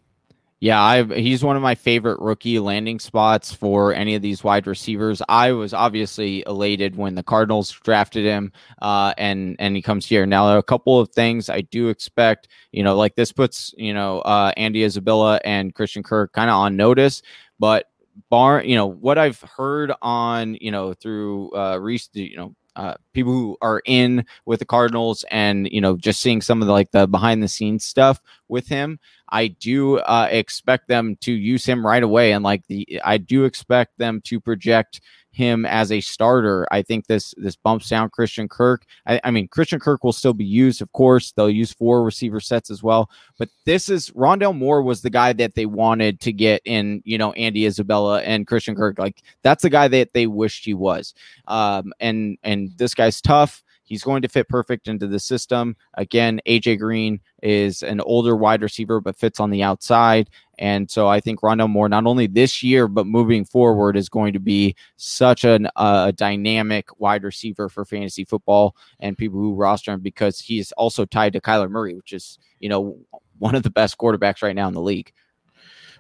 Yeah, 0.61 0.83
I 0.83 1.05
he's 1.05 1.45
one 1.45 1.55
of 1.55 1.63
my 1.63 1.77
favorite 1.77 2.19
rookie 2.21 2.59
landing 2.59 2.99
spots 2.99 3.53
for 3.53 3.95
any 3.95 4.17
of 4.17 4.23
these 4.23 4.43
wide 4.43 4.67
receivers. 4.67 5.23
I 5.29 5.53
was 5.53 5.73
obviously 5.73 6.43
elated 6.49 6.97
when 6.97 7.15
the 7.15 7.23
Cardinals 7.23 7.71
drafted 7.71 8.25
him, 8.25 8.53
uh, 8.83 9.15
and 9.17 9.55
and 9.61 9.77
he 9.77 9.83
comes 9.83 10.05
here. 10.05 10.27
Now, 10.27 10.59
a 10.59 10.63
couple 10.63 10.99
of 10.99 11.11
things 11.11 11.49
I 11.49 11.61
do 11.61 11.91
expect. 11.91 12.49
You 12.73 12.83
know, 12.83 12.97
like 12.97 13.15
this 13.15 13.31
puts 13.31 13.73
you 13.77 13.95
know 13.95 14.19
uh, 14.21 14.53
Andy 14.57 14.83
Isabella 14.83 15.41
and 15.45 15.75
Christian 15.75 16.03
Kirk 16.03 16.33
kind 16.33 16.51
of 16.51 16.57
on 16.57 16.77
notice, 16.77 17.23
but 17.61 17.85
bar 18.31 18.63
you 18.65 18.75
know 18.75 18.87
what 18.87 19.19
I've 19.19 19.41
heard 19.41 19.93
on 20.03 20.57
you 20.61 20.71
know 20.71 20.95
through 20.95 21.51
uh, 21.53 21.79
recent 21.79 22.17
you 22.17 22.37
know 22.37 22.55
uh, 22.79 22.95
people 23.13 23.33
who 23.33 23.57
are 23.61 23.83
in 23.87 24.25
with 24.47 24.61
the 24.61 24.65
Cardinals 24.65 25.25
and 25.33 25.69
you 25.71 25.81
know 25.81 25.97
just 25.97 26.21
seeing 26.21 26.41
some 26.41 26.63
of 26.63 26.69
the 26.69 26.73
like 26.73 26.93
the 26.93 27.09
behind 27.09 27.43
the 27.43 27.49
scenes 27.49 27.85
stuff 27.85 28.21
with 28.49 28.69
him. 28.69 29.01
I 29.31 29.49
do 29.49 29.99
uh, 29.99 30.29
expect 30.31 30.87
them 30.89 31.17
to 31.23 31.33
use 31.33 31.67
him 31.67 31.85
right 31.85 32.03
away, 32.03 32.33
and 32.33 32.45
like 32.45 32.67
the 32.69 33.01
I 33.05 33.19
do 33.19 33.45
expect 33.45 33.99
them 33.99 34.21
to 34.27 34.41
project 34.41 35.01
him 35.39 35.65
as 35.65 35.93
a 35.93 36.01
starter. 36.01 36.67
I 36.73 36.83
think 36.83 37.07
this 37.07 37.33
this 37.39 37.55
bumps 37.55 37.89
down 37.89 38.11
Christian 38.11 38.49
Kirk. 38.49 38.85
I, 39.07 39.21
I 39.23 39.31
mean 39.31 39.47
Christian 39.47 39.79
Kirk 39.79 40.03
will 40.03 40.13
still 40.13 40.35
be 40.35 40.45
used, 40.45 40.83
of 40.83 40.91
course. 40.93 41.31
They'll 41.33 41.49
use 41.49 41.73
four 41.73 42.03
receiver 42.03 42.41
sets 42.41 42.71
as 42.71 42.83
well, 42.83 43.09
but 43.39 43.49
this 43.65 43.89
is 43.89 44.11
Rondale 44.11 44.57
Moore 44.57 44.83
was 44.83 45.01
the 45.01 45.11
guy 45.11 45.33
that 45.35 45.55
they 45.55 45.65
wanted 45.65 46.19
to 46.21 46.33
get 46.33 46.61
in. 46.65 47.01
You 47.05 47.19
know 47.19 47.33
Andy 47.33 47.67
Isabella 47.67 48.21
and 48.23 48.49
Christian 48.49 48.75
Kirk. 48.75 48.99
Like 48.99 49.23
that's 49.43 49.63
the 49.63 49.71
guy 49.71 49.87
that 49.87 50.13
they 50.13 50.27
wished 50.27 50.65
he 50.65 50.75
was. 50.75 51.15
Um, 51.47 51.93
and 52.01 52.37
and 52.43 52.73
this 52.77 52.95
guy's 52.95 53.23
tough. 53.23 53.63
He's 53.89 54.05
going 54.05 54.21
to 54.21 54.29
fit 54.29 54.49
perfect 54.51 54.87
into 54.87 55.07
the 55.07 55.19
system. 55.19 55.75
Again, 55.95 56.43
AJ 56.47 56.79
Green 56.79 57.21
is 57.43 57.83
an 57.83 58.03
older 58.03 58.37
wide 58.37 58.61
receiver, 58.61 59.01
but 59.01 59.17
fits 59.17 59.41
on 59.41 59.49
the 59.49 59.63
outside. 59.63 60.29
And 60.59 60.91
so 60.91 61.09
I 61.09 61.21
think 61.21 61.41
Rondale 61.41 61.71
Moore, 61.71 61.89
not 61.89 62.05
only 62.05 62.27
this 62.27 62.63
year, 62.63 62.87
but 62.87 63.07
moving 63.07 63.47
forward, 63.47 63.97
is 63.97 64.11
going 64.11 64.35
to 64.35 64.41
be 64.41 64.77
such 64.97 65.45
an, 65.45 65.69
uh, 65.77 66.07
a 66.09 66.13
dynamic 66.13 67.01
wide 67.01 67.25
receiver 67.25 67.71
for 67.71 67.87
fantasy 67.87 68.27
football 68.27 68.77
and 69.01 69.17
people 69.17 69.41
who 69.41 69.55
roster 69.55 69.93
him 69.93 70.01
because 70.01 70.39
he's 70.39 70.71
also 70.73 71.07
tied 71.07 71.33
to 71.33 71.41
Kyler 71.41 71.71
Murray, 71.71 71.95
which 71.95 72.13
is, 72.13 72.39
you 72.61 72.69
know, 72.69 72.99
one 73.39 73.55
of 73.55 73.63
the 73.63 73.71
best 73.71 73.97
quarterbacks 73.97 74.43
right 74.43 74.55
now 74.55 74.69
in 74.69 74.75
the 74.75 74.83
league. 74.83 75.13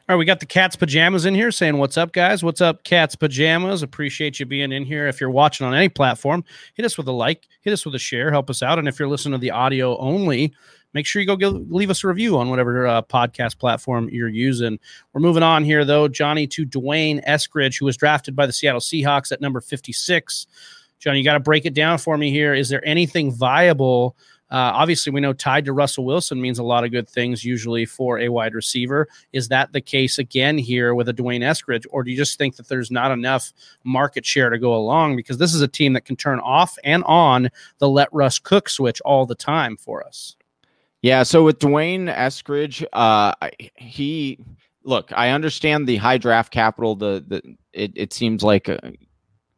All 0.08 0.14
right, 0.14 0.20
we 0.20 0.24
got 0.24 0.40
the 0.40 0.46
Cats 0.46 0.74
Pajamas 0.74 1.26
in 1.26 1.34
here 1.34 1.50
saying, 1.50 1.76
What's 1.76 1.98
up, 1.98 2.12
guys? 2.12 2.42
What's 2.42 2.62
up, 2.62 2.82
Cats 2.82 3.14
Pajamas? 3.14 3.82
Appreciate 3.82 4.40
you 4.40 4.46
being 4.46 4.72
in 4.72 4.86
here. 4.86 5.06
If 5.06 5.20
you're 5.20 5.28
watching 5.28 5.66
on 5.66 5.74
any 5.74 5.90
platform, 5.90 6.44
hit 6.72 6.86
us 6.86 6.96
with 6.96 7.08
a 7.08 7.12
like, 7.12 7.46
hit 7.60 7.74
us 7.74 7.84
with 7.84 7.94
a 7.94 7.98
share, 7.98 8.30
help 8.30 8.48
us 8.48 8.62
out. 8.62 8.78
And 8.78 8.88
if 8.88 8.98
you're 8.98 9.06
listening 9.06 9.38
to 9.38 9.38
the 9.38 9.50
audio 9.50 9.98
only, 9.98 10.54
make 10.94 11.04
sure 11.04 11.20
you 11.20 11.26
go 11.26 11.36
give, 11.36 11.52
leave 11.70 11.90
us 11.90 12.02
a 12.04 12.08
review 12.08 12.38
on 12.38 12.48
whatever 12.48 12.86
uh, 12.86 13.02
podcast 13.02 13.58
platform 13.58 14.08
you're 14.10 14.30
using. 14.30 14.78
We're 15.12 15.20
moving 15.20 15.42
on 15.42 15.62
here, 15.62 15.84
though, 15.84 16.08
Johnny, 16.08 16.46
to 16.46 16.64
D'Wayne 16.64 17.22
Eskridge, 17.26 17.78
who 17.78 17.84
was 17.84 17.98
drafted 17.98 18.34
by 18.34 18.46
the 18.46 18.52
Seattle 18.54 18.80
Seahawks 18.80 19.30
at 19.30 19.42
number 19.42 19.60
56. 19.60 20.46
Johnny, 21.00 21.18
you 21.18 21.24
got 21.24 21.34
to 21.34 21.40
break 21.40 21.66
it 21.66 21.74
down 21.74 21.98
for 21.98 22.16
me 22.16 22.30
here. 22.30 22.54
Is 22.54 22.70
there 22.70 22.82
anything 22.88 23.30
viable? 23.30 24.16
Uh, 24.50 24.72
obviously, 24.74 25.12
we 25.12 25.20
know 25.20 25.32
tied 25.32 25.64
to 25.66 25.72
Russell 25.72 26.04
Wilson 26.04 26.40
means 26.40 26.58
a 26.58 26.62
lot 26.62 26.84
of 26.84 26.90
good 26.90 27.08
things 27.08 27.44
usually 27.44 27.84
for 27.84 28.18
a 28.18 28.28
wide 28.30 28.54
receiver. 28.54 29.08
Is 29.32 29.48
that 29.48 29.72
the 29.72 29.80
case 29.80 30.18
again 30.18 30.56
here 30.56 30.94
with 30.94 31.08
a 31.08 31.12
D'Wayne 31.12 31.42
Eskridge, 31.42 31.84
or 31.90 32.02
do 32.02 32.10
you 32.10 32.16
just 32.16 32.38
think 32.38 32.56
that 32.56 32.68
there's 32.68 32.90
not 32.90 33.10
enough 33.10 33.52
market 33.84 34.24
share 34.24 34.48
to 34.50 34.58
go 34.58 34.74
along? 34.74 35.16
Because 35.16 35.38
this 35.38 35.54
is 35.54 35.60
a 35.60 35.68
team 35.68 35.92
that 35.92 36.06
can 36.06 36.16
turn 36.16 36.40
off 36.40 36.78
and 36.82 37.04
on 37.04 37.50
the 37.78 37.88
let 37.88 38.08
Russ 38.12 38.38
cook 38.38 38.68
switch 38.68 39.00
all 39.02 39.26
the 39.26 39.34
time 39.34 39.76
for 39.76 40.04
us. 40.04 40.36
Yeah. 41.02 41.22
So 41.22 41.44
with 41.44 41.58
D'Wayne 41.58 42.12
Eskridge, 42.12 42.84
uh, 42.92 43.34
he 43.76 44.38
look. 44.82 45.12
I 45.14 45.30
understand 45.30 45.86
the 45.86 45.96
high 45.96 46.18
draft 46.18 46.52
capital. 46.52 46.96
The 46.96 47.24
the 47.26 47.56
it, 47.72 47.92
it 47.94 48.12
seems 48.12 48.42
like. 48.42 48.68
Uh, 48.68 48.78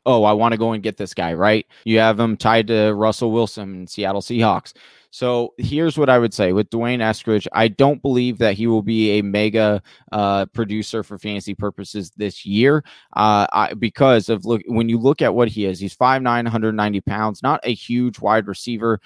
Oh, 0.07 0.24
I 0.24 0.32
want 0.32 0.53
to 0.53 0.59
go 0.59 0.72
and 0.72 0.82
get 0.82 0.96
this 0.96 1.12
guy, 1.12 1.34
right? 1.34 1.66
You 1.84 1.98
have 1.98 2.18
him 2.18 2.36
tied 2.36 2.68
to 2.68 2.94
Russell 2.94 3.32
Wilson 3.32 3.70
and 3.70 3.90
Seattle 3.90 4.22
Seahawks. 4.22 4.72
So 5.11 5.55
here's 5.59 5.98
what 5.98 6.09
I 6.09 6.18
would 6.18 6.32
say 6.32 6.53
with 6.53 6.70
D'Wayne 6.70 7.01
Eskridge. 7.01 7.46
I 7.53 7.68
don't 7.68 8.01
believe 8.01 8.38
that 8.38 8.55
he 8.55 8.66
will 8.66 8.82
be 8.82 9.18
a 9.18 9.22
mega 9.22 9.82
uh, 10.12 10.46
producer 10.46 11.03
for 11.03 11.18
fantasy 11.18 11.55
purposes 11.55 12.12
this 12.16 12.46
year 12.46 12.84
uh, 13.16 13.46
I, 13.53 13.74
because 13.74 14.28
of 14.28 14.46
look 14.46 14.62
when 14.66 14.88
you 14.88 14.98
look 14.98 15.20
at 15.20 15.34
what 15.34 15.48
he 15.48 15.66
is. 15.66 15.80
He's 15.80 15.96
5'9", 15.96 16.22
190 16.24 17.01
pounds, 17.03 17.42
not 17.42 17.61
a 17.64 17.74
huge 17.74 18.20
wide 18.20 18.46
receiver 18.46 19.01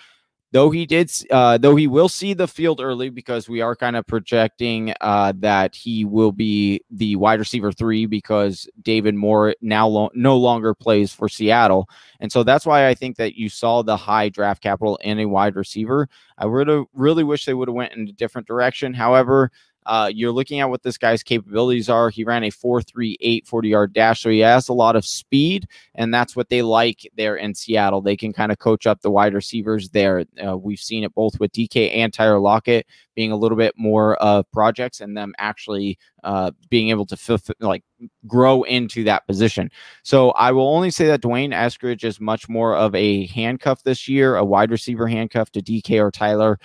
though 0.54 0.70
he 0.70 0.86
did 0.86 1.10
uh, 1.32 1.58
though 1.58 1.74
he 1.74 1.88
will 1.88 2.08
see 2.08 2.32
the 2.32 2.46
field 2.46 2.80
early 2.80 3.10
because 3.10 3.48
we 3.48 3.60
are 3.60 3.74
kind 3.74 3.96
of 3.96 4.06
projecting 4.06 4.94
uh, 5.00 5.32
that 5.36 5.74
he 5.74 6.04
will 6.04 6.30
be 6.30 6.80
the 6.92 7.16
wide 7.16 7.40
receiver 7.40 7.72
three 7.72 8.06
because 8.06 8.68
david 8.80 9.16
moore 9.16 9.52
now 9.60 9.86
lo- 9.88 10.10
no 10.14 10.36
longer 10.36 10.72
plays 10.72 11.12
for 11.12 11.28
seattle. 11.28 11.88
And 12.20 12.30
so 12.30 12.44
that's 12.44 12.64
why 12.64 12.86
i 12.88 12.94
think 12.94 13.16
that 13.16 13.34
you 13.34 13.48
saw 13.48 13.82
the 13.82 13.96
high 13.96 14.28
draft 14.28 14.62
capital 14.62 14.96
in 15.02 15.18
a 15.18 15.26
wide 15.26 15.56
receiver. 15.56 16.08
I 16.38 16.46
would 16.46 16.68
have 16.68 16.84
really 16.94 17.24
wish 17.24 17.44
they 17.44 17.54
would 17.54 17.68
have 17.68 17.74
went 17.74 17.92
in 17.92 18.08
a 18.08 18.12
different 18.12 18.46
direction. 18.46 18.94
However 18.94 19.50
uh, 19.86 20.10
you're 20.12 20.32
looking 20.32 20.60
at 20.60 20.70
what 20.70 20.82
this 20.82 20.98
guy's 20.98 21.22
capabilities 21.22 21.88
are. 21.88 22.10
He 22.10 22.24
ran 22.24 22.44
a 22.44 22.50
4.38 22.50 23.46
40 23.46 23.68
yard 23.68 23.92
dash, 23.92 24.22
so 24.22 24.30
he 24.30 24.40
has 24.40 24.68
a 24.68 24.72
lot 24.72 24.96
of 24.96 25.04
speed, 25.04 25.66
and 25.94 26.12
that's 26.12 26.34
what 26.34 26.48
they 26.48 26.62
like 26.62 27.10
there 27.16 27.36
in 27.36 27.54
Seattle. 27.54 28.00
They 28.00 28.16
can 28.16 28.32
kind 28.32 28.52
of 28.52 28.58
coach 28.58 28.86
up 28.86 29.02
the 29.02 29.10
wide 29.10 29.34
receivers 29.34 29.90
there. 29.90 30.24
Uh, 30.44 30.56
we've 30.56 30.80
seen 30.80 31.04
it 31.04 31.14
both 31.14 31.38
with 31.38 31.52
DK 31.52 31.94
and 31.94 32.12
Tyler 32.12 32.38
Lockett 32.38 32.86
being 33.14 33.32
a 33.32 33.36
little 33.36 33.58
bit 33.58 33.74
more 33.76 34.16
of 34.16 34.50
projects 34.50 35.00
and 35.00 35.16
them 35.16 35.34
actually 35.38 35.98
uh, 36.24 36.50
being 36.68 36.90
able 36.90 37.06
to 37.06 37.38
like 37.60 37.84
grow 38.26 38.62
into 38.64 39.04
that 39.04 39.26
position. 39.26 39.70
So 40.02 40.30
I 40.32 40.52
will 40.52 40.68
only 40.68 40.90
say 40.90 41.06
that 41.06 41.20
D'Wayne 41.20 41.52
Eskridge 41.52 42.04
is 42.04 42.20
much 42.20 42.48
more 42.48 42.74
of 42.74 42.94
a 42.94 43.26
handcuff 43.28 43.82
this 43.82 44.08
year, 44.08 44.36
a 44.36 44.44
wide 44.44 44.70
receiver 44.70 45.06
handcuff 45.06 45.50
to 45.52 45.60
DK 45.60 46.00
or 46.00 46.10
Tyler 46.10 46.58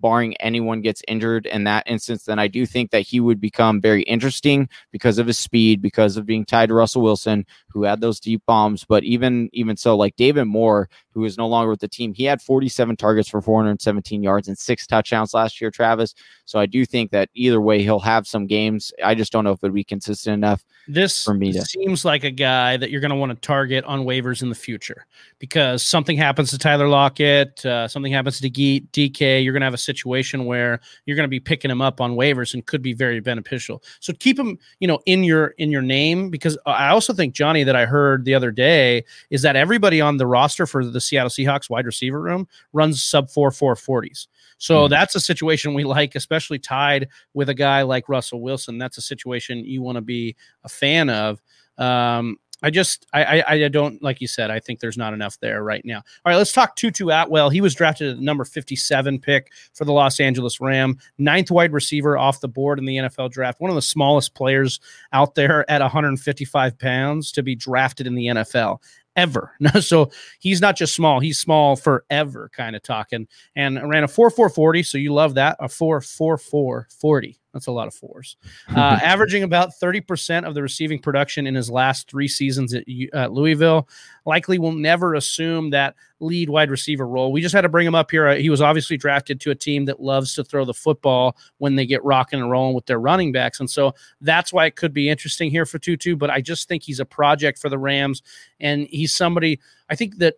barring 0.00 0.36
anyone 0.36 0.80
gets 0.80 1.02
injured 1.08 1.46
in 1.46 1.64
that 1.64 1.84
instance, 1.86 2.24
then 2.24 2.38
I 2.38 2.48
do 2.48 2.66
think 2.66 2.90
that 2.90 3.00
he 3.00 3.20
would 3.20 3.40
become 3.40 3.80
very 3.80 4.02
interesting 4.02 4.68
because 4.92 5.18
of 5.18 5.26
his 5.26 5.38
speed, 5.38 5.82
because 5.82 6.16
of 6.16 6.26
being 6.26 6.44
tied 6.44 6.68
to 6.68 6.74
Russell 6.74 7.02
Wilson, 7.02 7.46
who 7.78 7.84
had 7.84 8.00
those 8.00 8.18
deep 8.18 8.42
bombs. 8.46 8.84
But 8.84 9.04
even 9.04 9.48
even 9.52 9.76
so, 9.76 9.96
like 9.96 10.16
David 10.16 10.46
Moore, 10.46 10.88
who 11.12 11.24
is 11.24 11.38
no 11.38 11.46
longer 11.46 11.70
with 11.70 11.80
the 11.80 11.88
team, 11.88 12.12
he 12.12 12.24
had 12.24 12.42
47 12.42 12.96
targets 12.96 13.28
for 13.28 13.40
417 13.40 14.22
yards 14.22 14.48
and 14.48 14.58
six 14.58 14.86
touchdowns 14.86 15.32
last 15.32 15.60
year, 15.60 15.70
Travis. 15.70 16.14
So 16.44 16.58
I 16.58 16.66
do 16.66 16.84
think 16.84 17.10
that 17.10 17.28
either 17.34 17.60
way 17.60 17.82
he'll 17.82 18.00
have 18.00 18.26
some 18.26 18.46
games. 18.46 18.92
I 19.04 19.14
just 19.14 19.32
don't 19.32 19.44
know 19.44 19.52
if 19.52 19.62
it'd 19.62 19.74
be 19.74 19.84
consistent 19.84 20.34
enough. 20.34 20.64
This 20.86 21.24
for 21.24 21.34
me 21.34 21.52
to- 21.52 21.64
seems 21.64 22.04
like 22.04 22.24
a 22.24 22.30
guy 22.30 22.76
that 22.76 22.90
you're 22.90 23.00
going 23.00 23.10
to 23.10 23.16
want 23.16 23.30
to 23.30 23.40
target 23.40 23.84
on 23.84 24.04
waivers 24.04 24.42
in 24.42 24.48
the 24.48 24.54
future 24.54 25.06
because 25.38 25.82
something 25.82 26.16
happens 26.16 26.50
to 26.50 26.58
Tyler 26.58 26.88
Lockett, 26.88 27.64
uh, 27.64 27.86
something 27.86 28.12
happens 28.12 28.40
to 28.40 28.50
DK. 28.50 29.44
You're 29.44 29.52
going 29.52 29.60
to 29.60 29.66
have 29.66 29.74
a 29.74 29.78
situation 29.78 30.46
where 30.46 30.80
you're 31.04 31.16
going 31.16 31.24
to 31.24 31.28
be 31.28 31.40
picking 31.40 31.70
him 31.70 31.82
up 31.82 32.00
on 32.00 32.16
waivers 32.16 32.54
and 32.54 32.64
could 32.64 32.82
be 32.82 32.94
very 32.94 33.20
beneficial. 33.20 33.82
So 34.00 34.12
keep 34.18 34.38
him, 34.38 34.58
you 34.80 34.88
know, 34.88 34.98
in 35.06 35.24
your 35.24 35.48
in 35.58 35.70
your 35.70 35.82
name 35.82 36.30
because 36.30 36.56
I 36.64 36.88
also 36.88 37.12
think 37.12 37.34
Johnny 37.34 37.64
that 37.68 37.76
I 37.76 37.84
heard 37.84 38.24
the 38.24 38.34
other 38.34 38.50
day 38.50 39.04
is 39.28 39.42
that 39.42 39.56
everybody 39.56 40.00
on 40.00 40.16
the 40.16 40.26
roster 40.26 40.66
for 40.66 40.84
the 40.84 41.00
Seattle 41.00 41.28
Seahawks 41.28 41.68
wide 41.68 41.84
receiver 41.84 42.18
room 42.18 42.48
runs 42.72 43.04
sub 43.04 43.28
four 43.28 43.50
four 43.50 43.76
forties. 43.76 44.26
So 44.56 44.80
mm-hmm. 44.82 44.90
that's 44.90 45.14
a 45.14 45.20
situation 45.20 45.74
we 45.74 45.84
like, 45.84 46.14
especially 46.14 46.58
tied 46.58 47.08
with 47.34 47.50
a 47.50 47.54
guy 47.54 47.82
like 47.82 48.08
Russell 48.08 48.40
Wilson. 48.40 48.78
That's 48.78 48.96
a 48.96 49.02
situation 49.02 49.58
you 49.58 49.82
want 49.82 49.96
to 49.96 50.02
be 50.02 50.34
a 50.64 50.68
fan 50.70 51.10
of. 51.10 51.42
Um, 51.76 52.38
I 52.62 52.70
just 52.70 53.06
I, 53.12 53.40
I, 53.40 53.54
I 53.64 53.68
don't 53.68 54.02
like 54.02 54.20
you 54.20 54.26
said. 54.26 54.50
I 54.50 54.58
think 54.58 54.80
there's 54.80 54.98
not 54.98 55.14
enough 55.14 55.38
there 55.40 55.62
right 55.62 55.84
now. 55.84 55.98
All 55.98 56.32
right, 56.32 56.36
let's 56.36 56.52
talk 56.52 56.76
Tutu 56.76 57.08
Atwell. 57.08 57.50
He 57.50 57.60
was 57.60 57.74
drafted 57.74 58.10
at 58.10 58.18
number 58.18 58.44
57 58.44 59.20
pick 59.20 59.52
for 59.74 59.84
the 59.84 59.92
Los 59.92 60.18
Angeles 60.20 60.60
Ram, 60.60 60.98
ninth 61.18 61.50
wide 61.50 61.72
receiver 61.72 62.18
off 62.18 62.40
the 62.40 62.48
board 62.48 62.78
in 62.78 62.84
the 62.84 62.96
NFL 62.96 63.30
draft. 63.30 63.60
One 63.60 63.70
of 63.70 63.76
the 63.76 63.82
smallest 63.82 64.34
players 64.34 64.80
out 65.12 65.34
there 65.34 65.68
at 65.70 65.80
155 65.80 66.78
pounds 66.78 67.32
to 67.32 67.42
be 67.42 67.54
drafted 67.54 68.06
in 68.06 68.14
the 68.14 68.26
NFL 68.26 68.80
ever. 69.18 69.52
so 69.80 70.10
he's 70.38 70.60
not 70.60 70.76
just 70.76 70.94
small, 70.94 71.20
he's 71.20 71.38
small 71.38 71.76
forever 71.76 72.50
kind 72.54 72.74
of 72.74 72.82
talking. 72.82 73.28
And 73.54 73.88
ran 73.88 74.04
a 74.04 74.08
4 74.08 74.30
4 74.30 74.48
40. 74.48 74.82
So 74.82 74.98
you 74.98 75.12
love 75.12 75.34
that. 75.34 75.56
A 75.60 75.68
4 75.68 76.00
4 76.00 76.38
4 76.38 76.88
40. 77.00 77.38
That's 77.52 77.66
a 77.66 77.72
lot 77.72 77.88
of 77.88 77.94
fours. 77.94 78.36
Uh, 78.68 78.78
averaging 79.02 79.42
about 79.42 79.70
30% 79.82 80.46
of 80.46 80.54
the 80.54 80.62
receiving 80.62 80.98
production 80.98 81.46
in 81.46 81.54
his 81.54 81.70
last 81.70 82.10
three 82.10 82.28
seasons 82.28 82.74
at, 82.74 82.84
at, 83.14 83.32
Louisville. 83.32 83.88
Likely 84.26 84.58
will 84.58 84.72
never 84.72 85.14
assume 85.14 85.70
that 85.70 85.94
lead 86.20 86.50
wide 86.50 86.70
receiver 86.70 87.06
role. 87.06 87.32
We 87.32 87.40
just 87.40 87.54
had 87.54 87.62
to 87.62 87.68
bring 87.68 87.86
him 87.86 87.94
up 87.94 88.10
here. 88.10 88.28
Uh, 88.28 88.36
he 88.36 88.50
was 88.50 88.60
obviously 88.60 88.98
drafted 88.98 89.40
to 89.40 89.50
a 89.50 89.54
team 89.54 89.86
that 89.86 90.00
loves 90.00 90.34
to 90.34 90.44
throw 90.44 90.64
the 90.66 90.74
football 90.74 91.36
when 91.56 91.74
they 91.74 91.86
get 91.86 92.04
rocking 92.04 92.40
and 92.40 92.50
rolling 92.50 92.74
with 92.74 92.86
their 92.86 93.00
running 93.00 93.32
backs. 93.32 93.60
And 93.60 93.70
so 93.70 93.94
that's 94.20 94.52
why 94.52 94.66
it 94.66 94.76
could 94.76 94.92
be 94.92 95.08
interesting 95.08 95.50
here 95.50 95.64
for 95.64 95.78
Tutu. 95.78 96.16
But 96.16 96.30
I 96.30 96.42
just 96.42 96.68
think 96.68 96.82
he's 96.82 97.00
a 97.00 97.06
project 97.06 97.58
for 97.58 97.70
the 97.70 97.78
Rams. 97.78 98.22
And 98.60 98.86
he's 98.90 99.16
somebody, 99.16 99.58
I 99.88 99.94
think 99.94 100.18
that 100.18 100.34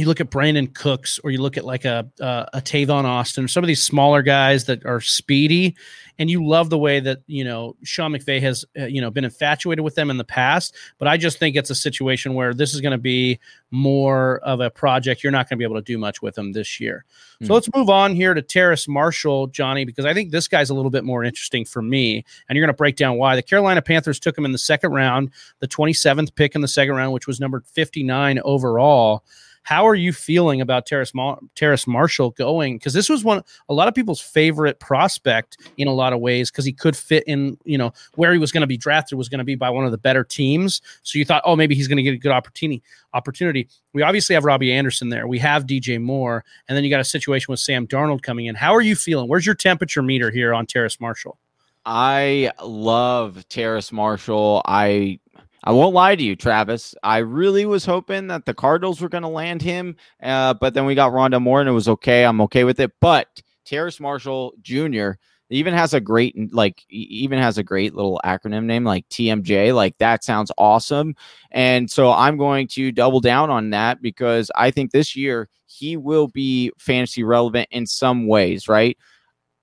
you 0.00 0.06
look 0.06 0.20
at 0.20 0.30
Brandin 0.30 0.72
Cooks 0.74 1.20
or 1.22 1.30
you 1.30 1.40
look 1.40 1.56
at 1.56 1.64
like 1.64 1.84
a, 1.84 2.08
a, 2.20 2.48
a 2.54 2.60
Tavon 2.60 3.04
Austin, 3.04 3.44
or 3.44 3.48
some 3.48 3.62
of 3.62 3.68
these 3.68 3.82
smaller 3.82 4.22
guys 4.22 4.64
that 4.64 4.84
are 4.86 5.00
speedy, 5.00 5.76
and 6.18 6.30
you 6.30 6.44
love 6.44 6.70
the 6.70 6.78
way 6.78 7.00
that 7.00 7.20
you 7.26 7.44
know 7.44 7.76
Sean 7.82 8.12
McVay 8.12 8.40
has 8.40 8.64
uh, 8.78 8.86
you 8.86 9.00
know 9.00 9.10
been 9.10 9.24
infatuated 9.24 9.84
with 9.84 9.94
them 9.94 10.10
in 10.10 10.16
the 10.16 10.24
past. 10.24 10.74
But 10.98 11.08
I 11.08 11.16
just 11.16 11.38
think 11.38 11.54
it's 11.54 11.70
a 11.70 11.74
situation 11.74 12.34
where 12.34 12.54
this 12.54 12.74
is 12.74 12.80
going 12.80 12.92
to 12.92 12.98
be 12.98 13.38
more 13.70 14.38
of 14.38 14.60
a 14.60 14.70
project. 14.70 15.22
You're 15.22 15.32
not 15.32 15.48
going 15.48 15.56
to 15.56 15.60
be 15.60 15.64
able 15.64 15.76
to 15.76 15.82
do 15.82 15.98
much 15.98 16.22
with 16.22 16.34
them 16.34 16.52
this 16.52 16.80
year. 16.80 17.04
Mm-hmm. 17.06 17.44
So 17.44 17.48
hmm. 17.48 17.54
let's 17.54 17.68
move 17.74 17.90
on 17.90 18.14
here 18.14 18.32
to 18.32 18.42
Terrace 18.42 18.88
Marshall, 18.88 19.48
Johnny, 19.48 19.84
because 19.84 20.06
I 20.06 20.14
think 20.14 20.30
this 20.30 20.48
guy's 20.48 20.70
a 20.70 20.74
little 20.74 20.90
bit 20.90 21.04
more 21.04 21.24
interesting 21.24 21.64
for 21.64 21.82
me, 21.82 22.24
and 22.48 22.56
you're 22.56 22.64
going 22.64 22.74
to 22.74 22.76
break 22.76 22.96
down 22.96 23.18
why. 23.18 23.36
The 23.36 23.42
Carolina 23.42 23.82
Panthers 23.82 24.18
took 24.18 24.36
him 24.36 24.44
in 24.44 24.52
the 24.52 24.58
second 24.58 24.92
round, 24.92 25.30
the 25.58 25.68
27th 25.68 26.34
pick 26.34 26.54
in 26.54 26.62
the 26.62 26.68
second 26.68 26.94
round, 26.94 27.12
which 27.12 27.26
was 27.26 27.38
number 27.38 27.62
59 27.74 28.40
overall. 28.44 29.24
How 29.62 29.86
are 29.86 29.94
you 29.94 30.12
feeling 30.12 30.60
about 30.60 30.86
Terrace, 30.86 31.12
Terrace 31.54 31.86
Marshall 31.86 32.30
going? 32.30 32.76
Because 32.76 32.92
this 32.92 33.08
was 33.08 33.22
one 33.22 33.42
a 33.68 33.74
lot 33.74 33.88
of 33.88 33.94
people's 33.94 34.20
favorite 34.20 34.80
prospect 34.80 35.58
in 35.76 35.86
a 35.86 35.92
lot 35.92 36.12
of 36.12 36.20
ways 36.20 36.50
because 36.50 36.64
he 36.64 36.72
could 36.72 36.96
fit 36.96 37.24
in, 37.26 37.56
you 37.64 37.78
know, 37.78 37.92
where 38.14 38.32
he 38.32 38.38
was 38.38 38.52
going 38.52 38.62
to 38.62 38.66
be 38.66 38.76
drafted 38.76 39.16
was 39.18 39.28
going 39.28 39.38
to 39.38 39.44
be 39.44 39.54
by 39.54 39.70
one 39.70 39.84
of 39.84 39.90
the 39.90 39.98
better 39.98 40.24
teams. 40.24 40.80
So 41.02 41.18
you 41.18 41.24
thought, 41.24 41.42
oh, 41.44 41.56
maybe 41.56 41.74
he's 41.74 41.88
going 41.88 41.98
to 41.98 42.02
get 42.02 42.14
a 42.14 42.18
good 42.18 42.32
opportunity. 42.32 42.82
Opportunity. 43.12 43.68
We 43.92 44.02
obviously 44.02 44.34
have 44.34 44.44
Robby 44.44 44.72
Anderson 44.72 45.08
there. 45.08 45.26
We 45.26 45.38
have 45.40 45.66
DJ 45.66 46.00
Moore, 46.00 46.44
and 46.68 46.76
then 46.76 46.84
you 46.84 46.90
got 46.90 47.00
a 47.00 47.04
situation 47.04 47.52
with 47.52 47.60
Sam 47.60 47.86
Darnold 47.86 48.22
coming 48.22 48.46
in. 48.46 48.54
How 48.54 48.74
are 48.74 48.80
you 48.80 48.96
feeling? 48.96 49.28
Where's 49.28 49.46
your 49.46 49.54
temperature 49.54 50.02
meter 50.02 50.30
here 50.30 50.54
on 50.54 50.66
Terrace 50.66 51.00
Marshall? 51.00 51.38
I 51.84 52.52
love 52.62 53.48
Terrace 53.48 53.90
Marshall. 53.90 54.62
I 54.64 55.18
I 55.62 55.72
won't 55.72 55.94
lie 55.94 56.16
to 56.16 56.22
you, 56.22 56.36
Travis. 56.36 56.94
I 57.02 57.18
really 57.18 57.66
was 57.66 57.84
hoping 57.84 58.28
that 58.28 58.46
the 58.46 58.54
Cardinals 58.54 59.00
were 59.00 59.08
going 59.08 59.22
to 59.22 59.28
land 59.28 59.60
him, 59.60 59.96
uh, 60.22 60.54
but 60.54 60.72
then 60.72 60.86
we 60.86 60.94
got 60.94 61.12
Rondale 61.12 61.42
Moore, 61.42 61.60
and 61.60 61.68
it 61.68 61.72
was 61.72 61.88
okay. 61.88 62.24
I'm 62.24 62.40
okay 62.42 62.64
with 62.64 62.80
it. 62.80 62.92
But 63.00 63.42
Terrace 63.66 64.00
Marshall 64.00 64.54
Jr. 64.62 65.12
even 65.50 65.74
has 65.74 65.92
a 65.92 66.00
great 66.00 66.52
like 66.52 66.82
even 66.88 67.38
has 67.38 67.58
a 67.58 67.62
great 67.62 67.94
little 67.94 68.20
acronym 68.24 68.64
name 68.64 68.84
like 68.84 69.06
TMJ. 69.10 69.74
Like 69.74 69.98
that 69.98 70.24
sounds 70.24 70.50
awesome, 70.56 71.14
and 71.50 71.90
so 71.90 72.10
I'm 72.10 72.38
going 72.38 72.66
to 72.68 72.90
double 72.90 73.20
down 73.20 73.50
on 73.50 73.70
that 73.70 74.00
because 74.00 74.50
I 74.56 74.70
think 74.70 74.92
this 74.92 75.14
year 75.14 75.48
he 75.66 75.96
will 75.96 76.28
be 76.28 76.72
fantasy 76.78 77.22
relevant 77.22 77.68
in 77.70 77.86
some 77.86 78.26
ways. 78.26 78.66
Right 78.66 78.96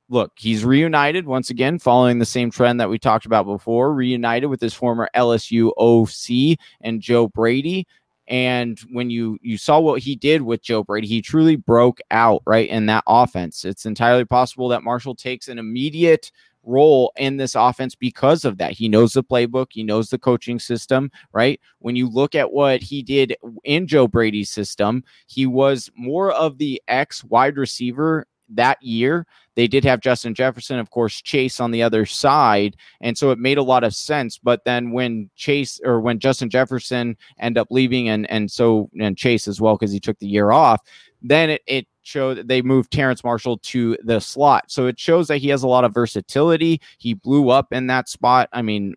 look, 0.10 0.32
he's 0.36 0.64
reunited 0.64 1.26
once 1.26 1.50
again, 1.50 1.80
following 1.80 2.20
the 2.20 2.26
same 2.26 2.52
trend 2.52 2.80
that 2.80 2.90
we 2.90 2.98
talked 2.98 3.26
about 3.26 3.46
before, 3.46 3.94
reunited 3.94 4.50
with 4.50 4.62
his 4.62 4.74
former 4.74 5.10
LSU 5.16 5.72
OC 5.78 6.58
and 6.82 7.02
Joe 7.02 7.28
Brady. 7.28 7.88
And 8.28 8.78
when 8.92 9.10
you 9.10 9.38
you 9.42 9.58
saw 9.58 9.80
what 9.80 10.02
he 10.02 10.16
did 10.16 10.42
with 10.42 10.62
Joe 10.62 10.84
Brady, 10.84 11.08
he 11.08 11.22
truly 11.22 11.56
broke 11.56 12.00
out 12.12 12.42
right 12.46 12.70
in 12.70 12.86
that 12.88 13.06
offense. 13.08 13.64
It's 13.64 13.86
entirely 13.86 14.26
possible 14.26 14.68
that 14.70 14.84
Marshall 14.84 15.16
takes 15.16 15.48
an 15.48 15.60
immediate 15.60 16.32
role 16.64 17.14
in 17.16 17.38
this 17.38 17.56
offense 17.56 17.96
because 17.96 18.44
of 18.44 18.58
that. 18.58 18.74
He 18.74 18.90
knows 18.90 19.14
the 19.14 19.24
playbook, 19.24 19.68
he 19.72 19.84
knows 19.84 20.10
the 20.10 20.18
coaching 20.18 20.60
system, 20.60 21.10
right? 21.32 21.60
When 21.80 21.96
you 21.96 22.10
look 22.10 22.36
at 22.36 22.52
what 22.52 22.82
he 22.82 23.02
did 23.02 23.36
in 23.64 23.88
Joe 23.88 24.10
Brady's 24.10 24.50
system, 24.50 25.06
he 25.28 25.46
was 25.46 25.90
more 25.96 26.34
of 26.34 26.58
the 26.58 26.82
X 26.90 27.24
wide 27.24 27.56
receiver 27.56 28.26
that 28.50 28.82
year 28.82 29.26
they 29.58 29.68
did 29.68 29.84
have 29.86 30.02
Justin 30.02 30.36
Jefferson, 30.36 30.78
of 30.78 30.92
course, 30.92 31.20
Chase 31.20 31.60
on 31.60 31.72
the 31.72 31.82
other 31.82 32.06
side. 32.06 32.78
And 33.02 33.18
so 33.18 33.32
it 33.32 33.40
made 33.40 33.58
a 33.58 33.64
lot 33.64 33.84
of 33.84 33.96
sense. 33.96 34.38
But 34.38 34.64
then 34.66 34.92
when 34.92 35.32
Chase 35.36 35.82
or 35.84 36.00
when 36.00 36.20
Justin 36.20 36.52
Jefferson 36.52 37.18
end 37.40 37.58
up 37.58 37.70
leaving 37.72 38.08
and 38.08 38.30
and 38.30 38.52
so 38.52 38.88
and 39.02 39.18
Chase 39.18 39.48
as 39.48 39.60
well, 39.60 39.76
because 39.76 39.92
he 39.92 40.00
took 40.00 40.20
the 40.20 40.28
year 40.28 40.52
off, 40.52 40.82
then 41.24 41.50
it, 41.50 41.64
it 41.66 41.88
showed 42.04 42.38
that 42.38 42.48
they 42.48 42.62
moved 42.62 42.92
Terrace 42.92 43.24
Marshall 43.24 43.58
to 43.58 43.98
the 44.04 44.20
slot. 44.20 44.66
So 44.68 44.86
it 44.86 45.00
shows 45.00 45.28
that 45.28 45.38
he 45.38 45.50
has 45.50 45.64
a 45.64 45.68
lot 45.68 45.86
of 45.86 45.92
versatility. 45.92 46.80
He 47.00 47.16
blew 47.16 47.50
up 47.50 47.74
in 47.74 47.88
that 47.88 48.10
spot. 48.10 48.50
I 48.54 48.62
mean, 48.62 48.94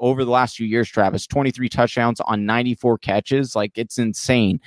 over 0.00 0.24
the 0.24 0.32
last 0.32 0.56
few 0.56 0.66
years, 0.66 0.88
Travis, 0.88 1.24
23 1.28 1.68
touchdowns 1.68 2.20
on 2.22 2.44
94 2.44 2.98
catches. 2.98 3.54
Like 3.54 3.78
it's 3.78 3.96
insane. 3.96 4.60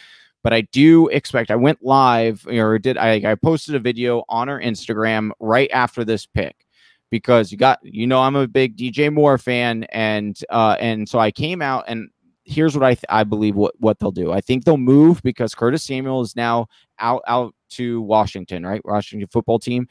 But 0.44 0.54
I 0.54 0.62
do 0.62 1.08
expect 1.08 1.50
I 1.50 1.56
went 1.56 1.84
live 1.84 2.46
or 2.48 2.78
did 2.78 2.98
I, 2.98 3.32
I 3.32 3.36
posted 3.36 3.76
a 3.76 3.80
video 3.80 4.24
on 4.30 4.50
our 4.50 4.60
Instagram 4.60 5.32
right 5.40 5.72
after 5.72 6.04
this 6.04 6.26
pick 6.26 6.68
because 7.10 7.52
you 7.52 7.58
got 7.58 7.80
you 7.84 8.06
know 8.06 8.22
I'm 8.22 8.36
a 8.36 8.48
big 8.48 8.78
DJ 8.78 9.12
Moore 9.12 9.38
fan 9.38 9.86
and 9.86 10.38
uh 10.50 10.76
and 10.80 11.08
so 11.08 11.20
I 11.20 11.32
came 11.32 11.62
out 11.62 11.86
and 11.88 12.10
here's 12.46 12.76
what 12.76 12.84
I 12.84 12.94
th- 12.94 13.06
I 13.10 13.24
believe 13.24 13.56
what 13.56 13.74
what 13.80 14.00
they'll 14.00 14.12
do. 14.12 14.32
I 14.32 14.42
think 14.42 14.66
they'll 14.66 14.78
move 14.78 15.22
because 15.24 15.56
Curtis 15.56 15.84
Samuel 15.84 16.22
is 16.22 16.36
now 16.36 16.68
out 17.00 17.24
out 17.28 17.56
to 17.72 18.02
Washington, 18.02 18.66
right? 18.66 18.82
Washington 18.84 19.28
football 19.32 19.60
team. 19.60 19.88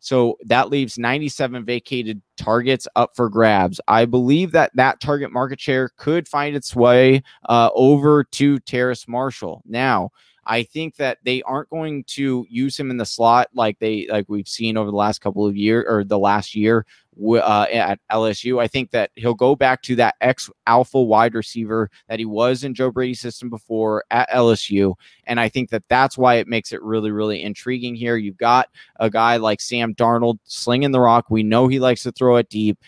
So 0.00 0.36
that 0.44 0.70
leaves 0.70 0.98
97 0.98 1.64
vacated 1.64 2.22
targets 2.36 2.86
up 2.96 3.16
for 3.16 3.28
grabs. 3.28 3.80
I 3.88 4.04
believe 4.04 4.52
that 4.52 4.70
that 4.74 5.00
target 5.00 5.32
market 5.32 5.60
share 5.60 5.90
could 5.96 6.28
find 6.28 6.54
its 6.54 6.76
way 6.76 7.22
uh, 7.48 7.70
over 7.74 8.24
to 8.24 8.58
Terrace 8.60 9.08
Marshall. 9.08 9.62
Now, 9.66 10.10
I 10.46 10.62
think 10.62 10.96
that 10.96 11.18
they 11.24 11.42
aren't 11.42 11.70
going 11.70 12.04
to 12.04 12.46
use 12.48 12.78
him 12.78 12.90
in 12.90 12.96
the 12.96 13.04
slot 13.04 13.48
like 13.52 13.78
they 13.80 14.06
like 14.08 14.26
we've 14.28 14.48
seen 14.48 14.76
over 14.76 14.90
the 14.90 14.96
last 14.96 15.20
couple 15.20 15.44
of 15.44 15.56
years 15.56 15.84
or 15.88 16.04
the 16.04 16.18
last 16.18 16.54
year 16.54 16.86
uh, 17.20 17.66
at 17.72 17.98
LSU. 18.12 18.60
I 18.60 18.68
think 18.68 18.92
that 18.92 19.10
he'll 19.16 19.34
go 19.34 19.56
back 19.56 19.82
to 19.82 19.96
that 19.96 20.14
ex 20.20 20.48
alpha 20.66 21.02
wide 21.02 21.34
receiver 21.34 21.90
that 22.08 22.20
he 22.20 22.24
was 22.24 22.62
in 22.62 22.74
Joe 22.74 22.92
Brady's 22.92 23.20
system 23.20 23.50
before 23.50 24.04
at 24.10 24.30
LSU. 24.30 24.94
And 25.26 25.40
I 25.40 25.48
think 25.48 25.70
that 25.70 25.82
that's 25.88 26.16
why 26.16 26.34
it 26.34 26.46
makes 26.46 26.72
it 26.72 26.82
really, 26.82 27.10
really 27.10 27.42
intriguing 27.42 27.96
here. 27.96 28.16
You've 28.16 28.38
got 28.38 28.68
a 29.00 29.10
guy 29.10 29.38
like 29.38 29.60
Sam 29.60 29.94
Darnold 29.94 30.38
slinging 30.44 30.92
the 30.92 31.00
rock. 31.00 31.26
We 31.28 31.42
know 31.42 31.66
he 31.66 31.80
likes 31.80 32.04
to 32.04 32.12
throw 32.12 32.36
it 32.36 32.48
deep. 32.48 32.78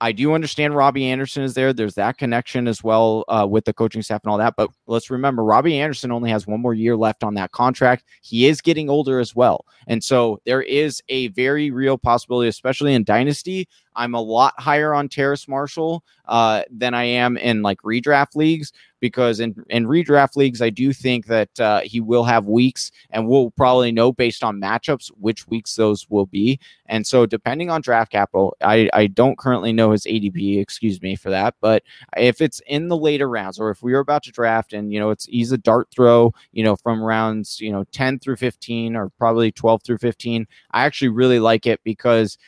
I 0.00 0.12
do 0.12 0.32
understand 0.32 0.76
Robby 0.76 1.06
Anderson 1.06 1.42
is 1.42 1.54
there. 1.54 1.72
There's 1.72 1.94
that 1.94 2.18
connection 2.18 2.68
as 2.68 2.84
well 2.84 3.24
uh, 3.28 3.46
with 3.50 3.64
the 3.64 3.72
coaching 3.72 4.02
staff 4.02 4.22
and 4.22 4.30
all 4.30 4.38
that. 4.38 4.54
But 4.56 4.70
let's 4.86 5.10
remember, 5.10 5.42
Robby 5.42 5.78
Anderson 5.78 6.12
only 6.12 6.30
has 6.30 6.46
one 6.46 6.60
more 6.60 6.74
year 6.74 6.96
left 6.96 7.24
on 7.24 7.34
that 7.34 7.50
contract. 7.50 8.04
He 8.22 8.46
is 8.46 8.60
getting 8.60 8.88
older 8.88 9.18
as 9.18 9.34
well. 9.34 9.64
And 9.88 10.02
so 10.04 10.40
there 10.46 10.62
is 10.62 11.02
a 11.08 11.28
very 11.28 11.70
real 11.70 11.98
possibility, 11.98 12.48
especially 12.48 12.94
in 12.94 13.02
Dynasty, 13.02 13.68
I'm 13.98 14.14
a 14.14 14.20
lot 14.20 14.54
higher 14.58 14.94
on 14.94 15.08
Terrace 15.08 15.48
Marshall 15.48 16.04
uh, 16.26 16.62
than 16.70 16.94
I 16.94 17.04
am 17.04 17.36
in 17.36 17.62
like 17.62 17.82
redraft 17.82 18.36
leagues 18.36 18.72
because 19.00 19.40
in, 19.40 19.54
in 19.70 19.86
redraft 19.86 20.36
leagues, 20.36 20.62
I 20.62 20.70
do 20.70 20.92
think 20.92 21.26
that 21.26 21.60
uh, 21.60 21.80
he 21.80 22.00
will 22.00 22.24
have 22.24 22.46
weeks 22.46 22.90
and 23.10 23.26
we'll 23.26 23.50
probably 23.50 23.92
know 23.92 24.12
based 24.12 24.44
on 24.44 24.60
matchups 24.60 25.08
which 25.18 25.46
weeks 25.48 25.74
those 25.74 26.08
will 26.10 26.26
be. 26.26 26.58
And 26.86 27.06
so, 27.06 27.26
depending 27.26 27.70
on 27.70 27.80
draft 27.80 28.12
capital, 28.12 28.56
I, 28.62 28.88
I 28.92 29.08
don't 29.08 29.38
currently 29.38 29.72
know 29.72 29.90
his 29.90 30.04
ADP, 30.04 30.60
excuse 30.60 31.02
me 31.02 31.16
for 31.16 31.30
that. 31.30 31.54
But 31.60 31.82
if 32.16 32.40
it's 32.40 32.60
in 32.66 32.88
the 32.88 32.96
later 32.96 33.28
rounds 33.28 33.58
or 33.58 33.70
if 33.70 33.82
we 33.82 33.94
are 33.94 34.00
about 34.00 34.22
to 34.24 34.32
draft 34.32 34.72
and, 34.72 34.92
you 34.92 35.00
know, 35.00 35.10
it's 35.10 35.26
he's 35.26 35.52
a 35.52 35.58
dart 35.58 35.88
throw, 35.90 36.32
you 36.52 36.62
know, 36.62 36.76
from 36.76 37.02
rounds, 37.02 37.60
you 37.60 37.72
know, 37.72 37.84
10 37.92 38.20
through 38.20 38.36
15 38.36 38.96
or 38.96 39.10
probably 39.18 39.52
12 39.52 39.82
through 39.82 39.98
15, 39.98 40.46
I 40.72 40.84
actually 40.84 41.08
really 41.08 41.40
like 41.40 41.66
it 41.66 41.80
because 41.84 42.38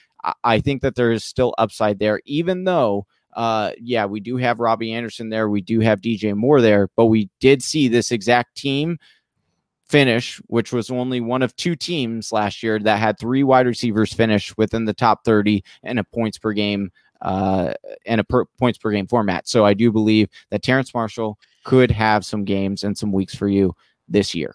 I 0.44 0.60
think 0.60 0.82
that 0.82 0.94
there 0.94 1.12
is 1.12 1.24
still 1.24 1.54
upside 1.58 1.98
there, 1.98 2.20
even 2.24 2.64
though, 2.64 3.06
uh, 3.34 3.72
yeah, 3.80 4.06
we 4.06 4.20
do 4.20 4.36
have 4.36 4.60
Robby 4.60 4.92
Anderson 4.92 5.28
there, 5.28 5.48
we 5.48 5.60
do 5.60 5.80
have 5.80 6.00
DJ 6.00 6.34
Moore 6.34 6.60
there, 6.60 6.88
but 6.96 7.06
we 7.06 7.30
did 7.40 7.62
see 7.62 7.88
this 7.88 8.10
exact 8.10 8.56
team 8.56 8.98
finish, 9.88 10.36
which 10.46 10.72
was 10.72 10.90
only 10.90 11.20
one 11.20 11.42
of 11.42 11.54
two 11.56 11.74
teams 11.74 12.32
last 12.32 12.62
year 12.62 12.78
that 12.78 12.98
had 12.98 13.18
three 13.18 13.42
wide 13.42 13.66
receivers 13.66 14.12
finish 14.12 14.56
within 14.56 14.84
the 14.84 14.94
top 14.94 15.24
30 15.24 15.64
and 15.82 15.98
a 15.98 16.04
points 16.04 16.38
per 16.38 16.52
game 16.52 16.90
uh, 17.22 17.74
and 18.06 18.20
a 18.20 18.24
per, 18.24 18.44
points 18.58 18.78
per 18.78 18.90
game 18.92 19.06
format. 19.06 19.48
So 19.48 19.64
I 19.64 19.74
do 19.74 19.90
believe 19.90 20.28
that 20.50 20.62
Terrace 20.62 20.94
Marshall 20.94 21.38
could 21.64 21.90
have 21.90 22.24
some 22.24 22.44
games 22.44 22.84
and 22.84 22.96
some 22.96 23.12
weeks 23.12 23.34
for 23.34 23.48
you 23.48 23.74
this 24.08 24.34
year. 24.34 24.54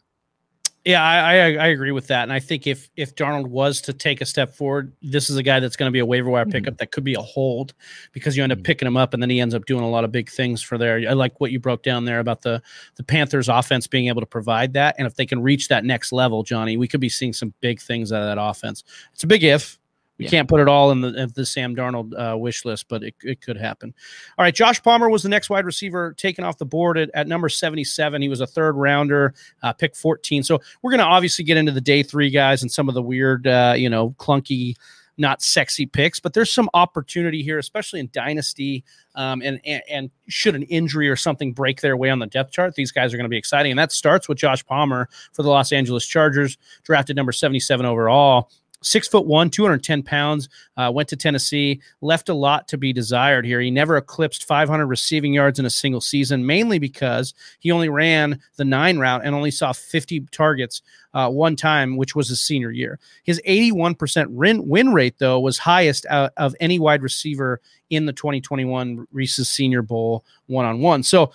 Yeah, 0.85 1.03
I, 1.03 1.17
I, 1.17 1.45
I 1.63 1.67
agree 1.69 1.91
with 1.91 2.05
that, 2.07 2.21
and 2.21 2.31
I 2.31 2.39
think 2.39 2.67
if 2.67 2.91
if 2.95 3.15
Darnold 3.15 3.47
was 3.47 3.81
to 3.81 3.93
take 3.93 4.21
a 4.21 4.25
step 4.25 4.53
forward, 4.53 4.93
this 5.01 5.31
is 5.31 5.35
a 5.35 5.41
guy 5.41 5.59
that's 5.59 5.75
going 5.75 5.87
to 5.87 5.91
be 5.91 5.97
a 5.97 6.05
waiver 6.05 6.29
wire 6.29 6.43
mm-hmm. 6.43 6.51
pickup 6.51 6.77
that 6.77 6.91
could 6.91 7.03
be 7.03 7.15
a 7.15 7.21
hold 7.21 7.73
because 8.11 8.37
you 8.37 8.43
end 8.43 8.51
up 8.51 8.59
mm-hmm. 8.59 8.65
picking 8.65 8.87
him 8.87 8.95
up 8.95 9.15
and 9.15 9.23
then 9.23 9.31
he 9.31 9.39
ends 9.39 9.55
up 9.55 9.65
doing 9.65 9.83
a 9.83 9.89
lot 9.89 10.03
of 10.03 10.11
big 10.11 10.29
things 10.29 10.61
for 10.61 10.77
there. 10.77 10.97
I 11.09 11.13
like 11.13 11.41
what 11.41 11.51
you 11.51 11.59
broke 11.59 11.81
down 11.81 12.05
there 12.05 12.19
about 12.19 12.43
the 12.43 12.61
the 12.97 13.03
Panthers 13.03 13.49
offense 13.49 13.87
being 13.87 14.09
able 14.09 14.21
to 14.21 14.27
provide 14.27 14.73
that, 14.73 14.93
and 14.99 15.07
if 15.07 15.15
they 15.15 15.25
can 15.25 15.41
reach 15.41 15.69
that 15.69 15.83
next 15.85 16.11
level, 16.11 16.43
Johnny, 16.43 16.77
we 16.77 16.87
could 16.87 17.01
be 17.01 17.09
seeing 17.09 17.33
some 17.33 17.51
big 17.61 17.81
things 17.81 18.11
out 18.11 18.21
of 18.21 18.27
that 18.27 18.39
offense. 18.39 18.83
It's 19.11 19.23
a 19.23 19.27
big 19.27 19.43
if, 19.43 19.79
we 20.17 20.25
yeah. 20.25 20.31
can't 20.31 20.49
put 20.49 20.61
it 20.61 20.67
all 20.67 20.91
in 20.91 21.01
the, 21.01 21.23
in 21.23 21.31
the 21.35 21.45
Sam 21.45 21.75
Darnold 21.75 22.13
uh, 22.17 22.37
wish 22.37 22.63
list, 22.63 22.87
but 22.87 23.03
it, 23.03 23.15
it 23.21 23.41
could 23.41 23.57
happen. 23.57 23.93
All 24.37 24.43
right, 24.43 24.55
Josh 24.55 24.81
Palmer 24.81 25.09
was 25.09 25.23
the 25.23 25.29
next 25.29 25.49
wide 25.49 25.65
receiver 25.65 26.13
taken 26.13 26.43
off 26.43 26.57
the 26.57 26.65
board 26.65 26.97
at, 26.97 27.09
at 27.13 27.27
number 27.27 27.49
77. 27.49 28.21
He 28.21 28.29
was 28.29 28.41
a 28.41 28.47
third 28.47 28.75
rounder, 28.75 29.33
uh, 29.61 29.73
pick 29.73 29.95
14. 29.95 30.43
So 30.43 30.61
we're 30.81 30.91
going 30.91 30.99
to 30.99 31.05
obviously 31.05 31.43
get 31.43 31.57
into 31.57 31.71
the 31.71 31.81
day 31.81 32.01
three 32.03 32.29
guys 32.29 32.61
and 32.61 32.71
some 32.71 32.87
of 32.87 32.95
the 32.95 33.01
weird, 33.01 33.45
uh, 33.47 33.73
you 33.75 33.89
know, 33.89 34.11
clunky, 34.11 34.75
not 35.17 35.41
sexy 35.41 35.85
picks, 35.85 36.19
but 36.19 36.33
there's 36.33 36.51
some 36.51 36.69
opportunity 36.73 37.41
here, 37.41 37.57
especially 37.57 37.99
in 37.99 38.09
dynasty. 38.11 38.83
Um, 39.15 39.41
and, 39.41 39.59
and, 39.65 39.81
and 39.89 40.11
should 40.27 40.55
an 40.55 40.63
injury 40.63 41.09
or 41.09 41.15
something 41.15 41.53
break 41.53 41.81
their 41.81 41.95
way 41.95 42.09
on 42.09 42.19
the 42.19 42.27
depth 42.27 42.51
chart, 42.51 42.75
these 42.75 42.91
guys 42.91 43.13
are 43.13 43.17
going 43.17 43.25
to 43.25 43.29
be 43.29 43.37
exciting. 43.37 43.71
And 43.71 43.79
that 43.79 43.91
starts 43.91 44.27
with 44.27 44.37
Josh 44.37 44.65
Palmer 44.65 45.07
for 45.31 45.43
the 45.43 45.49
Los 45.49 45.71
Angeles 45.71 46.05
Chargers, 46.05 46.57
drafted 46.83 47.15
number 47.15 47.31
77 47.31 47.85
overall 47.85 48.49
six 48.81 49.07
foot 49.07 49.25
one, 49.25 49.49
210 49.49 50.03
pounds, 50.03 50.49
uh, 50.77 50.91
went 50.93 51.09
to 51.09 51.15
Tennessee, 51.15 51.81
left 52.01 52.29
a 52.29 52.33
lot 52.33 52.67
to 52.69 52.77
be 52.77 52.93
desired 52.93 53.45
here. 53.45 53.59
He 53.59 53.71
never 53.71 53.97
eclipsed 53.97 54.45
500 54.45 54.85
receiving 54.85 55.33
yards 55.33 55.59
in 55.59 55.65
a 55.65 55.69
single 55.69 56.01
season, 56.01 56.45
mainly 56.45 56.79
because 56.79 57.33
he 57.59 57.71
only 57.71 57.89
ran 57.89 58.39
the 58.57 58.65
nine 58.65 58.97
route 58.97 59.21
and 59.23 59.35
only 59.35 59.51
saw 59.51 59.71
50 59.71 60.21
targets 60.31 60.81
uh, 61.13 61.29
one 61.29 61.55
time, 61.55 61.97
which 61.97 62.15
was 62.15 62.27
his 62.27 62.41
senior 62.41 62.71
year. 62.71 62.99
His 63.23 63.41
81% 63.47 64.27
win, 64.65 64.93
rate, 64.93 65.15
though, 65.17 65.39
was 65.39 65.57
highest 65.57 66.05
out 66.09 66.33
of 66.37 66.55
any 66.59 66.77
wide 66.77 67.01
receiver 67.01 67.61
in 67.89 68.05
the 68.05 68.13
2021 68.13 69.07
Reese's 69.11 69.49
Senior 69.49 69.81
Bowl 69.81 70.25
one 70.47 70.65
on 70.65 70.79
one. 70.79 71.03
So, 71.03 71.31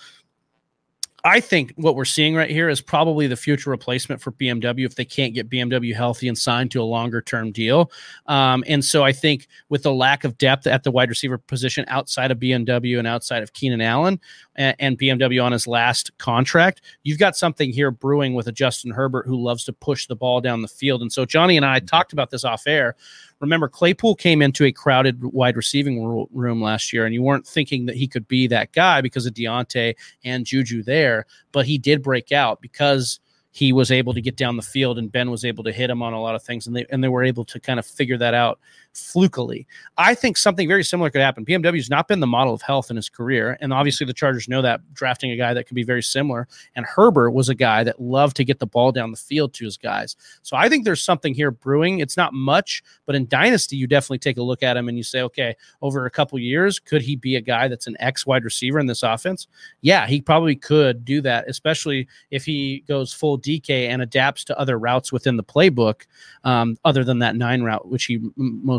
I 1.23 1.39
think 1.39 1.73
what 1.75 1.95
we're 1.95 2.05
seeing 2.05 2.35
right 2.35 2.49
here 2.49 2.69
is 2.69 2.81
probably 2.81 3.27
the 3.27 3.35
future 3.35 3.69
replacement 3.69 4.21
for 4.21 4.31
BMW 4.31 4.85
if 4.85 4.95
they 4.95 5.05
can't 5.05 5.33
get 5.33 5.49
BMW 5.49 5.93
healthy 5.93 6.27
and 6.27 6.37
signed 6.37 6.71
to 6.71 6.81
a 6.81 6.83
longer 6.83 7.21
term 7.21 7.51
deal. 7.51 7.91
Um, 8.25 8.63
and 8.67 8.83
so 8.83 9.03
I 9.03 9.11
think 9.11 9.47
with 9.69 9.83
the 9.83 9.93
lack 9.93 10.23
of 10.23 10.37
depth 10.37 10.65
at 10.67 10.83
the 10.83 10.91
wide 10.91 11.09
receiver 11.09 11.37
position 11.37 11.85
outside 11.87 12.31
of 12.31 12.39
BMW 12.39 12.97
and 12.97 13.07
outside 13.07 13.43
of 13.43 13.53
Keenan 13.53 13.81
Allen 13.81 14.19
and, 14.55 14.75
and 14.79 14.99
BMW 14.99 15.43
on 15.43 15.51
his 15.51 15.67
last 15.67 16.17
contract, 16.17 16.81
you've 17.03 17.19
got 17.19 17.35
something 17.35 17.71
here 17.71 17.91
brewing 17.91 18.33
with 18.33 18.47
a 18.47 18.51
Justin 18.51 18.91
Herbert 18.91 19.27
who 19.27 19.41
loves 19.41 19.63
to 19.65 19.73
push 19.73 20.07
the 20.07 20.15
ball 20.15 20.41
down 20.41 20.61
the 20.61 20.67
field. 20.67 21.01
And 21.01 21.11
so 21.11 21.25
Johnny 21.25 21.57
and 21.57 21.65
I 21.65 21.79
talked 21.79 22.13
about 22.13 22.31
this 22.31 22.43
off 22.43 22.65
air 22.65 22.95
Remember, 23.41 23.67
Claypool 23.67 24.15
came 24.15 24.41
into 24.41 24.65
a 24.65 24.71
crowded 24.71 25.23
wide 25.23 25.57
receiving 25.57 26.27
room 26.31 26.61
last 26.61 26.93
year, 26.93 27.05
and 27.05 27.13
you 27.13 27.23
weren't 27.23 27.47
thinking 27.47 27.87
that 27.87 27.95
he 27.95 28.07
could 28.07 28.27
be 28.27 28.47
that 28.47 28.71
guy 28.71 29.01
because 29.01 29.25
of 29.25 29.33
Diontae 29.33 29.95
and 30.23 30.45
Juju 30.45 30.83
there, 30.83 31.25
but 31.51 31.65
he 31.65 31.77
did 31.77 32.03
break 32.03 32.31
out 32.31 32.61
because 32.61 33.19
he 33.51 33.73
was 33.73 33.91
able 33.91 34.13
to 34.13 34.21
get 34.21 34.37
down 34.37 34.55
the 34.55 34.61
field 34.61 34.97
and 34.97 35.11
Ben 35.11 35.29
was 35.29 35.43
able 35.43 35.63
to 35.65 35.71
hit 35.73 35.89
him 35.89 36.01
on 36.01 36.13
a 36.13 36.21
lot 36.21 36.35
of 36.35 36.43
things 36.43 36.67
and 36.67 36.75
they 36.75 36.85
and 36.89 37.03
they 37.03 37.09
were 37.09 37.23
able 37.23 37.43
to 37.45 37.59
kind 37.59 37.79
of 37.79 37.85
figure 37.85 38.17
that 38.17 38.33
out 38.33 38.59
flukily. 38.93 39.65
I 39.97 40.15
think 40.15 40.37
something 40.37 40.67
very 40.67 40.83
similar 40.83 41.09
could 41.09 41.21
happen. 41.21 41.45
BMW's 41.45 41.89
not 41.89 42.07
been 42.07 42.19
the 42.19 42.27
model 42.27 42.53
of 42.53 42.61
health 42.61 42.89
in 42.89 42.95
his 42.95 43.09
career 43.09 43.57
and 43.61 43.73
obviously 43.73 44.05
the 44.05 44.13
Chargers 44.13 44.47
know 44.47 44.61
that 44.61 44.81
drafting 44.93 45.31
a 45.31 45.37
guy 45.37 45.53
that 45.53 45.65
could 45.65 45.75
be 45.75 45.83
very 45.83 46.03
similar 46.03 46.47
and 46.75 46.85
Herbert 46.85 47.31
was 47.31 47.49
a 47.49 47.55
guy 47.55 47.83
that 47.83 48.01
loved 48.01 48.35
to 48.37 48.45
get 48.45 48.59
the 48.59 48.67
ball 48.67 48.91
down 48.91 49.11
the 49.11 49.17
field 49.17 49.53
to 49.53 49.65
his 49.65 49.77
guys. 49.77 50.15
So 50.41 50.57
I 50.57 50.69
think 50.69 50.85
there's 50.85 51.01
something 51.01 51.33
here 51.33 51.51
brewing. 51.51 51.99
It's 51.99 52.17
not 52.17 52.33
much, 52.33 52.83
but 53.05 53.15
in 53.15 53.27
dynasty 53.27 53.75
you 53.75 53.87
definitely 53.87 54.19
take 54.19 54.37
a 54.37 54.43
look 54.43 54.63
at 54.63 54.77
him 54.77 54.89
and 54.89 54.97
you 54.97 55.03
say, 55.03 55.21
"Okay, 55.21 55.55
over 55.81 56.05
a 56.05 56.11
couple 56.11 56.37
years, 56.39 56.79
could 56.79 57.01
he 57.01 57.15
be 57.15 57.35
a 57.35 57.41
guy 57.41 57.67
that's 57.67 57.87
an 57.87 57.95
X 57.99 58.25
wide 58.25 58.43
receiver 58.43 58.79
in 58.79 58.87
this 58.87 59.03
offense?" 59.03 59.47
Yeah, 59.81 60.07
he 60.07 60.21
probably 60.21 60.55
could 60.55 61.05
do 61.05 61.21
that, 61.21 61.45
especially 61.47 62.07
if 62.29 62.45
he 62.45 62.83
goes 62.87 63.13
full 63.13 63.37
DK 63.37 63.87
and 63.87 64.01
adapts 64.01 64.43
to 64.45 64.59
other 64.59 64.77
routes 64.77 65.11
within 65.11 65.37
the 65.37 65.43
playbook, 65.43 66.03
um, 66.43 66.77
other 66.85 67.03
than 67.03 67.19
that 67.19 67.35
nine 67.35 67.61
route, 67.63 67.87
which 67.87 68.05
he 68.05 68.15
m- 68.15 68.31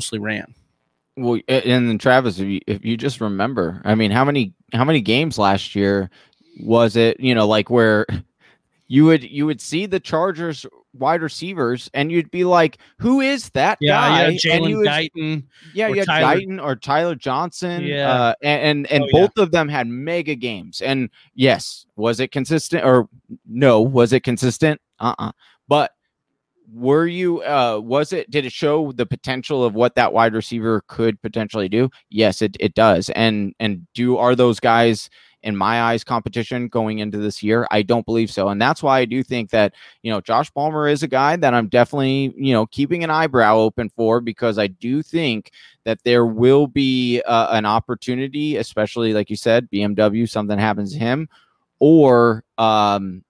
mostly 0.02 0.18
ran. 0.18 0.54
Well, 1.16 1.40
and 1.48 1.88
then 1.88 1.98
Travis, 1.98 2.38
if 2.38 2.48
you, 2.48 2.60
if 2.66 2.84
you 2.84 2.96
just 2.96 3.20
remember, 3.20 3.80
I 3.84 3.94
mean, 3.94 4.10
how 4.10 4.24
many 4.24 4.54
how 4.72 4.84
many 4.84 5.00
games 5.00 5.38
last 5.38 5.74
year 5.74 6.10
was 6.60 6.96
it? 6.96 7.20
You 7.20 7.34
know, 7.34 7.46
like 7.46 7.70
where 7.70 8.06
you 8.88 9.04
would 9.04 9.22
you 9.22 9.46
would 9.46 9.60
see 9.60 9.86
the 9.86 10.00
Chargers 10.00 10.66
wide 10.94 11.20
receivers, 11.22 11.90
and 11.92 12.10
you'd 12.10 12.30
be 12.30 12.44
like, 12.44 12.78
"Who 12.98 13.20
is 13.20 13.50
that 13.50 13.76
yeah, 13.80 13.92
guy?" 13.92 14.28
Yeah, 14.28 14.38
Jalen 14.38 14.86
Guyton. 14.86 15.44
Yeah, 15.74 15.88
you 15.88 15.96
had 15.96 16.06
Tyler, 16.06 16.40
Guyton 16.40 16.64
or 16.64 16.76
Tyler 16.76 17.14
Johnson. 17.14 17.84
Yeah, 17.84 18.10
uh, 18.10 18.34
and 18.42 18.86
and, 18.86 18.92
and 18.92 19.04
oh, 19.04 19.08
both 19.12 19.32
yeah. 19.36 19.42
of 19.42 19.50
them 19.50 19.68
had 19.68 19.86
mega 19.86 20.34
games. 20.34 20.80
And 20.80 21.10
yes, 21.34 21.84
was 21.96 22.20
it 22.20 22.32
consistent 22.32 22.86
or 22.86 23.06
no? 23.46 23.82
Was 23.82 24.14
it 24.14 24.24
consistent? 24.24 24.80
Uh 24.98 25.14
uh-uh. 25.18 25.28
uh 25.28 25.32
But 25.68 25.92
were 26.72 27.06
you 27.06 27.42
uh 27.42 27.78
was 27.82 28.12
it 28.12 28.30
did 28.30 28.44
it 28.46 28.52
show 28.52 28.92
the 28.92 29.06
potential 29.06 29.64
of 29.64 29.74
what 29.74 29.94
that 29.94 30.12
wide 30.12 30.32
receiver 30.32 30.82
could 30.86 31.20
potentially 31.20 31.68
do 31.68 31.90
yes 32.08 32.40
it, 32.40 32.56
it 32.60 32.74
does 32.74 33.10
and 33.10 33.54
and 33.60 33.86
do 33.94 34.16
are 34.16 34.34
those 34.34 34.58
guys 34.58 35.10
in 35.42 35.56
my 35.56 35.82
eyes, 35.82 36.04
competition 36.04 36.68
going 36.68 36.98
into 37.00 37.18
this 37.18 37.42
year. 37.42 37.66
I 37.70 37.82
don't 37.82 38.06
believe 38.06 38.30
so. 38.30 38.48
And 38.48 38.60
that's 38.62 38.82
why 38.82 39.00
I 39.00 39.04
do 39.04 39.22
think 39.22 39.50
that, 39.50 39.74
you 40.02 40.10
know, 40.12 40.20
Josh 40.20 40.52
Palmer 40.52 40.88
is 40.88 41.02
a 41.02 41.08
guy 41.08 41.36
that 41.36 41.54
I'm 41.54 41.68
definitely, 41.68 42.32
you 42.36 42.52
know, 42.52 42.66
keeping 42.66 43.02
an 43.02 43.10
eyebrow 43.10 43.56
open 43.56 43.90
for 43.90 44.20
because 44.20 44.58
I 44.58 44.68
do 44.68 45.02
think 45.02 45.50
that 45.84 45.98
there 46.04 46.26
will 46.26 46.66
be 46.66 47.22
uh, 47.22 47.48
an 47.50 47.66
opportunity, 47.66 48.56
especially 48.56 49.12
like 49.12 49.30
you 49.30 49.36
said, 49.36 49.68
BMW, 49.70 50.28
something 50.28 50.58
happens 50.58 50.92
to 50.92 50.98
him, 50.98 51.28
or, 51.80 52.44
um, 52.58 53.24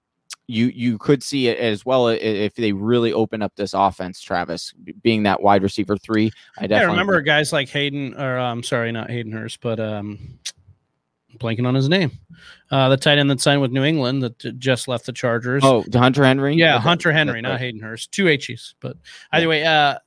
you 0.48 0.66
you 0.66 0.98
could 0.98 1.22
see 1.22 1.48
it 1.48 1.58
as 1.58 1.84
well 1.86 2.08
if 2.08 2.54
they 2.54 2.72
really 2.72 3.12
open 3.12 3.42
up 3.42 3.52
this 3.56 3.74
offense. 3.74 4.20
Travis 4.20 4.72
being 5.02 5.22
that 5.22 5.42
wide 5.42 5.62
receiver 5.62 5.96
three, 5.96 6.30
I 6.58 6.66
definitely 6.66 6.76
yeah, 6.76 6.90
remember 6.90 7.20
guys 7.20 7.52
like 7.52 7.68
Hayden, 7.70 8.14
or 8.14 8.38
I'm 8.38 8.58
um, 8.58 8.62
sorry, 8.62 8.92
not 8.92 9.10
Hayden 9.10 9.32
Hurst, 9.32 9.60
but 9.60 9.80
um, 9.80 10.38
blanking 11.38 11.66
on 11.66 11.74
his 11.74 11.88
name. 11.88 12.12
Uh, 12.70 12.88
the 12.88 12.96
tight 12.96 13.18
end 13.18 13.30
that 13.30 13.40
signed 13.40 13.60
with 13.60 13.70
New 13.70 13.84
England 13.84 14.22
that 14.22 14.58
just 14.58 14.88
left 14.88 15.06
the 15.06 15.12
Chargers. 15.12 15.62
Oh, 15.64 15.84
Hunter 15.92 16.24
Henry. 16.24 16.54
Yeah, 16.54 16.78
Hunter 16.78 17.12
Henry, 17.12 17.40
not 17.40 17.60
Hayden 17.60 17.80
Hurst. 17.80 18.12
Two 18.12 18.28
H's, 18.28 18.74
but 18.80 18.96
either 19.32 19.48
way, 19.48 19.64
uh, 19.64 19.98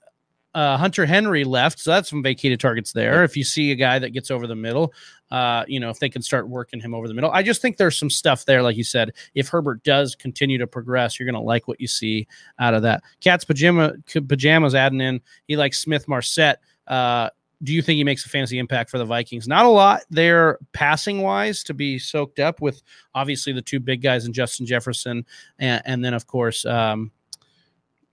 uh, 0.56 0.78
Hunter 0.78 1.06
Henry 1.06 1.44
left, 1.44 1.80
so 1.80 1.92
that's 1.92 2.10
some 2.10 2.24
vacated 2.24 2.62
targets 2.62 2.94
there. 2.94 3.24
If 3.26 3.36
you 3.36 3.44
see 3.44 3.72
a 3.72 3.76
guy 3.76 4.00
that 4.00 4.12
gets 4.12 4.32
over 4.32 4.48
the 4.48 4.56
middle, 4.56 4.94
uh, 5.32 5.66
you 5.68 5.80
know, 5.80 5.90
if 5.90 6.00
they 6.00 6.10
can 6.10 6.22
start 6.22 6.48
working 6.48 6.80
him 6.80 6.94
over 6.94 7.08
the 7.08 7.14
middle, 7.14 7.32
I 7.32 7.44
just 7.44 7.62
think 7.62 7.78
there's 7.78 7.98
some 7.98 8.10
stuff 8.10 8.46
there, 8.46 8.62
like 8.62 8.78
you 8.78 8.84
said. 8.84 9.12
If 9.34 9.48
Herbert 9.48 9.84
does 9.84 10.16
continue 10.16 10.58
to 10.58 10.68
progress, 10.68 11.20
you're 11.20 11.26
going 11.26 11.42
to 11.42 11.46
like 11.46 11.68
what 11.68 11.82
you 11.82 11.88
see 11.88 12.28
out 12.60 12.74
of 12.74 12.84
that. 12.84 13.04
Cat's 13.22 13.46
pajama 13.46 13.94
pajamas 14.06 14.76
adding 14.76 15.02
in. 15.02 15.22
He 15.48 15.58
likes 15.58 15.80
Smith 15.80 16.08
Marsette. 16.08 16.60
Uh, 16.88 17.30
do 17.64 17.74
you 17.74 17.82
think 17.82 17.98
he 17.98 18.04
makes 18.04 18.26
a 18.26 18.30
fantasy 18.30 18.60
impact 18.60 18.90
for 18.90 18.98
the 18.98 19.06
Vikings? 19.06 19.48
Not 19.48 19.66
a 19.66 19.70
lot 19.70 20.02
there 20.10 20.60
passing 20.74 21.22
wise 21.22 21.64
to 21.64 21.74
be 21.74 21.98
soaked 21.98 22.40
up 22.40 22.62
with 22.62 22.82
obviously 23.16 23.54
the 23.54 23.62
two 23.62 23.80
big 23.80 24.02
guys 24.02 24.26
in 24.26 24.34
Justin 24.34 24.66
Jefferson 24.66 25.26
and, 25.58 25.82
and 25.86 26.06
then 26.06 26.14
of 26.14 26.28
course 26.28 26.66
um, 26.66 27.12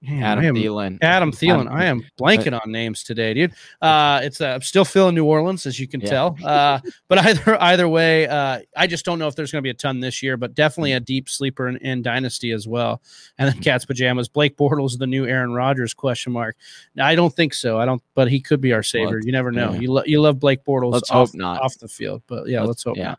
Man, 0.02 0.22
Adam 0.22 0.44
am, 0.44 0.54
Thielen. 0.56 0.98
Adam 1.00 1.30
Thielen. 1.30 1.70
I 1.70 1.84
am 1.84 2.02
blanking 2.20 2.60
on 2.60 2.72
names 2.72 3.04
today, 3.04 3.34
dude. 3.34 3.52
Uh, 3.80 4.20
it's 4.24 4.40
uh, 4.40 4.48
I'm 4.48 4.62
still 4.62 4.84
feeling 4.84 5.14
New 5.14 5.24
Orleans, 5.24 5.64
as 5.64 5.78
you 5.78 5.86
can 5.86 6.00
yeah. 6.00 6.10
tell. 6.10 6.36
Uh, 6.44 6.80
but 7.06 7.18
either 7.18 7.62
either 7.62 7.88
way, 7.88 8.26
uh, 8.26 8.60
I 8.76 8.88
just 8.88 9.04
don't 9.04 9.20
know 9.20 9.28
if 9.28 9.36
there's 9.36 9.52
going 9.52 9.60
to 9.60 9.66
be 9.66 9.70
a 9.70 9.74
ton 9.74 10.00
this 10.00 10.20
year, 10.20 10.36
but 10.36 10.54
definitely 10.54 10.92
a 10.92 11.00
deep 11.00 11.28
sleeper 11.28 11.68
in, 11.68 11.76
in 11.76 12.02
Dynasty 12.02 12.50
as 12.50 12.66
well. 12.66 13.00
And 13.38 13.48
then 13.48 13.62
Cat's 13.62 13.84
pajamas. 13.84 14.28
Blake 14.28 14.56
Bortles, 14.56 14.98
the 14.98 15.06
new 15.06 15.24
Aaron 15.24 15.52
Rodgers? 15.52 15.94
Question 15.94 16.32
mark. 16.32 16.56
I 17.00 17.14
don't 17.14 17.34
think 17.34 17.54
so. 17.54 17.78
I 17.78 17.84
don't, 17.84 18.02
but 18.14 18.28
he 18.28 18.40
could 18.40 18.60
be 18.60 18.72
our 18.72 18.82
savior. 18.82 19.20
you 19.22 19.30
never 19.30 19.52
know. 19.52 19.72
Yeah. 19.72 19.80
You 19.80 19.92
lo- 19.92 20.04
you 20.04 20.20
love 20.20 20.40
Blake 20.40 20.64
Bortles. 20.64 20.92
Let's 20.92 21.10
off, 21.10 21.28
hope 21.28 21.34
not 21.34 21.62
off 21.62 21.78
the 21.78 21.88
field, 21.88 22.22
but 22.26 22.48
yeah, 22.48 22.60
let's, 22.60 22.68
let's 22.68 22.82
hope 22.82 22.96
yeah. 22.96 23.04
not. 23.04 23.18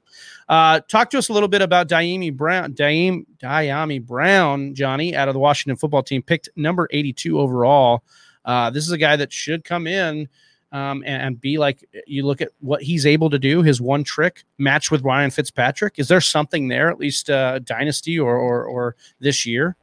Uh, 0.49 0.79
talk 0.89 1.09
to 1.11 1.17
us 1.17 1.29
a 1.29 1.33
little 1.33 1.47
bit 1.47 1.61
about 1.61 1.87
Dyami 1.87 2.35
Brown. 2.35 2.73
Dyami, 2.73 3.25
Dyami 3.43 4.01
Brown, 4.01 4.73
Johnny, 4.73 5.15
out 5.15 5.27
of 5.27 5.33
the 5.33 5.39
Washington 5.39 5.75
football 5.75 6.01
team, 6.01 6.21
picked 6.21 6.49
number 6.55 6.87
82 6.91 7.39
overall. 7.39 8.03
Uh, 8.45 8.69
this 8.69 8.85
is 8.85 8.91
a 8.91 8.97
guy 8.97 9.15
that 9.17 9.33
should 9.33 9.63
come 9.63 9.85
in 9.85 10.29
um, 10.71 11.03
and, 11.05 11.21
and, 11.21 11.41
be 11.41 11.57
like 11.57 11.87
you 12.07 12.25
look 12.25 12.41
at 12.41 12.49
what 12.59 12.81
he's 12.81 13.05
able 13.05 13.29
to 13.29 13.37
do, 13.37 13.61
his 13.61 13.79
one 13.79 14.03
trick 14.03 14.43
match 14.57 14.89
with 14.89 15.03
Ryan 15.03 15.29
Fitzpatrick. 15.29 15.95
Is 15.97 16.07
there 16.07 16.19
something 16.19 16.67
there, 16.67 16.89
at 16.89 16.97
least 16.97 17.29
uh, 17.29 17.59
dynasty 17.59 18.17
or, 18.17 18.35
or, 18.35 18.65
or 18.65 18.95
this 19.19 19.45
year? 19.45 19.75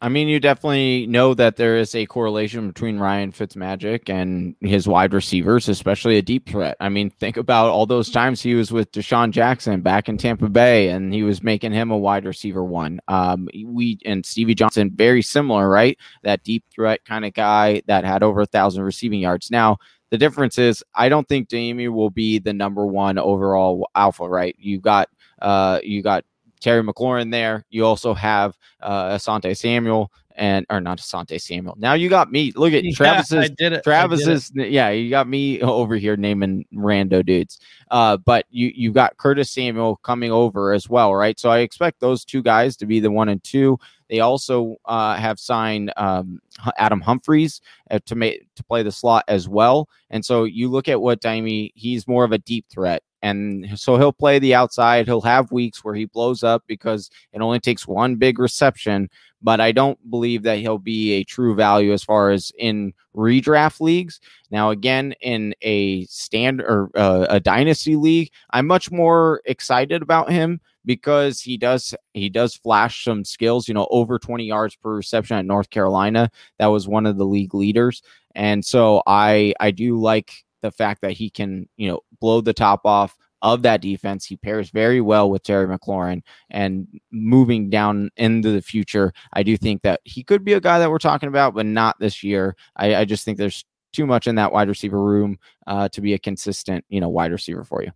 I 0.00 0.10
mean, 0.10 0.28
you 0.28 0.38
definitely 0.40 1.06
know 1.06 1.32
that 1.34 1.56
there 1.56 1.76
is 1.76 1.94
a 1.94 2.04
correlation 2.04 2.68
between 2.68 2.98
Ryan 2.98 3.32
Fitzmagic 3.32 4.10
and 4.10 4.54
his 4.60 4.86
wide 4.86 5.14
receivers, 5.14 5.68
especially 5.68 6.18
a 6.18 6.22
deep 6.22 6.48
threat. 6.48 6.76
I 6.80 6.90
mean, 6.90 7.08
think 7.08 7.38
about 7.38 7.70
all 7.70 7.86
those 7.86 8.10
times 8.10 8.42
he 8.42 8.54
was 8.54 8.70
with 8.70 8.92
DeSean 8.92 9.30
Jackson 9.30 9.80
back 9.80 10.08
in 10.08 10.18
Tampa 10.18 10.50
Bay, 10.50 10.90
and 10.90 11.14
he 11.14 11.22
was 11.22 11.42
making 11.42 11.72
him 11.72 11.90
a 11.90 11.96
wide 11.96 12.26
receiver 12.26 12.62
one. 12.62 13.00
Um, 13.08 13.48
we 13.64 13.98
and 14.04 14.24
Stevie 14.26 14.54
Johnson, 14.54 14.92
very 14.94 15.22
similar, 15.22 15.68
right? 15.68 15.98
That 16.22 16.44
deep 16.44 16.64
threat 16.70 17.04
kind 17.06 17.24
of 17.24 17.32
guy 17.32 17.82
that 17.86 18.04
had 18.04 18.22
over 18.22 18.42
a 18.42 18.46
thousand 18.46 18.82
receiving 18.82 19.20
yards. 19.20 19.50
Now, 19.50 19.78
the 20.10 20.18
difference 20.18 20.58
is, 20.58 20.84
I 20.94 21.08
don't 21.08 21.26
think 21.26 21.48
Dyami 21.48 21.88
will 21.90 22.10
be 22.10 22.38
the 22.38 22.52
number 22.52 22.86
one 22.86 23.18
overall 23.18 23.88
alpha. 23.94 24.28
Right? 24.28 24.54
You 24.58 24.78
got, 24.78 25.08
uh, 25.40 25.80
you 25.82 26.02
got 26.02 26.24
Terry 26.66 26.82
McLaurin 26.82 27.30
there. 27.30 27.64
You 27.70 27.86
also 27.86 28.12
have 28.12 28.58
uh, 28.80 29.10
Asante 29.10 29.56
Samuel 29.56 30.10
and 30.34 30.66
or 30.68 30.80
not 30.80 30.98
Asante 30.98 31.40
Samuel. 31.40 31.76
Now 31.78 31.94
you 31.94 32.08
got 32.08 32.32
me. 32.32 32.50
Look 32.56 32.72
at 32.72 32.82
yeah, 32.84 32.90
Travis's. 32.92 33.50
Travis's. 33.84 34.50
Yeah, 34.52 34.90
you 34.90 35.08
got 35.08 35.28
me 35.28 35.62
over 35.62 35.94
here 35.94 36.16
naming 36.16 36.64
rando 36.74 37.24
dudes. 37.24 37.60
Uh, 37.92 38.16
but 38.16 38.46
you 38.50 38.72
you 38.74 38.90
got 38.90 39.16
Curtis 39.16 39.52
Samuel 39.52 40.00
coming 40.02 40.32
over 40.32 40.72
as 40.72 40.90
well, 40.90 41.14
right? 41.14 41.38
So 41.38 41.50
I 41.50 41.58
expect 41.58 42.00
those 42.00 42.24
two 42.24 42.42
guys 42.42 42.76
to 42.78 42.86
be 42.86 42.98
the 42.98 43.12
one 43.12 43.28
and 43.28 43.40
two. 43.44 43.78
They 44.10 44.18
also 44.18 44.74
uh, 44.86 45.14
have 45.14 45.38
signed 45.38 45.92
um, 45.96 46.40
Adam 46.78 47.00
Humphries 47.00 47.60
uh, 47.92 48.00
to 48.06 48.16
make 48.16 48.48
to 48.56 48.64
play 48.64 48.82
the 48.82 48.90
slot 48.90 49.22
as 49.28 49.48
well. 49.48 49.88
And 50.10 50.24
so 50.24 50.42
you 50.42 50.68
look 50.68 50.88
at 50.88 51.00
what 51.00 51.20
Dyami, 51.20 51.70
he's 51.76 52.08
more 52.08 52.24
of 52.24 52.32
a 52.32 52.38
deep 52.38 52.66
threat. 52.68 53.04
And 53.22 53.78
so 53.78 53.96
he'll 53.96 54.12
play 54.12 54.38
the 54.38 54.54
outside. 54.54 55.06
He'll 55.06 55.20
have 55.22 55.50
weeks 55.50 55.82
where 55.82 55.94
he 55.94 56.04
blows 56.04 56.42
up 56.42 56.64
because 56.66 57.10
it 57.32 57.40
only 57.40 57.60
takes 57.60 57.86
one 57.86 58.16
big 58.16 58.38
reception. 58.38 59.08
But 59.42 59.60
I 59.60 59.72
don't 59.72 59.98
believe 60.10 60.42
that 60.44 60.58
he'll 60.58 60.78
be 60.78 61.12
a 61.12 61.24
true 61.24 61.54
value 61.54 61.92
as 61.92 62.04
far 62.04 62.30
as 62.30 62.52
in 62.58 62.92
redraft 63.14 63.80
leagues. 63.80 64.20
Now, 64.50 64.70
again, 64.70 65.14
in 65.20 65.54
a 65.62 66.04
stand 66.06 66.60
or 66.60 66.90
uh, 66.94 67.26
a 67.28 67.40
dynasty 67.40 67.96
league, 67.96 68.30
I'm 68.50 68.66
much 68.66 68.90
more 68.90 69.40
excited 69.44 70.02
about 70.02 70.30
him 70.30 70.60
because 70.86 71.40
he 71.40 71.56
does 71.56 71.94
he 72.14 72.30
does 72.30 72.54
flash 72.54 73.04
some 73.04 73.24
skills. 73.24 73.68
You 73.68 73.74
know, 73.74 73.88
over 73.90 74.18
20 74.18 74.44
yards 74.44 74.76
per 74.76 74.94
reception 74.94 75.36
at 75.36 75.44
North 75.44 75.68
Carolina. 75.70 76.30
That 76.58 76.68
was 76.68 76.88
one 76.88 77.06
of 77.06 77.18
the 77.18 77.26
league 77.26 77.54
leaders, 77.54 78.02
and 78.34 78.64
so 78.64 79.02
I 79.06 79.52
I 79.60 79.72
do 79.72 80.00
like 80.00 80.45
the 80.62 80.70
fact 80.70 81.02
that 81.02 81.12
he 81.12 81.30
can, 81.30 81.68
you 81.76 81.88
know, 81.88 82.00
blow 82.20 82.40
the 82.40 82.52
top 82.54 82.80
off 82.84 83.16
of 83.42 83.62
that 83.62 83.80
defense. 83.80 84.24
He 84.24 84.36
pairs 84.36 84.70
very 84.70 85.00
well 85.00 85.30
with 85.30 85.42
Terry 85.42 85.66
McLaurin. 85.66 86.22
And 86.50 86.88
moving 87.10 87.70
down 87.70 88.10
into 88.16 88.50
the 88.50 88.62
future, 88.62 89.12
I 89.32 89.42
do 89.42 89.56
think 89.56 89.82
that 89.82 90.00
he 90.04 90.24
could 90.24 90.44
be 90.44 90.54
a 90.54 90.60
guy 90.60 90.78
that 90.78 90.90
we're 90.90 90.98
talking 90.98 91.28
about, 91.28 91.54
but 91.54 91.66
not 91.66 91.96
this 92.00 92.22
year. 92.22 92.56
I, 92.76 92.96
I 92.96 93.04
just 93.04 93.24
think 93.24 93.38
there's 93.38 93.64
too 93.92 94.06
much 94.06 94.26
in 94.26 94.34
that 94.36 94.52
wide 94.52 94.68
receiver 94.68 95.02
room 95.02 95.38
uh, 95.66 95.88
to 95.90 96.00
be 96.00 96.14
a 96.14 96.18
consistent, 96.18 96.84
you 96.88 97.00
know, 97.00 97.08
wide 97.08 97.32
receiver 97.32 97.64
for 97.64 97.82
you. 97.82 97.92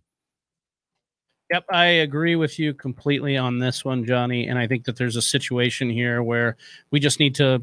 Yep, 1.51 1.65
I 1.69 1.85
agree 1.85 2.37
with 2.37 2.57
you 2.57 2.73
completely 2.73 3.35
on 3.35 3.59
this 3.59 3.83
one, 3.83 4.05
Johnny. 4.05 4.47
And 4.47 4.57
I 4.57 4.67
think 4.67 4.85
that 4.85 4.95
there's 4.95 5.17
a 5.17 5.21
situation 5.21 5.89
here 5.89 6.23
where 6.23 6.55
we 6.91 6.99
just 7.01 7.19
need 7.19 7.35
to 7.35 7.61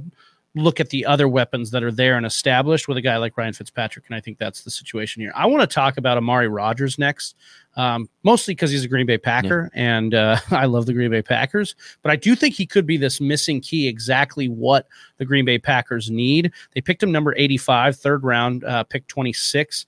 look 0.55 0.81
at 0.81 0.91
the 0.91 1.05
other 1.05 1.29
weapons 1.29 1.71
that 1.71 1.83
are 1.83 1.93
there 1.93 2.17
and 2.17 2.25
established 2.25 2.89
with 2.89 2.97
a 2.97 3.01
guy 3.01 3.17
like 3.17 3.37
Ryan 3.37 3.53
Fitzpatrick. 3.53 4.07
And 4.07 4.15
I 4.15 4.21
think 4.21 4.39
that's 4.39 4.63
the 4.63 4.71
situation 4.71 5.23
here. 5.23 5.33
I 5.35 5.47
want 5.47 5.61
to 5.61 5.73
talk 5.73 5.99
about 5.99 6.17
Amari 6.17 6.49
Rodgers 6.49 6.99
next, 6.99 7.37
um, 7.77 8.09
mostly 8.23 8.55
because 8.55 8.71
he's 8.71 8.85
a 8.85 8.89
Green 8.89 9.07
Bay 9.07 9.19
Packer 9.19 9.71
yeah. 9.75 9.97
and 9.97 10.15
uh, 10.15 10.39
I 10.51 10.67
love 10.67 10.87
the 10.87 10.93
Green 10.93 11.11
Bay 11.11 11.23
Packers. 11.23 11.75
But 12.03 12.13
I 12.13 12.17
do 12.17 12.35
think 12.35 12.55
he 12.55 12.67
could 12.67 12.87
be 12.87 12.97
this 12.97 13.21
missing 13.21 13.61
key, 13.61 13.87
exactly 13.87 14.49
what 14.49 14.87
the 15.19 15.25
Green 15.25 15.45
Bay 15.45 15.59
Packers 15.59 16.11
need. 16.11 16.53
They 16.75 16.81
picked 16.81 17.03
him 17.03 17.13
number 17.13 17.35
85, 17.37 17.97
third 17.97 18.25
round, 18.25 18.65
uh, 18.65 18.85
pick 18.85 19.07
26. 19.07 19.87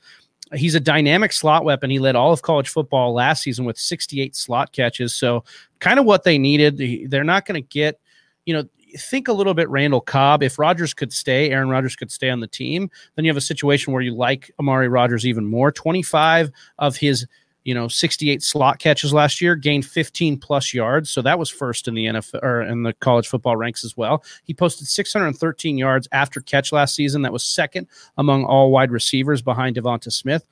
He's 0.54 0.74
a 0.74 0.80
dynamic 0.80 1.32
slot 1.32 1.64
weapon. 1.64 1.90
He 1.90 2.00
led 2.00 2.16
all 2.16 2.32
of 2.32 2.42
college 2.42 2.68
football 2.68 3.14
last 3.14 3.42
season 3.42 3.64
with 3.64 3.78
68 3.78 4.34
slot 4.34 4.72
catches. 4.72 5.14
So, 5.14 5.44
kind 5.78 6.00
of 6.00 6.04
what 6.04 6.24
they 6.24 6.38
needed. 6.38 7.08
They're 7.08 7.22
not 7.22 7.46
going 7.46 7.62
to 7.62 7.68
get, 7.68 8.00
you 8.46 8.54
know, 8.54 8.64
think 8.98 9.28
a 9.28 9.32
little 9.32 9.54
bit 9.54 9.68
Randall 9.68 10.00
Cobb. 10.00 10.42
If 10.42 10.58
Rodgers 10.58 10.94
could 10.94 11.12
stay, 11.12 11.50
Aaron 11.50 11.68
Rodgers 11.68 11.96
could 11.96 12.10
stay 12.10 12.30
on 12.30 12.40
the 12.40 12.46
team, 12.46 12.90
then 13.14 13.24
you 13.24 13.30
have 13.30 13.36
a 13.36 13.42
situation 13.42 13.92
where 13.92 14.02
you 14.02 14.14
like 14.14 14.50
Amari 14.58 14.88
Rodgers 14.88 15.26
even 15.26 15.46
more. 15.46 15.72
25 15.72 16.50
of 16.78 16.96
his 16.96 17.26
you 17.64 17.74
know 17.74 17.88
68 17.88 18.42
slot 18.42 18.78
catches 18.78 19.12
last 19.12 19.40
year 19.40 19.54
gained 19.54 19.84
15 19.84 20.38
plus 20.38 20.72
yards 20.72 21.10
so 21.10 21.20
that 21.20 21.38
was 21.38 21.50
first 21.50 21.88
in 21.88 21.94
the 21.94 22.06
NFL 22.06 22.42
or 22.42 22.62
in 22.62 22.84
the 22.84 22.94
college 22.94 23.28
football 23.28 23.56
ranks 23.56 23.84
as 23.84 23.96
well 23.96 24.24
he 24.44 24.54
posted 24.54 24.86
613 24.86 25.76
yards 25.76 26.08
after 26.12 26.40
catch 26.40 26.72
last 26.72 26.94
season 26.94 27.22
that 27.22 27.32
was 27.32 27.44
second 27.44 27.86
among 28.16 28.44
all 28.44 28.70
wide 28.70 28.90
receivers 28.90 29.42
behind 29.42 29.76
Devonta 29.76 30.10
Smith 30.10 30.46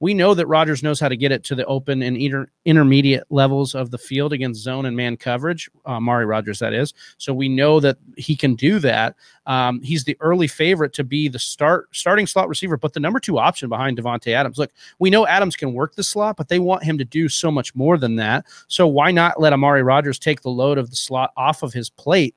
we 0.00 0.14
know 0.14 0.34
that 0.34 0.46
Rodgers 0.46 0.82
knows 0.82 1.00
how 1.00 1.08
to 1.08 1.16
get 1.16 1.32
it 1.32 1.44
to 1.44 1.54
the 1.54 1.64
open 1.66 2.02
and 2.02 2.16
inter- 2.16 2.48
intermediate 2.64 3.24
levels 3.30 3.74
of 3.74 3.90
the 3.90 3.98
field 3.98 4.32
against 4.32 4.60
zone 4.60 4.86
and 4.86 4.96
man 4.96 5.16
coverage. 5.16 5.70
Uh, 5.86 6.00
Mari 6.00 6.26
Rodgers, 6.26 6.58
that 6.58 6.72
is. 6.72 6.92
So 7.18 7.32
we 7.32 7.48
know 7.48 7.80
that 7.80 7.96
he 8.16 8.36
can 8.36 8.54
do 8.54 8.78
that. 8.80 9.14
Um, 9.46 9.80
he's 9.82 10.04
the 10.04 10.16
early 10.20 10.46
favorite 10.46 10.92
to 10.94 11.04
be 11.04 11.28
the 11.28 11.38
start 11.38 11.88
starting 11.92 12.26
slot 12.26 12.48
receiver, 12.48 12.76
but 12.76 12.92
the 12.92 13.00
number 13.00 13.20
two 13.20 13.38
option 13.38 13.68
behind 13.68 13.98
Davante 13.98 14.32
Adams. 14.32 14.58
Look, 14.58 14.72
we 14.98 15.10
know 15.10 15.26
Adams 15.26 15.56
can 15.56 15.72
work 15.72 15.94
the 15.94 16.02
slot, 16.02 16.36
but 16.36 16.48
they 16.48 16.58
want 16.58 16.82
him 16.82 16.98
to 16.98 17.04
do 17.04 17.28
so 17.28 17.50
much 17.50 17.74
more 17.74 17.96
than 17.96 18.16
that. 18.16 18.46
So 18.68 18.86
why 18.86 19.10
not 19.10 19.40
let 19.40 19.52
Amari 19.52 19.82
Rodgers 19.82 20.18
take 20.18 20.42
the 20.42 20.50
load 20.50 20.78
of 20.78 20.90
the 20.90 20.96
slot 20.96 21.32
off 21.36 21.62
of 21.62 21.72
his 21.72 21.88
plate? 21.88 22.34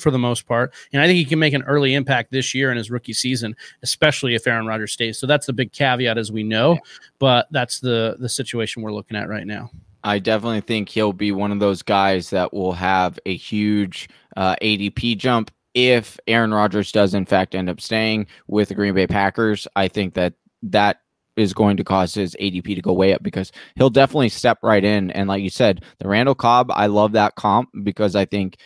For 0.00 0.10
the 0.10 0.18
most 0.18 0.46
part. 0.46 0.72
And 0.92 1.02
I 1.02 1.06
think 1.06 1.16
he 1.16 1.24
can 1.24 1.38
make 1.38 1.54
an 1.54 1.62
early 1.62 1.94
impact 1.94 2.32
this 2.32 2.54
year 2.54 2.70
in 2.70 2.76
his 2.76 2.90
rookie 2.90 3.12
season, 3.12 3.56
especially 3.82 4.34
if 4.34 4.46
Aaron 4.46 4.66
Rodgers 4.66 4.92
stays. 4.92 5.18
So 5.18 5.26
that's 5.26 5.46
the 5.46 5.52
big 5.52 5.72
caveat, 5.72 6.18
as 6.18 6.32
we 6.32 6.42
know. 6.42 6.78
But 7.18 7.48
that's 7.50 7.80
the 7.80 8.16
the 8.18 8.28
situation 8.28 8.82
we're 8.82 8.92
looking 8.92 9.16
at 9.16 9.28
right 9.28 9.46
now. 9.46 9.70
I 10.04 10.18
definitely 10.18 10.60
think 10.60 10.88
he'll 10.88 11.12
be 11.12 11.32
one 11.32 11.52
of 11.52 11.58
those 11.58 11.82
guys 11.82 12.30
that 12.30 12.52
will 12.52 12.72
have 12.72 13.18
a 13.26 13.36
huge 13.36 14.08
uh, 14.36 14.56
ADP 14.62 15.18
jump 15.18 15.50
if 15.74 16.18
Aaron 16.26 16.54
Rodgers 16.54 16.92
does 16.92 17.14
in 17.14 17.26
fact 17.26 17.54
end 17.54 17.68
up 17.68 17.80
staying 17.80 18.26
with 18.46 18.68
the 18.68 18.74
Green 18.74 18.94
Bay 18.94 19.06
Packers. 19.06 19.66
I 19.76 19.88
think 19.88 20.14
that 20.14 20.34
that 20.62 21.00
is 21.36 21.54
going 21.54 21.76
to 21.76 21.84
cause 21.84 22.14
his 22.14 22.36
ADP 22.40 22.74
to 22.74 22.82
go 22.82 22.92
way 22.92 23.14
up 23.14 23.22
because 23.22 23.52
he'll 23.76 23.90
definitely 23.90 24.28
step 24.28 24.58
right 24.62 24.84
in. 24.84 25.10
And 25.12 25.28
like 25.28 25.42
you 25.42 25.50
said, 25.50 25.84
the 25.98 26.08
Randall 26.08 26.34
Cobb, 26.34 26.70
I 26.72 26.86
love 26.86 27.12
that 27.12 27.36
comp 27.36 27.70
because 27.84 28.16
I 28.16 28.24
think 28.24 28.56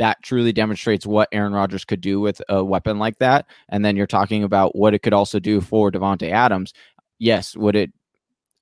that 0.00 0.22
truly 0.22 0.50
demonstrates 0.50 1.06
what 1.06 1.28
Aaron 1.30 1.52
Rodgers 1.52 1.84
could 1.84 2.00
do 2.00 2.20
with 2.20 2.40
a 2.48 2.64
weapon 2.64 2.98
like 2.98 3.18
that. 3.18 3.44
And 3.68 3.84
then 3.84 3.96
you're 3.96 4.06
talking 4.06 4.42
about 4.42 4.74
what 4.74 4.94
it 4.94 5.00
could 5.00 5.12
also 5.12 5.38
do 5.38 5.60
for 5.60 5.92
Davante 5.92 6.30
Adams. 6.30 6.72
Yes, 7.18 7.54
would 7.54 7.76
it 7.76 7.92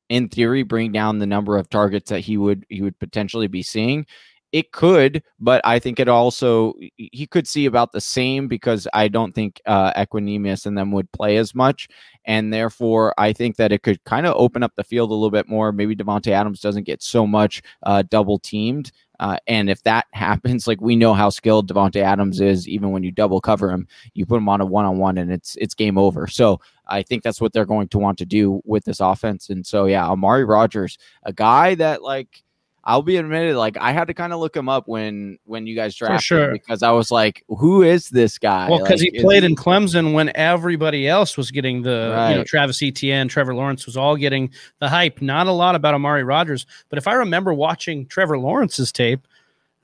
in 0.08 0.28
theory 0.28 0.64
bring 0.64 0.90
down 0.90 1.20
the 1.20 1.26
number 1.26 1.56
of 1.56 1.70
targets 1.70 2.10
that 2.10 2.20
he 2.20 2.36
would 2.36 2.66
he 2.68 2.82
would 2.82 2.98
potentially 2.98 3.46
be 3.46 3.62
seeing? 3.62 4.04
It 4.50 4.72
could, 4.72 5.22
but 5.38 5.60
I 5.64 5.78
think 5.78 6.00
it 6.00 6.08
also 6.08 6.72
he 6.96 7.26
could 7.26 7.46
see 7.46 7.66
about 7.66 7.92
the 7.92 8.00
same 8.00 8.48
because 8.48 8.88
I 8.92 9.06
don't 9.06 9.32
think 9.32 9.60
uh, 9.64 9.92
Equanimeous 9.92 10.66
and 10.66 10.76
them 10.76 10.90
would 10.90 11.12
play 11.12 11.36
as 11.36 11.54
much, 11.54 11.86
and 12.24 12.52
therefore 12.52 13.14
I 13.16 13.32
think 13.32 13.56
that 13.56 13.70
it 13.70 13.84
could 13.84 14.02
kind 14.02 14.26
of 14.26 14.34
open 14.36 14.64
up 14.64 14.72
the 14.74 14.82
field 14.82 15.10
a 15.10 15.14
little 15.14 15.30
bit 15.30 15.48
more. 15.48 15.70
Maybe 15.70 15.94
Davante 15.94 16.32
Adams 16.32 16.60
doesn't 16.60 16.86
get 16.86 17.00
so 17.00 17.28
much 17.28 17.62
uh, 17.84 18.02
double 18.08 18.40
teamed, 18.40 18.90
uh, 19.20 19.38
and 19.46 19.68
if 19.68 19.82
that 19.82 20.06
happens, 20.12 20.66
like 20.66 20.80
we 20.80 20.96
know 20.96 21.14
how 21.14 21.30
skilled 21.30 21.68
Davante 21.68 22.02
Adams 22.02 22.40
is, 22.40 22.68
even 22.68 22.90
when 22.90 23.02
you 23.02 23.10
double 23.10 23.40
cover 23.40 23.70
him, 23.70 23.86
you 24.14 24.26
put 24.26 24.38
him 24.38 24.48
on 24.48 24.60
a 24.60 24.66
one 24.66 24.84
on 24.84 24.98
one, 24.98 25.18
and 25.18 25.32
it's 25.32 25.56
it's 25.56 25.74
game 25.74 25.98
over. 25.98 26.26
So 26.26 26.60
I 26.86 27.02
think 27.02 27.22
that's 27.22 27.40
what 27.40 27.52
they're 27.52 27.66
going 27.66 27.88
to 27.88 27.98
want 27.98 28.18
to 28.18 28.26
do 28.26 28.60
with 28.64 28.84
this 28.84 29.00
offense. 29.00 29.50
And 29.50 29.66
so 29.66 29.86
yeah, 29.86 30.08
Amari 30.08 30.44
Rodgers, 30.44 30.98
a 31.24 31.32
guy 31.32 31.74
that 31.76 32.02
like 32.02 32.42
I'll 32.88 33.02
be 33.02 33.18
admitted, 33.18 33.54
like 33.54 33.76
I 33.76 33.92
had 33.92 34.06
to 34.06 34.14
kind 34.14 34.32
of 34.32 34.40
look 34.40 34.56
him 34.56 34.66
up 34.66 34.88
when 34.88 35.38
when 35.44 35.66
you 35.66 35.76
guys 35.76 35.94
drafted 35.94 36.22
sure. 36.22 36.52
because 36.52 36.82
I 36.82 36.90
was 36.90 37.10
like, 37.10 37.44
who 37.48 37.82
is 37.82 38.08
this 38.08 38.38
guy? 38.38 38.70
Well, 38.70 38.78
because 38.78 39.02
Like, 39.02 39.12
he 39.12 39.20
played 39.20 39.44
in 39.44 39.54
Clemson 39.54 40.14
when 40.14 40.32
everybody 40.34 41.06
else 41.06 41.36
was 41.36 41.50
getting 41.50 41.82
the, 41.82 42.28
you 42.30 42.36
know, 42.36 42.44
Travis 42.44 42.82
Etienne, 42.82 43.28
Trevor 43.28 43.54
Lawrence 43.54 43.84
was 43.84 43.98
all 43.98 44.16
getting 44.16 44.50
the 44.78 44.88
hype. 44.88 45.20
Not 45.20 45.48
a 45.48 45.52
lot 45.52 45.74
about 45.74 45.92
Amari 45.92 46.24
Rodgers, 46.24 46.64
but 46.88 46.96
if 46.96 47.06
I 47.06 47.12
remember 47.12 47.52
watching 47.52 48.06
Trevor 48.06 48.38
Lawrence's 48.38 48.90
tape, 48.90 49.20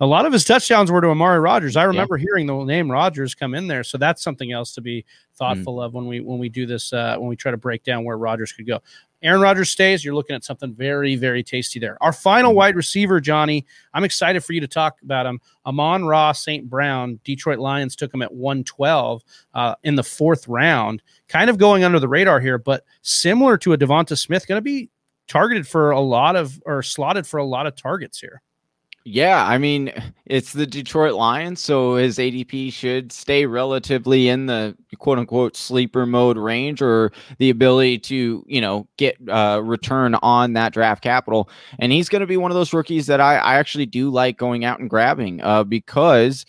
a 0.01 0.07
lot 0.07 0.25
of 0.25 0.33
his 0.33 0.47
touchdowns 0.47 0.91
were 0.91 1.03
to 1.03 1.09
Amari 1.09 1.41
Rodgers. 1.41 1.77
I 1.77 1.85
remember 1.85 2.17
hearing 2.17 2.47
the 2.47 2.65
name 2.65 2.91
Rodgers 2.91 3.35
come 3.35 3.55
in 3.55 3.67
there, 3.67 3.85
so 3.85 3.99
that's 3.99 4.23
something 4.23 4.51
else 4.51 4.75
to 4.75 4.81
be 4.81 5.05
thoughtful 5.35 5.81
of 5.81 5.93
when 5.93 6.07
we 6.07 6.21
when 6.21 6.39
we 6.39 6.49
do 6.49 6.65
this 6.65 6.93
uh, 6.95 7.17
when 7.19 7.29
we 7.29 7.37
try 7.37 7.51
to 7.51 7.59
break 7.59 7.85
down 7.85 8.05
where 8.05 8.17
Rodgers 8.17 8.51
could 8.53 8.67
go. 8.67 8.81
Aaron 9.25 9.41
Rodgers 9.41 9.71
stays, 9.71 10.05
you're 10.05 10.15
looking 10.15 10.37
at 10.37 10.45
something 10.45 10.75
very, 10.75 11.17
very 11.17 11.43
tasty 11.43 11.81
there. 11.81 11.97
Our 12.03 12.13
final 12.13 12.55
wide 12.55 12.77
receiver, 12.77 13.21
Johnny, 13.21 13.65
I'm 13.95 14.05
excited 14.05 14.45
for 14.45 14.53
you 14.53 14.61
to 14.61 14.69
talk 14.69 15.01
about 15.03 15.25
him. 15.25 15.41
Amon 15.65 16.05
Ra 16.05 16.33
St. 16.33 16.69
Brown, 16.69 17.19
Detroit 17.25 17.59
Lions 17.59 17.97
took 17.97 18.13
him 18.13 18.21
at 18.21 18.33
112 18.33 19.23
uh, 19.55 19.75
in 19.83 19.95
the 19.95 20.05
fourth 20.05 20.47
round, 20.47 21.03
kind 21.29 21.49
of 21.49 21.57
going 21.57 21.85
under 21.85 21.99
the 21.99 22.07
radar 22.07 22.39
here, 22.39 22.59
but 22.59 22.85
similar 23.01 23.57
to 23.57 23.73
a 23.73 23.79
Devonta 23.79 24.17
Smith, 24.17 24.47
going 24.47 24.59
to 24.59 24.63
be 24.63 24.91
targeted 25.27 25.67
for 25.67 25.91
a 25.91 26.01
lot 26.01 26.37
of 26.37 26.63
or 26.67 26.83
slotted 26.83 27.27
for 27.27 27.39
a 27.39 27.45
lot 27.45 27.67
of 27.67 27.75
targets 27.75 28.21
here. 28.21 28.43
Yeah, 29.07 29.45
I 29.45 29.59
mean, 29.59 29.93
it's 30.25 30.55
the 30.55 30.67
Detroit 30.67 31.13
Lions, 31.13 31.61
so 31.61 31.97
his 31.97 32.17
ADP 32.17 32.73
should 32.73 33.13
stay 33.13 33.45
relatively 33.45 34.29
in 34.29 34.47
the 34.47 34.75
quote 34.97 35.19
unquote 35.19 35.57
sleeper 35.57 36.07
mode 36.07 36.39
range 36.39 36.81
or 36.81 37.13
the 37.37 37.51
ability 37.51 37.99
to, 37.99 38.43
you 38.47 38.61
know, 38.63 38.89
get 38.97 39.17
uh, 39.29 39.61
return 39.63 40.15
on 40.17 40.55
that 40.55 40.73
draft 40.73 41.03
capital. 41.03 41.51
And 41.79 41.93
he's 41.93 42.09
going 42.09 42.21
to 42.21 42.27
be 42.27 42.39
one 42.39 42.51
of 42.51 42.55
those 42.55 42.73
rookies 42.73 43.07
that 43.09 43.21
I, 43.21 43.37
I 43.37 43.57
actually 43.57 43.85
do 43.87 44.09
like 44.09 44.39
going 44.39 44.65
out 44.65 44.81
and 44.81 44.89
grabbing 44.89 45.43
uh, 45.43 45.65
because 45.65 46.47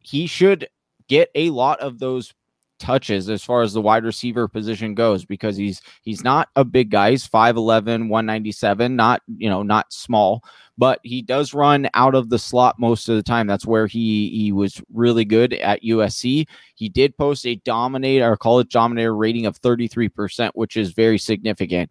he 0.00 0.28
should 0.28 0.68
get 1.08 1.30
a 1.34 1.50
lot 1.50 1.80
of 1.80 1.98
those 1.98 2.32
touches 2.78 3.28
as 3.28 3.44
far 3.44 3.62
as 3.62 3.72
the 3.72 3.80
wide 3.80 4.04
receiver 4.04 4.48
position 4.48 4.94
goes 4.94 5.24
because 5.24 5.56
he's 5.56 5.80
he's 6.02 6.24
not 6.24 6.48
a 6.56 6.64
big 6.64 6.90
guy. 6.90 7.10
He's 7.10 7.26
5'11 7.26 8.08
197 8.08 8.96
not 8.96 9.22
you 9.36 9.48
know 9.48 9.62
not 9.62 9.92
small 9.92 10.42
but 10.76 11.00
he 11.02 11.22
does 11.22 11.54
run 11.54 11.88
out 11.94 12.14
of 12.14 12.30
the 12.30 12.38
slot 12.38 12.78
most 12.78 13.08
of 13.08 13.16
the 13.16 13.22
time. 13.22 13.46
That's 13.46 13.66
where 13.66 13.86
he 13.86 14.30
he 14.30 14.52
was 14.52 14.80
really 14.92 15.24
good 15.24 15.54
at 15.54 15.82
USC 15.82 16.46
he 16.74 16.88
did 16.88 17.16
post 17.16 17.46
a 17.46 17.56
dominate 17.56 18.22
or 18.22 18.36
college 18.36 18.70
dominator 18.70 19.14
rating 19.16 19.46
of 19.46 19.60
33% 19.60 20.50
which 20.54 20.76
is 20.76 20.92
very 20.92 21.18
significant. 21.18 21.90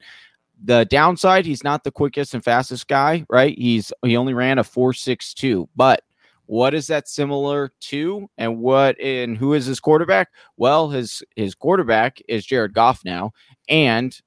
The 0.64 0.86
downside 0.86 1.46
he's 1.46 1.64
not 1.64 1.84
the 1.84 1.92
quickest 1.92 2.34
and 2.34 2.44
fastest 2.44 2.88
guy 2.88 3.26
right? 3.30 3.58
He's 3.58 3.92
he 4.04 4.18
only 4.18 4.34
ran 4.34 4.60
a 4.60 4.64
462 4.64 5.70
but 5.76 6.02
what 6.48 6.74
is 6.74 6.88
that 6.88 7.08
similar 7.08 7.72
to 7.80 8.30
and 8.38 8.58
what 8.58 9.00
and 9.00 9.38
who 9.38 9.54
is 9.54 9.66
his 9.66 9.80
quarterback? 9.80 10.30
Well 10.58 10.90
his 10.90 11.24
his 11.36 11.54
quarterback 11.56 12.22
is 12.28 12.46
jared 12.46 12.74
goff 12.74 13.06
now 13.06 13.32
and 13.70 14.20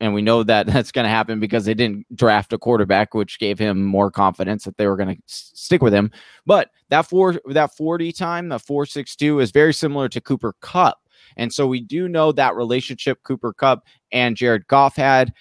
and 0.00 0.14
we 0.14 0.22
know 0.22 0.42
that 0.42 0.66
that's 0.68 0.92
going 0.92 1.04
to 1.04 1.10
happen 1.10 1.40
because 1.40 1.64
they 1.64 1.74
didn't 1.74 2.06
draft 2.16 2.52
a 2.52 2.58
quarterback 2.58 3.14
which 3.14 3.38
gave 3.38 3.58
him 3.58 3.84
more 3.84 4.10
confidence 4.10 4.64
that 4.64 4.76
they 4.76 4.86
were 4.86 4.96
going 4.96 5.14
to 5.14 5.22
stick 5.26 5.82
with 5.82 5.92
him. 5.92 6.10
But 6.46 6.70
that 6.88 7.02
four 7.02 7.40
that 7.46 7.76
40 7.76 8.12
time 8.12 8.48
the 8.48 8.58
462 8.58 9.40
is 9.40 9.50
very 9.50 9.74
similar 9.74 10.08
to 10.08 10.20
Cooper 10.20 10.54
Kupp 10.60 10.98
and 11.36 11.52
so 11.52 11.66
we 11.66 11.80
do 11.80 12.08
know 12.08 12.32
that 12.32 12.54
relationship 12.54 13.22
Cooper 13.24 13.52
Kupp 13.52 13.84
and 14.12 14.36
jared 14.36 14.66
goff 14.68 14.96
had 14.96 15.32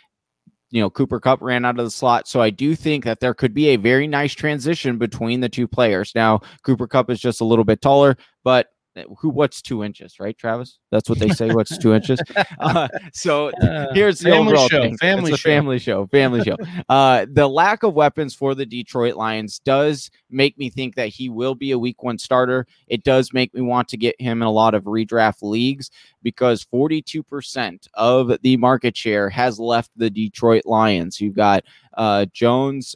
you 0.73 0.81
know, 0.81 0.89
Cooper 0.89 1.19
Kupp 1.19 1.39
ran 1.39 1.65
out 1.65 1.77
of 1.77 1.85
the 1.85 1.91
slot. 1.91 2.27
So 2.27 2.41
I 2.41 2.49
do 2.49 2.75
think 2.75 3.03
that 3.03 3.19
there 3.19 3.35
could 3.35 3.53
be 3.53 3.67
a 3.67 3.75
very 3.75 4.07
nice 4.07 4.33
transition 4.33 4.97
between 4.97 5.39
the 5.39 5.47
two 5.47 5.67
players. 5.67 6.11
Now, 6.15 6.41
Cooper 6.63 6.87
Kupp 6.87 7.11
is 7.11 7.19
just 7.19 7.41
a 7.41 7.45
little 7.45 7.63
bit 7.63 7.79
taller, 7.79 8.17
but 8.43 8.69
who 9.17 9.29
what's 9.29 9.61
two 9.61 9.83
inches, 9.83 10.19
right, 10.19 10.37
Travis? 10.37 10.79
That's 10.91 11.09
what 11.09 11.19
they 11.19 11.29
say. 11.29 11.49
What's 11.51 11.77
two 11.77 11.93
inches? 11.93 12.19
Uh, 12.59 12.87
so 13.13 13.49
Uh, 13.61 13.87
here's 13.93 14.19
the 14.19 14.29
family 14.29 14.47
overall 14.53 14.69
show, 14.69 14.81
thing. 14.81 14.97
family 14.97 15.31
it's 15.31 15.41
show. 15.41 15.49
family 15.49 15.79
show, 15.79 16.07
family 16.07 16.41
show. 16.43 16.55
Uh, 16.89 17.25
the 17.31 17.47
lack 17.47 17.83
of 17.83 17.93
weapons 17.93 18.33
for 18.33 18.55
the 18.55 18.65
Detroit 18.65 19.15
Lions 19.15 19.59
does 19.59 20.09
make 20.29 20.57
me 20.57 20.69
think 20.69 20.95
that 20.95 21.09
he 21.09 21.29
will 21.29 21.55
be 21.55 21.71
a 21.71 21.79
week 21.79 22.03
one 22.03 22.17
starter. 22.17 22.65
It 22.87 23.03
does 23.03 23.33
make 23.33 23.53
me 23.53 23.61
want 23.61 23.87
to 23.89 23.97
get 23.97 24.19
him 24.19 24.41
in 24.41 24.47
a 24.47 24.51
lot 24.51 24.73
of 24.75 24.83
redraft 24.83 25.41
leagues 25.41 25.89
because 26.21 26.63
42% 26.65 27.87
of 27.95 28.31
the 28.41 28.57
market 28.57 28.95
share 28.95 29.29
has 29.29 29.59
left 29.59 29.91
the 29.95 30.09
Detroit 30.09 30.65
Lions. 30.65 31.19
You've 31.19 31.35
got 31.35 31.63
uh, 31.97 32.25
Jones, 32.31 32.95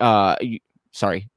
uh, 0.00 0.36
sorry. 0.92 1.28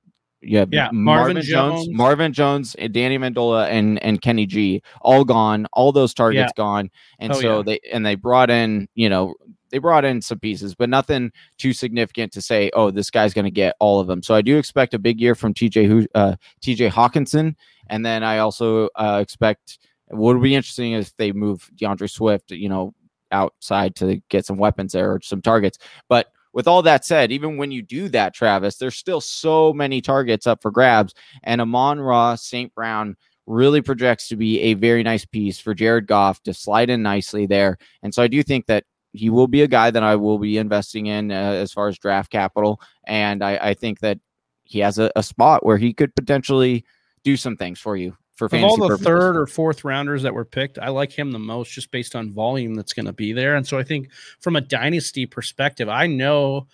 Have 0.54 0.74
Yeah, 0.74 0.90
Marvin, 0.92 1.36
Marvin 1.36 1.42
Jones, 1.44 1.86
Jones. 1.86 1.98
Marvin 1.98 2.34
Jones, 2.34 2.76
and 2.76 2.94
Danny 2.94 3.18
Amendola, 3.18 3.68
and 3.70 4.02
and 4.04 4.22
Kenny 4.22 4.46
G, 4.46 4.82
all 5.02 5.24
gone. 5.24 5.68
All 5.74 5.92
those 5.92 6.14
targets 6.14 6.52
gone, 6.56 6.90
and 7.20 7.32
Oh, 7.32 7.40
so 7.40 7.58
yeah. 7.58 7.64
they 7.64 7.80
and 7.92 8.06
they 8.06 8.16
brought 8.16 8.50
in, 8.50 8.88
you 8.96 9.10
know, 9.10 9.36
they 9.70 9.78
brought 9.78 10.04
in 10.04 10.22
some 10.22 10.40
pieces, 10.40 10.76
but 10.76 10.90
nothing 10.90 11.32
too 11.58 11.74
significant 11.74 12.34
to 12.34 12.42
say, 12.42 12.70
oh, 12.74 12.92
this 12.92 13.10
guy's 13.10 13.34
going 13.34 13.46
to 13.46 13.52
get 13.52 13.76
all 13.80 14.00
of 14.00 14.08
them. 14.08 14.22
So 14.24 14.36
I 14.36 14.42
do 14.42 14.58
expect 14.58 14.94
a 14.94 15.00
big 15.00 15.22
year 15.22 15.36
from 15.36 15.54
TJ 15.54 16.08
uh, 16.16 16.36
TJ 16.62 16.90
Hockenson, 16.90 17.56
and 17.88 18.06
then 18.06 18.24
I 18.24 18.40
also 18.40 18.90
uh, 18.96 19.20
expect 19.22 19.80
what 20.10 20.34
would 20.36 20.44
be 20.44 20.56
interesting 20.56 20.94
if 20.94 21.16
they 21.18 21.32
move 21.32 21.70
D'Andre 21.76 22.08
Swift, 22.08 22.52
you 22.52 22.68
know, 22.68 22.94
outside 23.32 23.96
to 23.96 24.22
get 24.30 24.46
some 24.46 24.58
weapons 24.58 24.92
there 24.92 25.12
or 25.14 25.22
some 25.22 25.42
targets. 25.42 25.78
But 26.10 26.28
with 26.54 26.68
all 26.68 26.82
that 26.84 27.06
said, 27.06 27.32
even 27.32 27.58
when 27.58 27.72
you 27.72 27.82
do 27.82 28.10
that, 28.10 28.34
Travis, 28.34 28.78
there's 28.78 28.98
still 28.98 29.22
so 29.22 29.74
many 29.74 30.02
targets 30.02 30.48
up 30.48 30.62
for 30.62 30.72
grabs, 30.72 31.14
and 31.44 31.62
Amon 31.62 32.00
Ra 32.00 32.36
St. 32.36 32.74
Brown 32.74 33.16
really 33.48 33.82
projects 33.82 34.28
to 34.30 34.36
be 34.36 34.60
a 34.62 34.74
very 34.76 35.04
nice 35.04 35.26
piece 35.26 35.60
for 35.60 35.74
Jared 35.74 36.08
Goff 36.08 36.42
to 36.44 36.54
slide 36.54 36.90
in 36.90 37.02
nicely 37.02 37.46
there. 37.46 37.78
And 38.04 38.14
so 38.14 38.22
I 38.22 38.28
do 38.28 38.44
think 38.44 38.68
that 38.68 38.86
he 39.14 39.30
will 39.30 39.48
be 39.48 39.62
a 39.62 39.68
guy 39.68 39.92
that 39.92 40.04
I 40.04 40.16
will 40.16 40.40
be 40.40 40.58
investing 40.58 41.08
in 41.08 41.32
uh, 41.32 41.36
as 41.36 41.74
far 41.74 41.88
as 41.88 41.98
draft 41.98 42.32
capital. 42.32 42.80
And 43.08 43.44
I, 43.44 43.58
I 43.58 43.74
think 43.74 44.00
that 44.00 44.20
he 44.64 44.80
has 44.80 45.00
a, 45.00 45.12
a 45.16 45.24
spot 45.24 45.66
where 45.66 45.78
he 45.78 45.94
could 45.94 46.16
potentially 46.16 46.86
do 47.24 47.36
some 47.36 47.58
things 47.58 47.80
for 47.80 47.98
you 47.98 48.16
for 48.50 48.56
Of 48.58 48.64
all 48.64 48.78
the 48.78 48.88
purposes. 48.88 49.06
third 49.06 49.38
or 49.38 49.48
fourth 49.48 49.84
rounders 49.84 50.24
that 50.24 50.34
were 50.34 50.46
picked, 50.46 50.80
I 50.80 50.90
like 50.90 51.12
him 51.12 51.32
the 51.32 51.40
most 51.40 51.72
just 51.72 51.92
based 51.92 52.16
on 52.16 52.32
volume 52.32 52.76
that's 52.76 52.94
going 52.94 53.06
to 53.06 53.14
be 53.14 53.34
there. 53.34 53.56
And 53.56 53.68
so 53.68 53.78
I 53.78 53.84
think 53.84 54.10
from 54.40 54.56
a 54.56 54.62
dynasty 54.62 55.26
perspective, 55.26 55.90
I 55.90 56.08
know, 56.08 56.68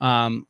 um, 0.00 0.46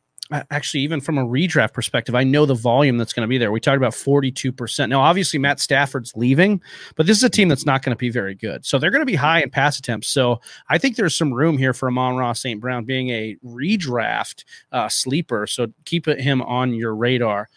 actually, 0.50 0.80
even 0.82 1.00
from 1.00 1.18
a 1.18 1.24
redraft 1.24 1.74
perspective, 1.74 2.14
I 2.14 2.24
know 2.24 2.46
the 2.46 2.54
volume 2.54 2.96
that's 2.96 3.12
going 3.12 3.26
to 3.26 3.28
be 3.28 3.38
there. 3.38 3.52
We 3.52 3.60
talked 3.60 3.76
about 3.76 3.92
42%. 3.92 4.88
Now, 4.88 5.00
obviously, 5.00 5.38
Matt 5.38 5.60
Stafford's 5.60 6.12
leaving, 6.16 6.62
but 6.96 7.06
this 7.06 7.18
is 7.18 7.24
a 7.24 7.30
team 7.30 7.48
that's 7.48 7.66
not 7.66 7.82
going 7.82 7.94
to 7.94 7.98
be 7.98 8.08
very 8.10 8.34
good. 8.34 8.64
So 8.64 8.78
they're 8.78 8.90
going 8.90 9.02
to 9.02 9.06
be 9.06 9.14
high 9.14 9.42
in 9.42 9.50
pass 9.50 9.78
attempts. 9.78 10.08
So 10.08 10.40
I 10.68 10.78
think 10.78 10.96
there's 10.96 11.14
some 11.14 11.32
room 11.32 11.58
here 11.58 11.74
for 11.74 11.88
Amon 11.88 12.16
Ross 12.16 12.40
St. 12.40 12.60
Brown 12.60 12.84
being 12.84 13.10
a 13.10 13.36
redraft 13.44 14.44
uh, 14.72 14.88
sleeper. 14.88 15.46
So 15.46 15.66
keep 15.84 16.06
him 16.06 16.40
on 16.42 16.72
your 16.72 16.94
radar. 16.96 17.48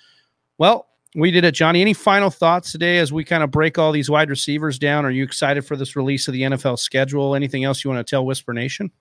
Well, 0.58 0.88
we 1.18 1.32
did 1.32 1.44
it, 1.44 1.54
Johnny. 1.54 1.82
Any 1.82 1.96
final 1.96 2.30
thoughts 2.30 2.72
today 2.72 3.00
as 3.00 3.12
we 3.12 3.24
kind 3.24 3.42
of 3.42 3.50
break 3.50 3.80
all 3.80 3.92
these 3.92 4.08
wide 4.08 4.30
receivers 4.30 4.78
down? 4.78 5.04
Are 5.04 5.10
you 5.10 5.24
excited 5.24 5.66
for 5.66 5.76
this 5.76 5.96
release 5.96 6.28
of 6.28 6.34
the 6.34 6.44
NFL 6.44 6.78
schedule? 6.78 7.34
Anything 7.34 7.64
else 7.64 7.84
you 7.84 7.90
want 7.90 8.06
to 8.06 8.10
tell 8.10 8.24
Whisper 8.24 8.54
Nation? 8.54 8.92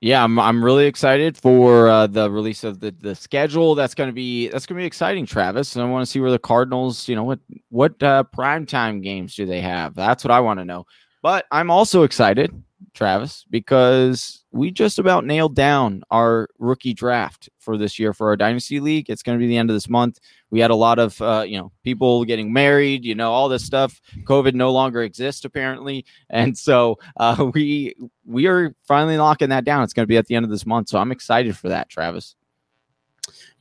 Yeah, 0.00 0.22
I'm 0.22 0.38
I'm 0.38 0.64
really 0.64 0.86
excited 0.86 1.36
for 1.36 1.88
uh, 1.88 2.06
the 2.06 2.30
release 2.30 2.62
of 2.62 2.78
the 2.78 2.92
the 3.00 3.16
schedule. 3.16 3.74
That's 3.74 3.94
going 3.94 4.08
to 4.08 4.14
be 4.14 4.48
that's 4.48 4.66
going 4.66 4.76
to 4.76 4.82
be 4.82 4.86
exciting, 4.86 5.26
Travis. 5.26 5.74
And 5.74 5.84
I 5.84 5.88
want 5.88 6.06
to 6.06 6.10
see 6.10 6.20
where 6.20 6.30
the 6.30 6.38
Cardinals, 6.38 7.08
you 7.08 7.16
know, 7.16 7.24
what 7.24 7.40
what 7.70 8.00
uh, 8.02 8.22
primetime 8.32 9.02
games 9.02 9.34
do 9.34 9.44
they 9.44 9.60
have? 9.60 9.96
That's 9.96 10.22
what 10.22 10.30
I 10.30 10.40
want 10.40 10.60
to 10.60 10.64
know. 10.64 10.86
But 11.22 11.46
I'm 11.50 11.70
also 11.70 12.04
excited 12.04 12.52
Travis, 12.94 13.44
because 13.50 14.44
we 14.52 14.70
just 14.70 14.98
about 14.98 15.26
nailed 15.26 15.54
down 15.54 16.02
our 16.10 16.48
rookie 16.58 16.94
draft 16.94 17.48
for 17.58 17.76
this 17.76 17.98
year 17.98 18.12
for 18.12 18.28
our 18.28 18.36
dynasty 18.36 18.80
league. 18.80 19.10
It's 19.10 19.22
going 19.22 19.38
to 19.38 19.42
be 19.42 19.48
the 19.48 19.56
end 19.56 19.68
of 19.68 19.74
this 19.74 19.88
month. 19.88 20.20
We 20.50 20.60
had 20.60 20.70
a 20.70 20.76
lot 20.76 20.98
of 20.98 21.20
uh, 21.20 21.44
you 21.46 21.58
know 21.58 21.72
people 21.82 22.24
getting 22.24 22.52
married, 22.52 23.04
you 23.04 23.14
know, 23.14 23.32
all 23.32 23.48
this 23.48 23.64
stuff. 23.64 24.00
COVID 24.24 24.54
no 24.54 24.72
longer 24.72 25.02
exists 25.02 25.44
apparently, 25.44 26.04
and 26.30 26.56
so 26.56 26.98
uh, 27.18 27.50
we 27.54 27.94
we 28.24 28.46
are 28.46 28.74
finally 28.86 29.18
locking 29.18 29.50
that 29.50 29.64
down. 29.64 29.82
It's 29.82 29.92
going 29.92 30.04
to 30.04 30.08
be 30.08 30.16
at 30.16 30.26
the 30.26 30.36
end 30.36 30.44
of 30.44 30.50
this 30.50 30.64
month, 30.64 30.88
so 30.88 30.98
I'm 30.98 31.12
excited 31.12 31.56
for 31.56 31.68
that, 31.68 31.88
Travis 31.88 32.36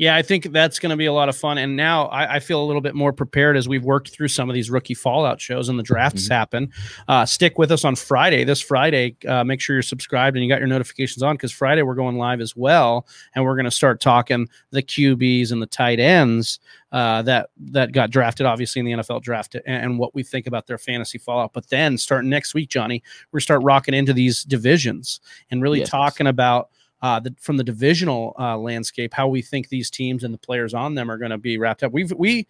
yeah, 0.03 0.17
I 0.17 0.21
think 0.21 0.51
that's 0.51 0.79
going 0.79 0.89
to 0.89 0.97
be 0.97 1.05
a 1.05 1.13
lot 1.13 1.29
of 1.29 1.37
fun. 1.37 1.57
And 1.57 1.77
now 1.77 2.07
I, 2.07 2.35
I, 2.35 2.39
feel 2.41 2.61
a 2.61 2.65
little 2.65 2.81
bit 2.81 2.93
more 2.93 3.13
prepared 3.13 3.55
as 3.55 3.69
we've 3.69 3.85
worked 3.85 4.09
through 4.09 4.27
some 4.27 4.49
of 4.49 4.53
these 4.53 4.69
rookie 4.69 4.93
fallout 4.93 5.39
shows 5.39 5.69
and 5.69 5.79
the 5.79 5.83
drafts 5.83 6.25
mm-hmm. 6.25 6.33
happen. 6.33 6.71
Uh, 7.07 7.25
stick 7.25 7.57
with 7.57 7.71
us 7.71 7.85
on 7.85 7.95
Friday. 7.95 8.43
This 8.43 8.59
Friday, 8.59 9.15
uh, 9.25 9.45
make 9.45 9.61
sure 9.61 9.77
you're 9.77 9.81
subscribed 9.81 10.35
and 10.35 10.43
you 10.43 10.49
got 10.49 10.59
your 10.59 10.67
notifications 10.67 11.23
on 11.23 11.35
because 11.35 11.53
Friday 11.53 11.83
we're 11.83 11.95
going 11.95 12.17
live 12.17 12.41
as 12.41 12.53
well, 12.53 13.07
and 13.33 13.45
we're 13.45 13.55
going 13.55 13.63
to 13.63 13.71
start 13.71 14.01
talking 14.01 14.49
the 14.71 14.83
QBs 14.83 15.53
and 15.53 15.61
the 15.61 15.67
tight 15.67 16.01
ends 16.01 16.59
uh, 16.91 17.21
that 17.21 17.49
that 17.57 17.93
got 17.93 18.09
drafted, 18.09 18.45
obviously 18.45 18.81
in 18.81 18.85
the 18.85 18.91
NFL 18.91 19.21
draft, 19.21 19.55
and, 19.55 19.63
and, 19.65 19.99
what 19.99 20.13
we 20.13 20.21
think 20.21 20.47
about 20.47 20.67
their 20.67 20.77
fantasy 20.77 21.17
fallout. 21.17 21.53
But 21.53 21.69
then 21.69 21.97
starting 21.97 22.29
next 22.29 22.53
week, 22.53 22.69
Johnny, 22.69 23.01
we're 23.31 23.39
start 23.39 23.63
rocking 23.63 23.93
into 23.93 24.11
these 24.11 24.43
divisions 24.43 25.21
and 25.49 25.61
really 25.61 25.79
yes. 25.79 25.89
talking 25.89 26.27
about 26.27 26.69
uh, 27.03 27.19
the, 27.19 27.35
from 27.37 27.57
the 27.57 27.63
divisional 27.63 28.33
uh, 28.39 28.57
landscape, 28.57 29.13
how 29.13 29.27
we 29.27 29.41
think 29.41 29.67
these 29.67 29.91
teams 29.91 30.23
and 30.23 30.33
the 30.33 30.37
players 30.37 30.73
on 30.73 30.95
them 30.95 31.11
are 31.11 31.17
going 31.17 31.31
to 31.31 31.37
be 31.37 31.57
wrapped 31.59 31.83
up. 31.83 31.91
We've 31.91 32.11
we 32.13 32.47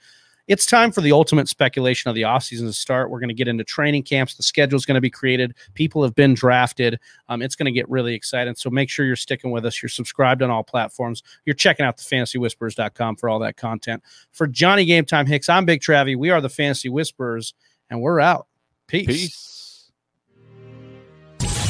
it's 0.47 0.65
time 0.65 0.91
for 0.91 1.01
the 1.01 1.13
ultimate 1.13 1.47
speculation 1.47 2.09
of 2.09 2.15
the 2.15 2.23
offseason 2.23 2.67
to 2.67 2.73
start. 2.73 3.09
We're 3.09 3.19
going 3.19 3.29
to 3.29 3.33
get 3.33 3.47
into 3.47 3.63
training 3.63 4.03
camps. 4.03 4.35
The 4.35 4.43
schedule 4.43 4.75
is 4.75 4.85
going 4.85 4.95
to 4.95 5.01
be 5.01 5.09
created. 5.09 5.55
People 5.73 6.03
have 6.03 6.13
been 6.15 6.33
drafted. 6.33 6.99
Um, 7.29 7.41
it's 7.41 7.55
going 7.55 7.65
to 7.65 7.71
get 7.71 7.89
really 7.89 8.13
exciting. 8.13 8.53
So 8.55 8.69
make 8.69 8.89
sure 8.89 9.05
you're 9.05 9.15
sticking 9.15 9.51
with 9.51 9.65
us. 9.65 9.81
You're 9.81 9.89
subscribed 9.89 10.41
on 10.41 10.49
all 10.49 10.63
platforms. 10.63 11.23
You're 11.45 11.53
checking 11.55 11.85
out 11.85 11.95
the 11.95 12.03
fantasywhispers.com 12.03 13.15
for 13.15 13.29
all 13.29 13.39
that 13.39 13.55
content. 13.55 14.03
For 14.33 14.45
Johnny 14.45 14.83
Game 14.83 15.05
Time 15.05 15.25
Hicks, 15.25 15.47
I'm 15.47 15.63
Big 15.63 15.79
Travie. 15.79 16.17
We 16.17 16.29
are 16.29 16.41
the 16.41 16.49
Fantasy 16.49 16.89
Whisperers, 16.89 17.53
and 17.89 18.01
we're 18.01 18.19
out. 18.19 18.47
Peace. 18.87 19.07
Peace. 19.07 19.91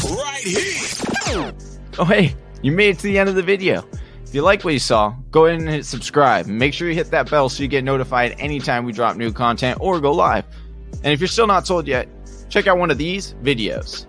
Right 0.10 0.42
here. 0.42 1.54
Oh, 2.00 2.06
hey. 2.06 2.36
You 2.64 2.72
made 2.72 2.92
it 2.92 3.00
to 3.00 3.04
the 3.04 3.20
end 3.20 3.28
of 3.28 3.36
the 3.36 3.44
video. 3.44 3.86
If 4.26 4.34
you 4.34 4.42
like 4.42 4.64
what 4.64 4.72
you 4.72 4.80
saw, 4.80 5.14
go 5.32 5.46
ahead 5.46 5.60
and 5.60 5.70
hit 5.70 5.86
subscribe. 5.86 6.48
Make 6.48 6.74
sure 6.74 6.88
you 6.88 6.96
hit 6.96 7.12
that 7.12 7.30
bell 7.30 7.50
so 7.50 7.62
you 7.62 7.68
get 7.68 7.84
notified 7.84 8.36
anytime 8.40 8.86
we 8.86 8.94
drop 8.94 9.18
new 9.18 9.34
content 9.34 9.78
or 9.82 10.00
go 10.00 10.14
live. 10.14 10.46
And 11.04 11.14
if 11.14 11.20
you're 11.20 11.28
still 11.28 11.46
not 11.46 11.68
sold 11.68 11.88
yet, 11.88 12.08
check 12.50 12.66
out 12.68 12.78
one 12.78 12.90
of 12.90 12.98
these 12.98 13.36
videos. 13.44 14.08